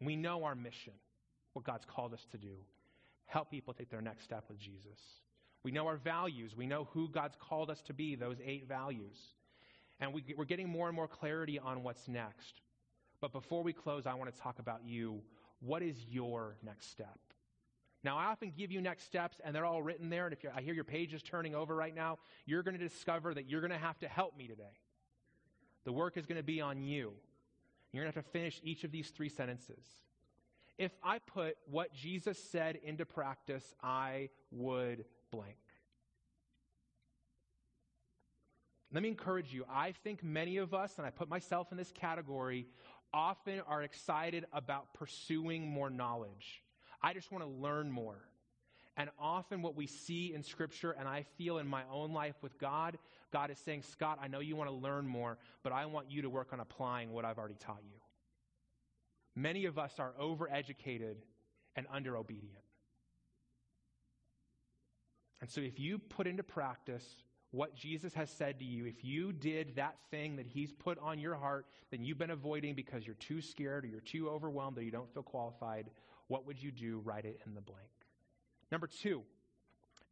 we 0.00 0.14
know 0.14 0.44
our 0.44 0.54
mission, 0.54 0.92
what 1.54 1.64
God's 1.64 1.84
called 1.84 2.14
us 2.14 2.24
to 2.30 2.38
do 2.38 2.54
help 3.26 3.50
people 3.50 3.74
take 3.74 3.90
their 3.90 4.00
next 4.00 4.22
step 4.22 4.44
with 4.48 4.58
Jesus. 4.58 4.98
We 5.64 5.72
know 5.72 5.88
our 5.88 5.96
values. 5.96 6.56
We 6.56 6.66
know 6.66 6.86
who 6.92 7.08
God's 7.08 7.36
called 7.40 7.70
us 7.70 7.80
to 7.82 7.92
be, 7.92 8.14
those 8.14 8.36
eight 8.44 8.68
values. 8.68 9.16
And 9.98 10.12
we, 10.12 10.24
are 10.38 10.44
getting 10.44 10.68
more 10.68 10.86
and 10.86 10.94
more 10.94 11.08
clarity 11.08 11.58
on 11.58 11.82
what's 11.82 12.06
next. 12.06 12.60
But 13.20 13.32
before 13.32 13.64
we 13.64 13.72
close, 13.72 14.06
I 14.06 14.14
want 14.14 14.32
to 14.32 14.40
talk 14.40 14.60
about 14.60 14.80
you. 14.84 15.20
What 15.60 15.82
is 15.82 15.96
your 16.08 16.56
next 16.64 16.90
step? 16.90 17.18
Now, 18.02 18.16
I 18.16 18.26
often 18.26 18.52
give 18.56 18.72
you 18.72 18.80
next 18.80 19.04
steps, 19.04 19.40
and 19.44 19.54
they're 19.54 19.66
all 19.66 19.82
written 19.82 20.08
there. 20.08 20.26
And 20.26 20.32
if 20.32 20.38
I 20.54 20.62
hear 20.62 20.72
your 20.72 20.84
pages 20.84 21.22
turning 21.22 21.54
over 21.54 21.74
right 21.74 21.94
now, 21.94 22.18
you're 22.46 22.62
going 22.62 22.78
to 22.78 22.82
discover 22.82 23.34
that 23.34 23.48
you're 23.48 23.60
going 23.60 23.72
to 23.72 23.78
have 23.78 23.98
to 23.98 24.08
help 24.08 24.36
me 24.36 24.46
today. 24.46 24.78
The 25.84 25.92
work 25.92 26.16
is 26.16 26.24
going 26.24 26.38
to 26.38 26.42
be 26.42 26.60
on 26.60 26.82
you. 26.82 27.12
You're 27.92 28.04
going 28.04 28.12
to 28.12 28.18
have 28.18 28.24
to 28.24 28.30
finish 28.30 28.60
each 28.64 28.84
of 28.84 28.92
these 28.92 29.10
three 29.10 29.28
sentences. 29.28 29.84
If 30.78 30.92
I 31.02 31.18
put 31.18 31.58
what 31.70 31.92
Jesus 31.92 32.42
said 32.42 32.78
into 32.82 33.04
practice, 33.04 33.74
I 33.82 34.30
would 34.50 35.04
blank. 35.30 35.58
Let 38.92 39.02
me 39.02 39.08
encourage 39.08 39.52
you. 39.52 39.66
I 39.70 39.92
think 39.92 40.24
many 40.24 40.56
of 40.56 40.72
us, 40.72 40.94
and 40.96 41.06
I 41.06 41.10
put 41.10 41.28
myself 41.28 41.70
in 41.70 41.76
this 41.76 41.92
category, 41.92 42.66
often 43.12 43.60
are 43.68 43.82
excited 43.82 44.46
about 44.52 44.94
pursuing 44.94 45.68
more 45.68 45.90
knowledge. 45.90 46.62
I 47.02 47.14
just 47.14 47.30
want 47.32 47.44
to 47.44 47.50
learn 47.50 47.90
more. 47.90 48.18
And 48.96 49.08
often, 49.18 49.62
what 49.62 49.76
we 49.76 49.86
see 49.86 50.34
in 50.34 50.42
Scripture, 50.42 50.92
and 50.92 51.08
I 51.08 51.24
feel 51.38 51.58
in 51.58 51.66
my 51.66 51.82
own 51.90 52.12
life 52.12 52.34
with 52.42 52.58
God, 52.58 52.98
God 53.32 53.50
is 53.50 53.58
saying, 53.58 53.82
Scott, 53.82 54.18
I 54.20 54.28
know 54.28 54.40
you 54.40 54.56
want 54.56 54.68
to 54.68 54.76
learn 54.76 55.06
more, 55.06 55.38
but 55.62 55.72
I 55.72 55.86
want 55.86 56.10
you 56.10 56.22
to 56.22 56.30
work 56.30 56.52
on 56.52 56.60
applying 56.60 57.12
what 57.12 57.24
I've 57.24 57.38
already 57.38 57.56
taught 57.58 57.82
you. 57.82 57.98
Many 59.36 59.64
of 59.66 59.78
us 59.78 59.94
are 59.98 60.12
overeducated 60.20 61.14
and 61.76 61.86
under 61.90 62.16
obedient. 62.16 62.64
And 65.40 65.48
so, 65.48 65.60
if 65.60 65.78
you 65.78 65.98
put 65.98 66.26
into 66.26 66.42
practice 66.42 67.04
what 67.52 67.74
Jesus 67.74 68.12
has 68.14 68.30
said 68.30 68.58
to 68.58 68.64
you, 68.64 68.84
if 68.84 69.04
you 69.04 69.32
did 69.32 69.76
that 69.76 69.96
thing 70.10 70.36
that 70.36 70.46
He's 70.46 70.72
put 70.72 70.98
on 70.98 71.18
your 71.18 71.34
heart, 71.34 71.66
then 71.90 72.02
you've 72.02 72.18
been 72.18 72.30
avoiding 72.30 72.74
because 72.74 73.06
you're 73.06 73.16
too 73.16 73.40
scared 73.40 73.84
or 73.84 73.88
you're 73.88 74.00
too 74.00 74.28
overwhelmed 74.28 74.78
or 74.78 74.82
you 74.82 74.90
don't 74.90 75.12
feel 75.14 75.22
qualified, 75.22 75.90
what 76.30 76.46
would 76.46 76.62
you 76.62 76.70
do? 76.70 77.00
Write 77.04 77.24
it 77.24 77.40
in 77.44 77.54
the 77.54 77.60
blank. 77.60 77.90
Number 78.70 78.86
two, 78.86 79.22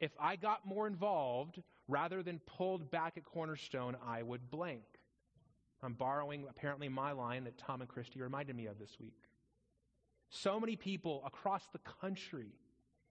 if 0.01 0.11
I 0.19 0.35
got 0.35 0.67
more 0.67 0.89
involved 0.89 1.63
rather 1.87 2.25
than 2.25 2.41
pulled 2.41 2.91
back 2.91 3.17
at 3.17 3.25
Cornerstone, 3.25 3.97
I 4.05 4.25
would 4.25 4.51
blank. 4.51 4.83
I'm 5.81 5.93
borrowing 5.93 6.47
apparently 6.51 6.89
my 6.89 7.13
line 7.13 7.45
that 7.45 7.57
Tom 7.57 7.83
and 7.83 7.89
Christy 7.89 8.21
reminded 8.21 8.57
me 8.57 8.67
of 8.67 8.81
this 8.81 8.99
week. 8.99 9.29
So 10.29 10.59
many 10.59 10.75
people 10.75 11.23
across 11.25 11.69
the 11.73 11.79
country 12.01 12.51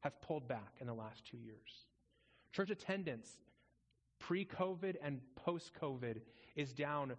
have 0.01 0.21
pulled 0.21 0.45
back 0.49 0.73
in 0.81 0.87
the 0.87 0.93
last 0.93 1.23
two 1.23 1.37
years. 1.37 1.85
Church 2.51 2.71
attendance, 2.71 3.37
pre 4.19 4.43
COVID 4.43 4.97
and 5.01 5.21
post 5.35 5.71
COVID, 5.81 6.19
is 6.57 6.73
down 6.73 7.13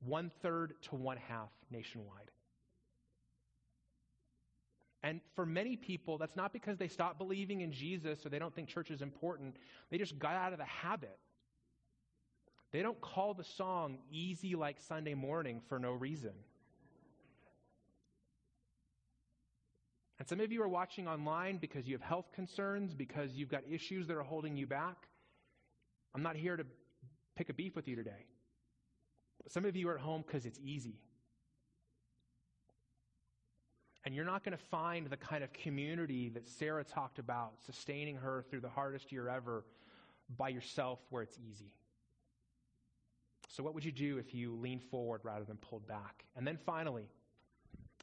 one 0.00 0.30
third 0.40 0.72
to 0.84 0.94
one 0.96 1.18
half 1.18 1.50
nationwide. 1.70 2.30
And 5.04 5.20
for 5.36 5.44
many 5.44 5.76
people, 5.76 6.16
that's 6.16 6.34
not 6.34 6.54
because 6.54 6.78
they 6.78 6.88
stopped 6.88 7.18
believing 7.18 7.60
in 7.60 7.72
Jesus 7.72 8.24
or 8.24 8.30
they 8.30 8.38
don't 8.38 8.54
think 8.54 8.68
church 8.68 8.90
is 8.90 9.02
important. 9.02 9.54
They 9.90 9.98
just 9.98 10.18
got 10.18 10.34
out 10.34 10.54
of 10.54 10.58
the 10.58 10.64
habit. 10.64 11.18
They 12.72 12.80
don't 12.80 12.98
call 13.02 13.34
the 13.34 13.44
song 13.44 13.98
easy 14.10 14.54
like 14.54 14.80
Sunday 14.80 15.12
morning 15.12 15.60
for 15.68 15.78
no 15.78 15.92
reason. 15.92 16.32
And 20.18 20.26
some 20.26 20.40
of 20.40 20.50
you 20.50 20.62
are 20.62 20.68
watching 20.68 21.06
online 21.06 21.58
because 21.58 21.86
you 21.86 21.92
have 21.92 22.00
health 22.00 22.32
concerns, 22.34 22.94
because 22.94 23.34
you've 23.34 23.50
got 23.50 23.62
issues 23.70 24.06
that 24.06 24.16
are 24.16 24.22
holding 24.22 24.56
you 24.56 24.66
back. 24.66 24.96
I'm 26.14 26.22
not 26.22 26.34
here 26.34 26.56
to 26.56 26.64
pick 27.36 27.50
a 27.50 27.52
beef 27.52 27.76
with 27.76 27.86
you 27.88 27.94
today. 27.94 28.24
Some 29.48 29.66
of 29.66 29.76
you 29.76 29.86
are 29.90 29.96
at 29.96 30.00
home 30.00 30.24
because 30.26 30.46
it's 30.46 30.58
easy. 30.64 30.96
And 34.04 34.14
you're 34.14 34.24
not 34.24 34.44
going 34.44 34.56
to 34.56 34.64
find 34.64 35.06
the 35.06 35.16
kind 35.16 35.42
of 35.42 35.52
community 35.52 36.28
that 36.30 36.48
Sarah 36.48 36.84
talked 36.84 37.18
about, 37.18 37.52
sustaining 37.64 38.16
her 38.16 38.44
through 38.50 38.60
the 38.60 38.68
hardest 38.68 39.10
year 39.10 39.28
ever, 39.28 39.64
by 40.36 40.48
yourself 40.48 40.98
where 41.10 41.22
it's 41.22 41.38
easy. 41.50 41.72
So, 43.48 43.62
what 43.62 43.74
would 43.74 43.84
you 43.84 43.92
do 43.92 44.18
if 44.18 44.34
you 44.34 44.54
leaned 44.54 44.82
forward 44.82 45.20
rather 45.22 45.44
than 45.44 45.56
pulled 45.56 45.86
back? 45.86 46.24
And 46.36 46.46
then 46.46 46.58
finally, 46.66 47.08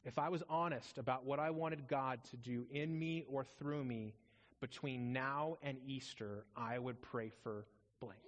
if 0.04 0.18
I 0.18 0.28
was 0.28 0.42
honest 0.48 0.98
about 0.98 1.24
what 1.24 1.38
I 1.38 1.50
wanted 1.50 1.86
God 1.86 2.20
to 2.30 2.36
do 2.36 2.66
in 2.70 2.98
me 2.98 3.24
or 3.28 3.44
through 3.44 3.84
me 3.84 4.14
between 4.60 5.12
now 5.12 5.58
and 5.62 5.76
Easter, 5.86 6.44
I 6.56 6.78
would 6.78 7.00
pray 7.02 7.30
for 7.42 7.66
blank. 8.00 8.18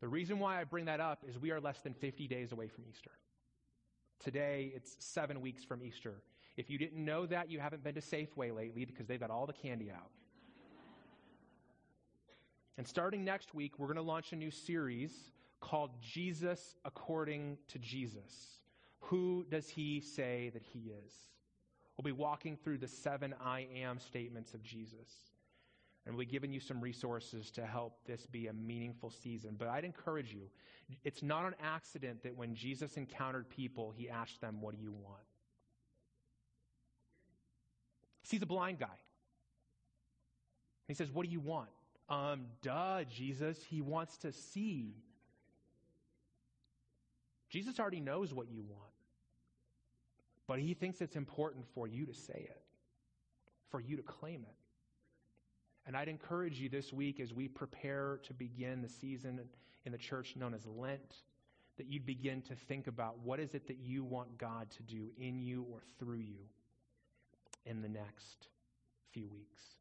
The 0.00 0.08
reason 0.08 0.38
why 0.38 0.60
I 0.60 0.64
bring 0.64 0.86
that 0.86 1.00
up 1.00 1.24
is 1.26 1.38
we 1.38 1.50
are 1.50 1.60
less 1.60 1.80
than 1.80 1.94
50 1.94 2.28
days 2.28 2.52
away 2.52 2.68
from 2.68 2.84
Easter. 2.88 3.10
Today, 4.22 4.72
it's 4.74 4.96
seven 4.98 5.40
weeks 5.40 5.64
from 5.64 5.82
Easter. 5.82 6.14
If 6.56 6.68
you 6.68 6.78
didn't 6.78 7.04
know 7.04 7.24
that, 7.26 7.50
you 7.50 7.60
haven't 7.60 7.84
been 7.84 7.94
to 7.94 8.00
Safeway 8.00 8.54
lately 8.54 8.84
because 8.84 9.06
they've 9.06 9.20
got 9.20 9.30
all 9.30 9.46
the 9.46 9.52
candy 9.52 9.90
out. 9.90 10.10
And 12.76 12.86
starting 12.86 13.24
next 13.24 13.54
week, 13.54 13.78
we're 13.78 13.86
going 13.86 13.96
to 13.96 14.02
launch 14.02 14.32
a 14.32 14.36
new 14.36 14.50
series 14.50 15.12
called 15.60 15.90
Jesus 16.00 16.76
According 16.84 17.58
to 17.68 17.78
Jesus. 17.78 18.60
Who 19.00 19.46
does 19.50 19.68
he 19.68 20.00
say 20.00 20.50
that 20.52 20.62
he 20.62 20.92
is? 21.04 21.12
We'll 21.96 22.04
be 22.04 22.12
walking 22.12 22.56
through 22.56 22.78
the 22.78 22.88
seven 22.88 23.34
I 23.44 23.66
am 23.74 23.98
statements 23.98 24.54
of 24.54 24.62
Jesus. 24.62 25.08
And 26.08 26.16
we've 26.16 26.30
given 26.30 26.50
you 26.54 26.58
some 26.58 26.80
resources 26.80 27.50
to 27.50 27.66
help 27.66 27.98
this 28.06 28.24
be 28.24 28.46
a 28.46 28.52
meaningful 28.54 29.10
season. 29.10 29.56
But 29.58 29.68
I'd 29.68 29.84
encourage 29.84 30.32
you, 30.32 30.48
it's 31.04 31.22
not 31.22 31.44
an 31.44 31.54
accident 31.62 32.22
that 32.22 32.34
when 32.34 32.54
Jesus 32.54 32.96
encountered 32.96 33.50
people, 33.50 33.92
he 33.94 34.08
asked 34.08 34.40
them, 34.40 34.62
What 34.62 34.74
do 34.74 34.82
you 34.82 34.90
want? 34.90 35.20
Sees 38.22 38.40
a 38.40 38.46
blind 38.46 38.78
guy. 38.78 38.86
He 40.86 40.94
says, 40.94 41.10
What 41.12 41.26
do 41.26 41.30
you 41.30 41.40
want? 41.40 41.68
Um, 42.08 42.46
duh, 42.62 43.04
Jesus. 43.04 43.58
He 43.68 43.82
wants 43.82 44.16
to 44.18 44.32
see. 44.32 44.94
Jesus 47.50 47.78
already 47.78 48.00
knows 48.00 48.32
what 48.32 48.50
you 48.50 48.62
want. 48.62 48.92
But 50.46 50.58
he 50.58 50.72
thinks 50.72 51.02
it's 51.02 51.16
important 51.16 51.66
for 51.74 51.86
you 51.86 52.06
to 52.06 52.14
say 52.14 52.46
it, 52.48 52.62
for 53.68 53.78
you 53.78 53.98
to 53.98 54.02
claim 54.02 54.46
it. 54.48 54.54
And 55.88 55.96
I'd 55.96 56.08
encourage 56.08 56.60
you 56.60 56.68
this 56.68 56.92
week 56.92 57.18
as 57.18 57.32
we 57.32 57.48
prepare 57.48 58.20
to 58.24 58.34
begin 58.34 58.82
the 58.82 58.90
season 58.90 59.40
in 59.86 59.92
the 59.92 59.96
church 59.96 60.36
known 60.36 60.52
as 60.52 60.66
Lent, 60.66 61.22
that 61.78 61.86
you'd 61.86 62.04
begin 62.04 62.42
to 62.42 62.54
think 62.54 62.88
about 62.88 63.18
what 63.20 63.40
is 63.40 63.54
it 63.54 63.66
that 63.68 63.78
you 63.78 64.04
want 64.04 64.36
God 64.36 64.70
to 64.72 64.82
do 64.82 65.08
in 65.16 65.40
you 65.40 65.64
or 65.72 65.80
through 65.98 66.18
you 66.18 66.44
in 67.64 67.80
the 67.80 67.88
next 67.88 68.48
few 69.12 69.28
weeks. 69.28 69.77